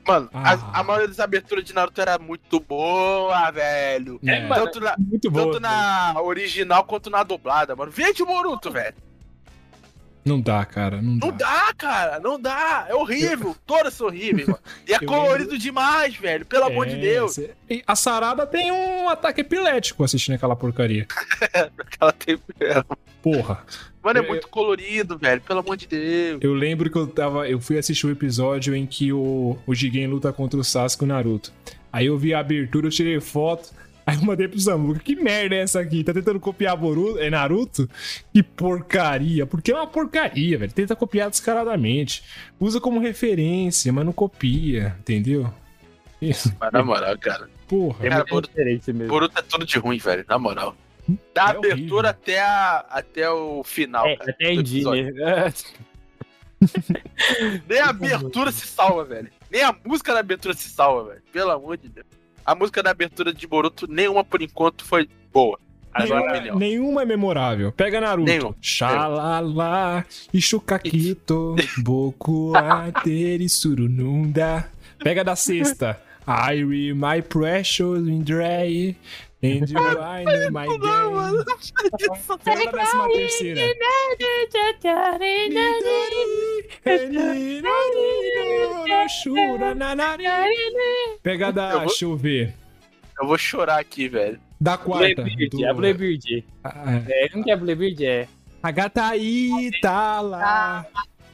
[0.07, 0.51] Mano, Ah.
[0.53, 4.19] as- a maioria das aberturas de Naruto era muito boa, velho.
[4.27, 5.45] É, Tanto na, muito bom.
[5.47, 7.93] tanto na original quanto na dublada, mano.
[7.93, 8.95] Vende o Boruto, velho.
[10.25, 11.01] Não dá, cara.
[11.01, 11.27] Não dá.
[11.27, 12.87] Não dá, cara, não dá.
[12.89, 13.57] É horrível.
[13.67, 14.61] Todas são horríveis, mano.
[14.87, 16.45] E é colorido demais, velho.
[16.45, 17.33] Pelo amor de É, Deus.
[17.35, 21.07] cê- e A Sarada tem um ataque epilético assistindo aquela porcaria.
[22.01, 22.39] Ela tem...
[23.23, 23.65] Porra.
[24.03, 25.41] Mano, é Eu- muito colorido, velho.
[25.41, 26.39] Pelo amor de Deus.
[26.43, 27.49] Eu lembro que eu tava.
[27.49, 31.07] Eu fui assistir o episódio em que o, o Jigen luta contra o Sasuke e
[31.07, 31.53] o Naruto.
[31.93, 33.71] Aí eu vi a abertura, eu tirei foto.
[34.11, 36.03] Aí eu mandei pro Samuca, que merda é essa aqui?
[36.03, 37.89] Tá tentando copiar Boruto, é Naruto?
[38.33, 39.47] Que porcaria.
[39.47, 40.73] Porque é uma porcaria, velho.
[40.73, 42.23] Tenta copiar descaradamente.
[42.59, 45.53] Usa como referência, mas não copia, entendeu?
[46.21, 46.55] Isso.
[46.61, 47.49] Mas na moral, cara.
[47.69, 48.07] Porra.
[48.07, 49.09] É Cara, muita diferença mesmo.
[49.09, 50.25] Boruto é tudo de ruim, velho.
[50.29, 50.77] Na moral.
[51.35, 52.11] Da É abertura horrível.
[52.11, 54.31] até, a, até o final, É, cara.
[54.31, 55.53] até né?
[57.69, 59.31] Nem a abertura se salva, velho.
[59.51, 61.23] Nem a música da abertura se salva, velho.
[61.33, 62.07] Pelo amor de Deus.
[62.45, 65.59] A música da abertura de Boruto, nenhuma por enquanto foi boa.
[65.93, 66.57] Agora, Nenhuma, melhor.
[66.57, 67.73] nenhuma é memorável.
[67.73, 68.31] Pega Naruto.
[68.31, 68.55] Nenhum.
[68.61, 74.69] Xalala, Ishukakito, Boku Ateri Surununda.
[75.03, 76.01] Pega da sexta.
[76.27, 78.95] I read my precious Indray.
[79.43, 80.79] And you I know my day.
[82.45, 83.75] Pega da décima terceira.
[91.23, 91.71] Pega da.
[91.71, 92.55] Eu vou- Deixa eu ver.
[93.21, 94.41] Eu vou chorar aqui, velho.
[94.61, 95.23] Da quarta.
[95.23, 96.45] Bluebeard, é a Bluebeard.
[96.65, 98.05] Ah, É, como que é a Bluebeard?
[98.05, 98.29] É.
[98.63, 100.87] A gata aí tá lá.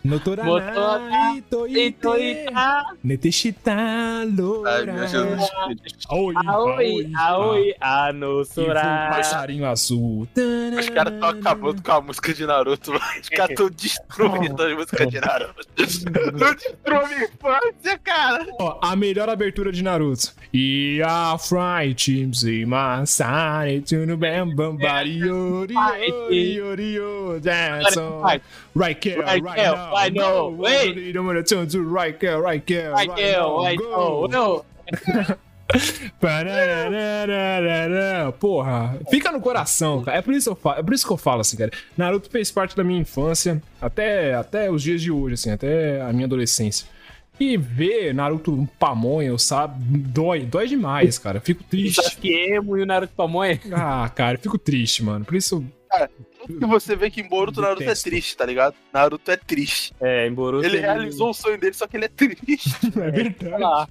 [0.07, 2.45] Notora Motora, ito ite.
[3.03, 4.93] Neteshita Ai, loura.
[4.93, 5.51] meu Jesus.
[6.09, 8.81] Aoi, Aoi, aoi, Ah, anosora.
[8.81, 10.29] e um passarinho azul.
[10.79, 12.93] Os caras estão acabando com a música de Naruto.
[13.21, 15.67] Os caras estão destruindo a música de Naruto.
[15.77, 18.47] Não destruiu minha infância, cara.
[18.61, 20.33] Ó, a melhor abertura de Naruto.
[20.53, 27.41] E a Fry Teams e Masari Tuno Bam Bam Bari Yori Yori Yori Yori
[28.77, 30.95] That's all Right now wait.
[30.95, 31.83] go, don't turn to
[32.13, 34.25] Kel, now, vai, go.
[34.25, 34.65] oh, não.
[36.21, 38.33] Parararararara.
[38.33, 40.19] Porra, fica no coração, cara.
[40.19, 41.71] É por isso eu falo, é por isso que eu falo assim, cara.
[41.97, 46.13] Naruto fez parte da minha infância até, até os dias de hoje, assim, até a
[46.13, 46.87] minha adolescência.
[47.39, 51.41] E ver Naruto um pamonha, eu sabe, dói, dói demais, cara.
[51.41, 52.03] Fico O triste.
[52.03, 53.61] Sasuke Emo e o Naruto Pamonha.
[53.73, 55.25] Ah, cara, fico triste, mano.
[55.25, 55.63] Por isso.
[55.91, 56.09] Tudo
[56.47, 58.75] que você vê que em Boruto, Naruto é triste, tá ligado?
[58.93, 59.95] Naruto é triste.
[60.01, 60.67] É, em Boruto.
[60.67, 62.71] Ele realizou o sonho dele, só que ele é triste.
[62.97, 63.63] É verdade.
[63.63, 63.89] lá.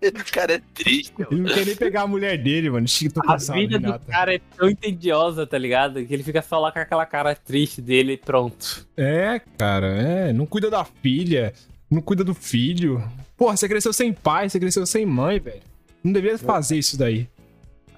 [0.00, 1.28] Esse cara é triste, mano.
[1.30, 2.88] Ele não quer nem pegar a mulher dele, mano.
[2.88, 6.04] Chico, A cansado, vida do cara é tão entediosa, tá ligado?
[6.04, 8.86] Que ele fica só lá com aquela cara triste dele e pronto.
[8.96, 10.32] É, cara, é.
[10.32, 11.52] Não cuida da filha,
[11.90, 13.02] não cuida do filho.
[13.36, 15.62] Porra, você cresceu sem pai, você cresceu sem mãe, velho.
[16.02, 17.28] Não devia fazer isso daí.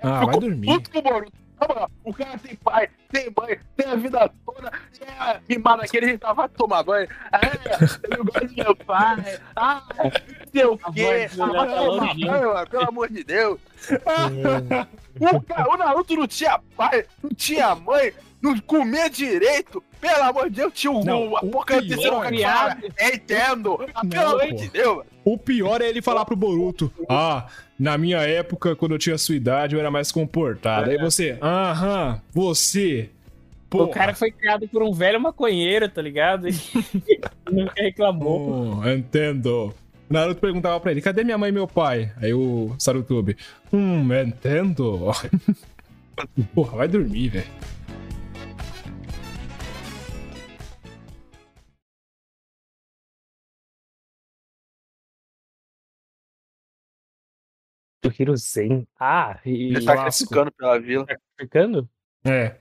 [0.02, 0.66] Ah, vai dormir.
[0.66, 1.43] Puto com o Boruto.
[1.68, 4.72] Moral, O cara tem pai, tem mãe, tem a vida toda.
[5.00, 7.08] É, mimado aquele, ele vai tomar banho.
[7.32, 9.40] É, eu não gosto de meu pai.
[9.56, 10.10] Ah, não
[10.52, 10.92] sei o quê.
[10.92, 11.28] Dele
[12.54, 13.58] Ah, pelo amor de Deus.
[15.20, 18.12] O, cara, o Naruto não tinha pai, não tinha mãe,
[18.42, 19.80] não comia direito.
[20.00, 22.78] Pelo amor de Deus, tinha o, Não, o, a o porca pior- terceira cara.
[22.96, 23.78] É, entendo.
[23.94, 25.06] Ah, pelo Não, amor de Deus, mano.
[25.24, 27.46] O pior é ele falar pro Boruto: Ah,
[27.78, 30.90] na minha época, quando eu tinha sua idade, eu era mais comportado.
[30.90, 33.10] Aí você, aham, você.
[33.72, 36.48] O cara foi criado por um velho maconheiro, tá ligado?
[36.48, 36.52] E
[37.50, 38.80] nunca reclamou.
[38.80, 39.74] Oh, entendo.
[40.08, 42.12] O Naruto perguntava pra ele: cadê minha mãe e meu pai?
[42.18, 43.36] Aí o Sarutobi:
[43.72, 45.10] Hum, entendo.
[46.54, 47.46] Porra, vai dormir, velho.
[58.04, 58.86] Do Hiruzen.
[59.00, 61.06] Ah, e Ele tá ficando pela vila.
[61.06, 61.88] tá ficando?
[62.24, 62.60] É.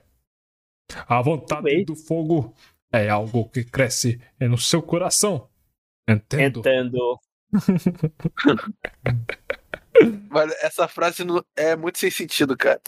[1.06, 2.54] A vontade do fogo
[2.90, 5.50] é algo que cresce no seu coração.
[6.08, 6.62] Entendo.
[6.62, 7.18] Tentando.
[10.30, 12.80] Mas essa frase não- é muito sem sentido, cara.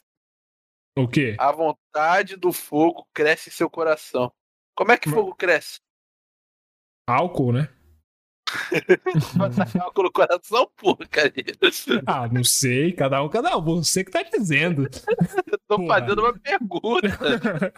[0.97, 1.37] O quê?
[1.39, 4.33] A vontade do fogo cresce em seu coração.
[4.74, 5.78] Como é que fogo cresce?
[7.07, 7.69] Álcool, né?
[9.97, 11.32] No coração, porra, cara.
[12.06, 12.93] Ah, não sei.
[12.93, 13.62] Cada um, cada um.
[13.62, 14.89] Você que tá dizendo.
[15.68, 16.01] Tô Porra.
[16.01, 17.73] fazendo uma pergunta.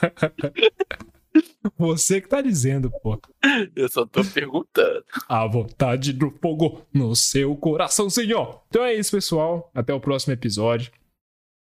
[1.76, 3.20] Você que tá dizendo, pô.
[3.74, 5.04] Eu só tô perguntando.
[5.28, 8.62] A vontade do fogo no seu coração, senhor.
[8.68, 9.70] Então é isso, pessoal.
[9.74, 10.92] Até o próximo episódio.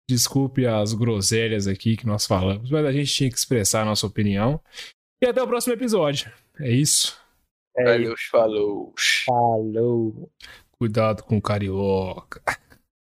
[0.08, 4.06] Desculpe as groselhas aqui que nós falamos, mas a gente tinha que expressar a nossa
[4.06, 4.60] opinião.
[5.20, 6.30] E até o próximo episódio.
[6.60, 7.18] É isso.
[7.76, 8.94] É, Valeu, falou.
[9.26, 10.30] falou.
[10.78, 12.40] Cuidado com o carioca.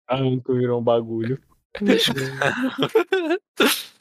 [0.08, 1.42] Anco virou um bagulho.